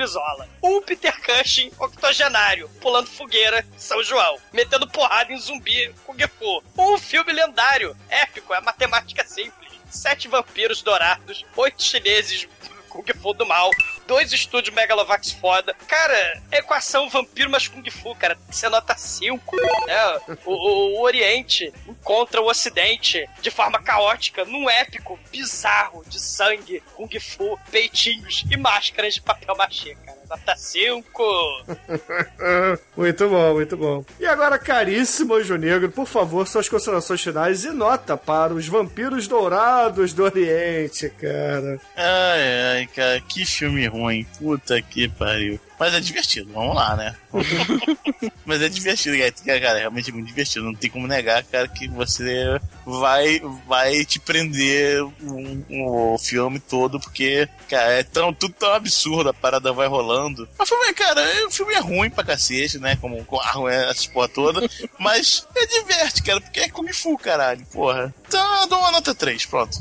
Um 0.62 0.80
Peter 0.80 1.12
Cushing 1.24 1.72
octogenário, 1.80 2.70
pulando 2.80 3.08
fogueira 3.08 3.66
São 3.76 4.04
João. 4.04 4.38
Metendo 4.54 4.88
porrada 4.88 5.34
em 5.34 5.40
zumbi 5.40 5.92
com 6.06 6.16
Gifu. 6.16 6.64
Um 6.78 7.00
filme 7.00 7.34
lendário, 7.34 7.98
épico, 8.08 8.54
é 8.54 8.62
matemática 8.62 9.26
simples. 9.26 9.74
Sete 9.90 10.28
vampiros 10.28 10.84
dourados, 10.84 11.44
oito 11.56 11.82
chineses 11.82 12.48
Kung 12.90 13.04
Fu 13.20 13.34
do 13.34 13.46
mal, 13.46 13.72
dois 14.08 14.32
estúdios 14.34 14.74
Megalovax 14.76 15.32
foda. 15.32 15.74
Cara, 15.88 16.42
equação 16.52 17.10
vampiro 17.10 17.50
mais 17.50 17.68
Kung 17.68 17.90
Fu, 17.90 18.16
cara. 18.16 18.38
Você 18.50 18.68
nota 18.70 18.96
5. 18.96 19.56
Né? 19.88 20.38
O, 20.46 20.52
o- 20.54 20.98
o 20.98 21.02
Oriente 21.02 21.74
encontra 21.88 22.42
o 22.42 22.48
Ocidente 22.48 23.28
de 23.42 23.52
forma 23.52 23.82
caótica, 23.82 24.46
num 24.46 24.70
épico 24.70 25.20
bizarro 25.32 26.04
de 26.08 26.20
sangue, 26.20 26.82
Kung 26.96 27.10
Fu, 27.20 27.58
peitinhos 27.72 28.44
e 28.50 28.58
máscaras 28.58 29.16
de 29.16 29.22
papel 29.22 29.56
machê. 29.56 29.96
Nota 30.30 30.56
5. 30.56 31.24
muito 32.98 33.30
bom, 33.30 33.54
muito 33.54 33.78
bom. 33.78 34.06
E 34.20 34.26
agora, 34.26 34.58
caríssimo 34.58 35.36
Anjo 35.36 35.56
Negro, 35.56 35.90
por 35.92 36.08
favor, 36.08 36.48
suas 36.48 36.70
considerações 36.70 37.22
finais 37.22 37.64
e 37.64 37.72
nota 37.72 38.18
para 38.18 38.54
os 38.54 38.68
vampiros 38.68 39.28
dourados 39.28 40.14
do 40.14 40.24
Oriente, 40.24 41.10
cara. 41.10 41.80
Ai, 41.96 42.78
ai, 42.78 42.88
cara, 42.88 43.22
que 43.22 43.46
filme 43.46 43.88
ruim. 43.88 44.26
Puta 44.40 44.82
que 44.82 45.08
pariu. 45.08 45.60
Mas 45.80 45.94
é 45.94 46.00
divertido, 46.00 46.52
vamos 46.54 46.76
lá, 46.76 46.96
né? 46.96 47.16
Mas 48.46 48.62
é 48.62 48.70
divertido, 48.70 49.18
cara, 49.46 49.60
cara, 49.60 49.78
é 49.78 49.80
realmente 49.82 50.12
muito 50.12 50.28
divertido. 50.28 50.64
Não 50.66 50.74
tem 50.76 50.90
como 50.90 51.08
negar, 51.08 51.44
cara, 51.44 51.68
que 51.68 51.88
você 51.88 52.60
vai, 52.86 53.42
vai 53.68 54.06
te 54.06 54.20
prender 54.20 55.04
o, 55.04 56.14
o 56.14 56.18
filme 56.18 56.60
todo, 56.60 57.00
porque, 57.00 57.48
cara, 57.70 57.92
é 57.94 58.04
tão, 58.04 58.34
tudo 58.34 58.54
tão 58.54 58.74
absurdo, 58.74 59.30
a 59.30 59.34
parada 59.34 59.74
vai 59.74 59.88
rolando. 59.88 60.48
Mas 60.58 60.70
o 60.70 60.76
filme, 60.78 60.94
cara, 60.94 61.22
é- 61.22 61.46
o 61.46 61.52
filme 61.52 61.74
é 61.74 61.80
ruim 61.80 62.10
pra 62.10 62.24
cacete, 62.24 62.80
né? 62.80 62.96
Como 63.02 63.24
com 63.26 63.40
a 63.42 63.72
essa 63.74 64.10
porra 64.12 64.30
toda. 64.30 64.70
mas 65.00 65.46
é 65.56 65.66
diverte, 65.66 66.24
cara, 66.24 66.40
porque 66.40 66.62
é 66.62 66.70
Kung 66.70 66.92
Fu, 66.94 67.18
caralho, 67.18 67.66
porra. 67.68 68.14
Então 68.28 68.62
eu 68.62 68.68
dou 68.68 68.80
uma 68.80 68.92
nota 68.92 69.14
3, 69.14 69.46
pronto. 69.46 69.78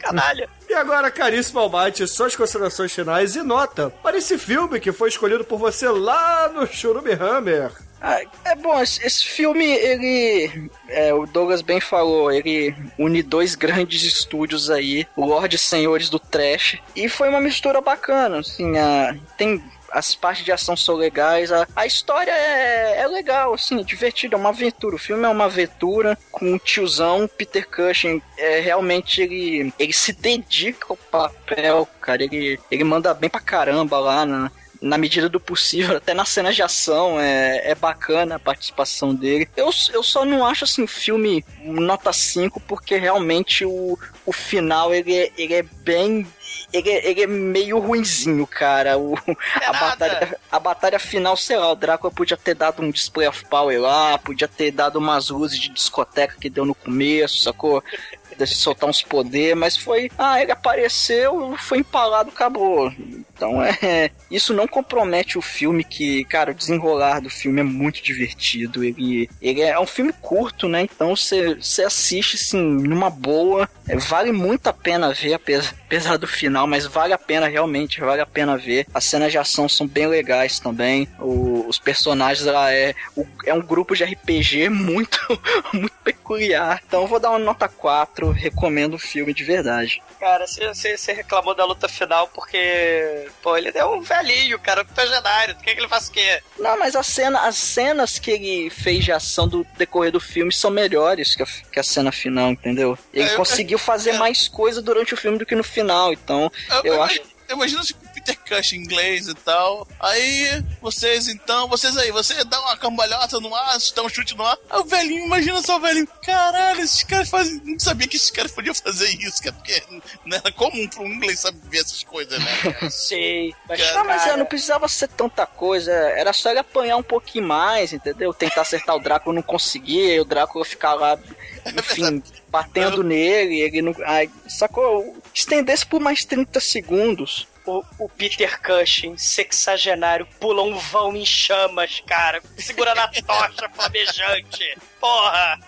Canalha. 0.00 0.48
E 0.74 0.76
agora, 0.76 1.08
caríssimo 1.08 1.60
Almighty, 1.60 2.04
suas 2.08 2.34
considerações 2.34 2.92
finais 2.92 3.36
e 3.36 3.44
nota 3.44 3.90
para 4.02 4.18
esse 4.18 4.36
filme 4.36 4.80
que 4.80 4.90
foi 4.90 5.08
escolhido 5.08 5.44
por 5.44 5.56
você 5.56 5.88
lá 5.88 6.48
no 6.48 6.66
Churume 6.66 7.12
Hammer. 7.12 7.70
Ah, 8.02 8.20
é 8.44 8.56
bom, 8.56 8.82
esse, 8.82 9.06
esse 9.06 9.24
filme, 9.24 9.64
ele. 9.64 10.68
é, 10.88 11.14
o 11.14 11.26
Douglas 11.26 11.62
bem 11.62 11.80
falou, 11.80 12.30
ele 12.32 12.74
une 12.98 13.22
dois 13.22 13.54
grandes 13.54 14.02
estúdios 14.02 14.68
aí, 14.68 15.06
o 15.14 15.24
Lorde 15.24 15.56
Senhores 15.58 16.10
do 16.10 16.18
Trash, 16.18 16.76
e 16.96 17.08
foi 17.08 17.28
uma 17.28 17.40
mistura 17.40 17.80
bacana, 17.80 18.40
assim, 18.40 18.76
a, 18.76 19.16
tem. 19.38 19.62
As 19.94 20.12
partes 20.12 20.44
de 20.44 20.50
ação 20.50 20.76
são 20.76 20.96
legais, 20.96 21.52
a, 21.52 21.68
a 21.76 21.86
história 21.86 22.32
é, 22.32 23.02
é 23.02 23.06
legal, 23.06 23.54
assim, 23.54 23.80
é 23.80 23.84
divertida, 23.84 24.34
é 24.34 24.38
uma 24.38 24.48
aventura. 24.48 24.96
O 24.96 24.98
filme 24.98 25.24
é 25.24 25.28
uma 25.28 25.44
aventura 25.44 26.18
com 26.32 26.52
um 26.52 26.58
tiozão, 26.58 27.28
Peter 27.28 27.64
Cushing, 27.68 28.20
é, 28.36 28.58
realmente 28.58 29.22
ele, 29.22 29.72
ele 29.78 29.92
se 29.92 30.12
dedica 30.12 30.86
ao 30.90 30.96
papel, 30.96 31.88
cara, 32.00 32.24
ele, 32.24 32.58
ele 32.70 32.82
manda 32.82 33.14
bem 33.14 33.30
pra 33.30 33.38
caramba 33.38 33.98
lá 34.00 34.26
na, 34.26 34.50
na 34.84 34.98
medida 34.98 35.28
do 35.30 35.40
possível, 35.40 35.96
até 35.98 36.12
nas 36.12 36.28
cenas 36.28 36.54
de 36.54 36.62
ação, 36.62 37.18
é, 37.18 37.70
é 37.70 37.74
bacana 37.74 38.36
a 38.36 38.38
participação 38.38 39.14
dele. 39.14 39.48
Eu, 39.56 39.70
eu 39.92 40.02
só 40.02 40.24
não 40.24 40.44
acho 40.44 40.64
assim, 40.64 40.86
filme 40.86 41.44
nota 41.62 42.12
5, 42.12 42.60
porque 42.60 42.96
realmente 42.96 43.64
o, 43.64 43.98
o 44.26 44.32
final 44.32 44.94
ele 44.94 45.16
é, 45.16 45.32
ele 45.36 45.54
é 45.54 45.62
bem. 45.62 46.26
Ele 46.72 46.90
é, 46.90 47.08
ele 47.08 47.22
é 47.22 47.26
meio 47.26 47.78
ruinzinho, 47.78 48.46
cara. 48.46 48.98
O, 48.98 49.14
a, 49.16 49.72
nada. 49.72 49.80
batalha, 49.80 50.38
a 50.50 50.58
batalha 50.58 50.98
final, 50.98 51.36
sei 51.36 51.56
lá, 51.56 51.72
o 51.72 51.76
Drácula 51.76 52.12
podia 52.12 52.36
ter 52.36 52.54
dado 52.54 52.82
um 52.82 52.90
display 52.90 53.26
of 53.26 53.44
power 53.46 53.80
lá, 53.80 54.18
podia 54.18 54.48
ter 54.48 54.70
dado 54.70 54.96
umas 54.96 55.30
luzes 55.30 55.58
de 55.58 55.70
discoteca 55.70 56.36
que 56.38 56.50
deu 56.50 56.64
no 56.64 56.74
começo, 56.74 57.42
sacou? 57.42 57.82
De 58.38 58.54
soltar 58.54 58.88
uns 58.88 59.02
poderes, 59.02 59.56
mas 59.56 59.76
foi. 59.76 60.10
Ah, 60.18 60.40
ele 60.42 60.52
apareceu, 60.52 61.54
foi 61.58 61.78
empalado, 61.78 62.30
acabou. 62.30 62.92
Então 62.98 63.62
é. 63.62 64.10
Isso 64.30 64.52
não 64.52 64.66
compromete 64.66 65.38
o 65.38 65.42
filme, 65.42 65.84
que, 65.84 66.24
cara, 66.24 66.50
o 66.50 66.54
desenrolar 66.54 67.20
do 67.20 67.30
filme 67.30 67.60
é 67.60 67.64
muito 67.64 68.02
divertido. 68.02 68.82
Ele, 68.82 69.28
ele 69.40 69.60
é 69.60 69.78
um 69.78 69.86
filme 69.86 70.12
curto, 70.20 70.68
né? 70.68 70.82
Então 70.82 71.14
você 71.14 71.56
assiste, 71.84 72.34
assim, 72.36 72.60
numa 72.60 73.10
boa. 73.10 73.68
É, 73.88 73.96
vale 73.96 74.32
muito 74.32 74.66
a 74.66 74.72
pena 74.72 75.12
ver, 75.12 75.34
apesar, 75.34 76.16
do 76.18 76.26
final, 76.26 76.66
mas 76.66 76.86
vale 76.86 77.12
a 77.12 77.18
pena, 77.18 77.46
realmente, 77.46 78.00
vale 78.00 78.20
a 78.20 78.26
pena 78.26 78.56
ver. 78.56 78.86
As 78.94 79.04
cenas 79.04 79.30
de 79.30 79.38
ação 79.38 79.68
são 79.68 79.86
bem 79.86 80.06
legais 80.06 80.58
também. 80.58 81.06
O- 81.20 81.66
os 81.68 81.78
personagens 81.78 82.46
lá 82.46 82.72
é, 82.72 82.94
o- 83.16 83.26
é 83.44 83.52
um 83.54 83.60
grupo 83.60 83.94
de 83.94 84.02
RPG 84.04 84.68
muito, 84.70 85.18
muito 85.72 85.94
peculiar. 86.02 86.80
Então 86.86 87.06
vou 87.06 87.20
dar 87.20 87.30
uma 87.30 87.38
nota 87.38 87.68
4, 87.68 88.23
recomendo 88.30 88.94
o 88.94 88.98
filme 88.98 89.32
de 89.34 89.44
verdade. 89.44 90.02
Cara, 90.20 90.46
você 90.46 90.96
você 90.96 91.12
reclamou 91.12 91.54
da 91.54 91.64
luta 91.64 91.88
final 91.88 92.28
porque, 92.28 93.28
pô, 93.42 93.56
ele 93.56 93.70
é 93.74 93.84
um 93.84 94.00
velhinho, 94.00 94.58
cara, 94.58 94.82
octogenário. 94.82 95.54
Tu 95.54 95.62
quer 95.64 95.74
que 95.74 95.80
ele 95.80 95.88
faça 95.88 96.10
o 96.10 96.12
quê? 96.14 96.40
Não, 96.58 96.78
mas 96.78 96.94
a 96.96 97.02
cena, 97.02 97.40
as 97.46 97.56
cenas 97.56 98.18
que 98.18 98.30
ele 98.30 98.70
fez 98.70 99.04
de 99.04 99.12
ação 99.12 99.46
do 99.48 99.66
decorrer 99.76 100.12
do 100.12 100.20
filme 100.20 100.52
são 100.52 100.70
melhores 100.70 101.34
que 101.36 101.42
a, 101.42 101.46
que 101.72 101.78
a 101.80 101.82
cena 101.82 102.10
final, 102.12 102.50
entendeu? 102.50 102.98
Ele 103.12 103.28
É, 103.28 103.32
eu- 103.32 103.36
conseguiu 103.36 103.78
fazer 103.78 104.10
é. 104.10 104.18
mais 104.18 104.48
coisa 104.48 104.80
durante 104.82 105.14
o 105.14 105.16
filme 105.16 105.38
do 105.38 105.46
que 105.46 105.54
no 105.54 105.64
final, 105.64 106.12
então 106.12 106.50
eu, 106.82 107.02
acho. 107.02 107.20
Eu 107.48 107.56
imagino 107.56 107.84
se 107.84 107.94
o 108.24 108.34
Peter 108.34 108.38
Cush 108.48 108.72
em 108.72 108.76
inglês 108.78 109.28
e 109.28 109.34
tal. 109.34 109.86
Aí, 110.00 110.64
vocês 110.80 111.28
então, 111.28 111.68
vocês 111.68 111.96
aí, 111.96 112.10
você 112.10 112.42
dá 112.44 112.60
uma 112.60 112.76
cambalhota 112.76 113.38
no 113.40 113.54
ar, 113.54 113.76
dá 113.94 114.02
um 114.02 114.08
chute 114.08 114.36
no 114.36 114.44
ar. 114.44 114.56
Aí 114.70 114.80
o 114.80 114.84
velhinho, 114.84 115.26
imagina 115.26 115.60
só 115.62 115.76
o 115.76 115.80
velhinho, 115.80 116.08
caralho, 116.22 116.80
esses 116.80 117.02
caras 117.02 117.28
fazem. 117.28 117.60
Não 117.64 117.78
sabia 117.78 118.08
que 118.08 118.16
esses 118.16 118.30
caras 118.30 118.52
podiam 118.52 118.74
fazer 118.74 119.08
isso, 119.20 119.42
cara, 119.42 119.54
porque 119.54 119.82
não 120.24 120.36
era 120.36 120.52
comum 120.52 120.88
pro 120.88 121.06
inglês 121.06 121.40
saber 121.40 121.78
essas 121.78 122.02
coisas, 122.02 122.38
né? 122.38 122.90
Sei. 122.90 123.54
Mas, 123.68 123.80
Cara, 123.80 123.94
Não, 123.98 124.04
mas 124.04 124.26
é, 124.26 124.36
não 124.36 124.46
precisava 124.46 124.88
ser 124.88 125.08
tanta 125.08 125.46
coisa. 125.46 125.92
Era 125.92 126.32
só 126.32 126.50
ele 126.50 126.60
apanhar 126.60 126.96
um 126.96 127.02
pouquinho 127.02 127.46
mais, 127.46 127.92
entendeu? 127.92 128.32
Tentar 128.32 128.62
acertar 128.62 128.96
o 128.96 129.00
Drácula, 129.00 129.34
não 129.34 129.42
conseguia, 129.42 130.14
e 130.14 130.20
o 130.20 130.24
Drácula 130.24 130.64
ficar 130.64 130.94
lá, 130.94 131.18
enfim, 131.66 132.22
batendo 132.48 133.02
nele, 133.02 133.60
ele 133.60 133.82
não. 133.82 133.94
Ai, 134.04 134.30
sacou? 134.48 135.16
Estendesse 135.32 135.84
por 135.84 136.00
mais 136.00 136.24
30 136.24 136.60
segundos. 136.60 137.46
O, 137.66 137.82
o 137.98 138.08
Peter 138.08 138.60
Cushing, 138.60 139.16
sexagenário, 139.16 140.26
pula 140.38 140.62
um 140.62 140.76
vão 140.76 141.16
em 141.16 141.24
chamas, 141.24 142.02
cara, 142.06 142.42
segurando 142.58 142.98
a 142.98 143.08
tocha 143.08 143.68
flamejante. 143.74 144.78
Porra! 145.00 145.58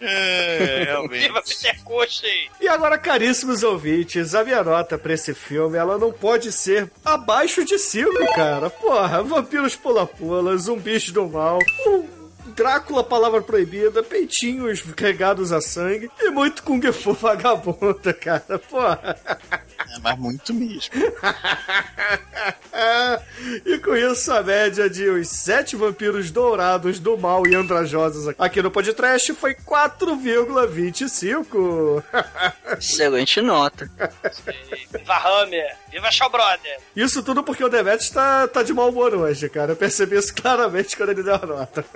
É, 0.00 0.82
realmente. 0.86 1.20
Viva 1.20 1.42
Peter 1.42 1.82
Cushing! 1.84 2.48
E 2.60 2.68
agora, 2.68 2.98
caríssimos 2.98 3.62
ouvintes, 3.62 4.34
a 4.34 4.42
minha 4.42 4.62
nota 4.64 4.98
pra 4.98 5.14
esse 5.14 5.32
filme, 5.32 5.78
ela 5.78 5.96
não 5.96 6.12
pode 6.12 6.50
ser 6.50 6.90
abaixo 7.04 7.64
de 7.64 7.78
5, 7.78 8.10
cara. 8.34 8.68
Porra, 8.68 9.22
vampiros 9.22 9.76
pula-pula, 9.76 10.56
zumbis 10.56 11.10
do 11.10 11.28
mal, 11.28 11.58
um 11.86 12.22
Drácula, 12.54 13.02
palavra 13.02 13.40
proibida, 13.40 14.02
peitinhos 14.02 14.82
regados 14.96 15.52
a 15.52 15.60
sangue 15.60 16.10
e 16.20 16.30
muito 16.30 16.62
Kung 16.62 16.80
Fu 16.92 17.12
vagabundo, 17.14 18.12
cara. 18.20 18.58
Porra. 18.58 19.16
Mas 20.02 20.18
muito 20.18 20.52
mesmo. 20.52 20.92
e 23.64 23.78
com 23.78 23.94
isso, 23.94 24.32
a 24.32 24.42
média 24.42 24.90
de 24.90 25.08
os 25.08 25.28
sete 25.28 25.76
vampiros 25.76 26.32
dourados 26.32 26.98
do 26.98 27.16
mal 27.16 27.46
e 27.46 27.54
andrajosos 27.54 28.34
aqui 28.38 28.60
no 28.60 28.70
podcast 28.70 29.32
foi 29.34 29.54
4,25. 29.54 32.02
Excelente 32.76 33.40
nota. 33.40 33.88
Viva 34.92 35.16
Hammer! 35.18 35.76
Viva 35.90 36.10
Shaw 36.10 36.30
Brother! 36.30 36.80
Isso 36.96 37.22
tudo 37.22 37.44
porque 37.44 37.62
o 37.62 37.68
Demetrius 37.68 38.10
tá, 38.10 38.48
tá 38.48 38.62
de 38.62 38.72
mau 38.72 38.88
humor 38.88 39.14
hoje, 39.14 39.48
cara. 39.48 39.72
Eu 39.72 39.76
percebi 39.76 40.16
isso 40.16 40.34
claramente 40.34 40.96
quando 40.96 41.10
ele 41.10 41.22
deu 41.22 41.34
a 41.34 41.46
nota. 41.46 41.84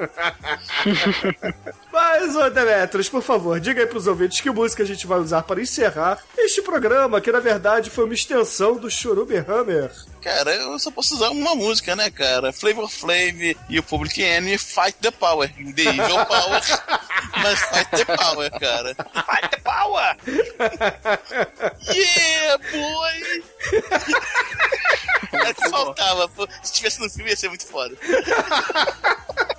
Mas, 1.91 2.37
ô 2.37 2.51
Demetrius, 2.51 3.09
por 3.09 3.23
favor, 3.23 3.59
diga 3.59 3.81
aí 3.81 3.87
pros 3.87 4.07
ouvintes 4.07 4.41
que 4.41 4.51
música 4.51 4.83
a 4.83 4.87
gente 4.87 5.07
vai 5.07 5.19
usar 5.19 5.43
para 5.43 5.61
encerrar 5.61 6.19
este 6.37 6.61
programa, 6.61 7.20
que 7.20 7.33
na 7.33 7.41
verdade 7.41 7.89
foi 7.97 8.05
uma 8.05 8.12
extensão 8.12 8.77
do 8.77 8.90
Churume 8.90 9.39
Hammer. 9.39 9.90
Cara, 10.20 10.55
eu 10.55 10.78
só 10.78 10.90
posso 10.90 11.14
usar 11.14 11.31
uma 11.31 11.55
música, 11.55 11.97
né, 11.97 12.10
cara? 12.10 12.52
Flavor 12.52 12.90
Flav 12.90 13.56
e 13.70 13.78
o 13.78 13.82
Public 13.82 14.23
Enemy 14.23 14.59
Fight 14.59 14.98
the 15.01 15.10
Power. 15.10 15.48
The 15.48 15.82
Evil 15.82 16.27
Power, 16.27 16.60
mas 17.43 17.59
Fight 17.59 17.90
the 17.93 18.05
Power, 18.05 18.51
cara. 18.60 18.94
Fight 18.94 19.48
the 19.51 19.56
power! 19.64 20.16
Yeah, 21.89 22.59
boy! 22.70 23.43
Era 25.32 25.48
o 25.51 25.55
que 25.55 25.70
faltava. 25.70 26.28
pô. 26.28 26.47
Se 26.62 26.74
tivesse 26.74 27.01
no 27.01 27.09
filme 27.09 27.31
ia 27.31 27.36
ser 27.36 27.48
muito 27.48 27.66
foda. 27.66 27.97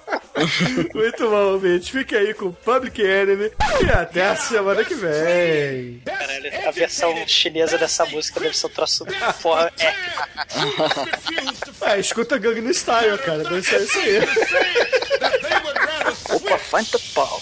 Muito 0.93 1.30
bom, 1.30 1.53
ouvintes. 1.53 1.89
Fique 1.89 2.15
aí 2.15 2.34
com 2.34 2.51
Public 2.51 3.01
Enemy 3.01 3.51
e 3.85 3.91
até 3.91 4.27
a 4.30 4.35
semana 4.35 4.84
que 4.84 4.93
vem. 4.93 6.01
Caralho, 6.05 6.68
a 6.68 6.72
versão 6.72 7.27
chinesa 7.27 7.77
dessa 7.77 8.05
música 8.05 8.39
deve 8.39 8.57
ser 8.57 8.68
um 8.68 8.69
troço 8.69 9.05
porra. 9.41 9.72
É. 9.80 9.93
É, 11.81 11.99
escuta 11.99 12.38
Gangnam 12.38 12.72
Style, 12.72 13.18
cara. 13.19 13.43
Deve 13.43 13.61
ser 13.64 13.81
isso 13.81 13.99
aí. 13.99 14.19
Opa, 16.30 16.57
find 16.57 16.88
the 16.91 16.99
power. 17.14 17.41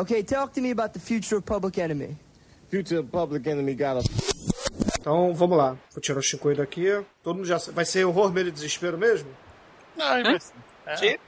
Okay, 0.00 0.22
talk 0.22 0.54
to 0.54 0.62
me 0.62 0.70
about 0.70 0.94
the 0.94 0.98
future 0.98 1.36
of 1.36 1.44
Public 1.44 1.78
Enemy. 1.78 2.16
Future 2.70 3.02
Public 3.02 3.46
Enemy 3.46 3.74
got 3.74 3.98
a 3.98 4.02
Então, 4.98 5.34
vamos 5.34 5.58
lá. 5.58 5.76
Vou 5.92 6.00
tirar 6.00 6.18
o 6.18 6.22
Shinkoi 6.22 6.54
daqui. 6.54 6.86
Todo 7.22 7.36
mundo 7.36 7.46
já... 7.46 7.58
Vai 7.58 7.84
ser 7.84 8.06
horror, 8.06 8.32
medo 8.32 8.48
e 8.48 8.52
desespero 8.52 8.96
mesmo? 8.96 9.28
Não, 9.94 10.16
é 10.16 10.36
assim. 10.36 10.54
É. 10.86 10.96
Sim. 10.96 11.18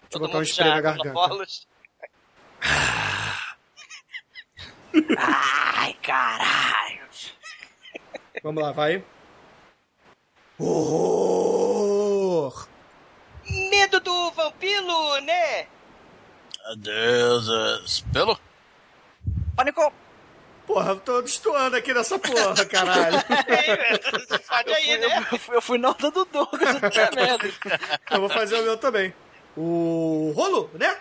Deixa 0.00 0.12
eu 0.12 0.20
botar 0.20 0.38
um 0.38 0.42
spray 0.42 0.70
na 0.70 0.80
garganta. 0.80 1.12
Ai, 5.18 5.96
caralho. 6.04 7.00
Vamos 8.44 8.62
lá, 8.62 8.70
vai. 8.70 9.02
Horror! 10.58 11.94
Medo 13.70 14.00
do 14.00 14.30
vampiro, 14.30 15.20
né? 15.22 15.66
Adeus, 16.66 18.04
pelo? 18.12 18.38
Pânico. 19.56 19.92
Porra, 20.66 20.92
eu 20.92 21.00
tô 21.00 21.20
destoando 21.20 21.76
aqui 21.76 21.92
nessa 21.92 22.18
porra, 22.18 22.64
caralho. 22.64 23.18
Fode 24.44 24.72
aí, 24.72 24.96
né? 24.98 25.26
Eu 25.30 25.38
fui, 25.38 25.56
eu 25.56 25.62
fui 25.62 25.78
na 25.78 25.90
onda 25.90 26.10
do 26.10 26.24
Douglas, 26.24 26.74
puta 26.80 27.10
merda. 27.14 27.52
Eu 28.10 28.20
vou 28.20 28.30
fazer 28.30 28.60
o 28.60 28.62
meu 28.62 28.76
também. 28.78 29.12
O 29.56 30.32
rolo, 30.34 30.70
né? 30.74 30.96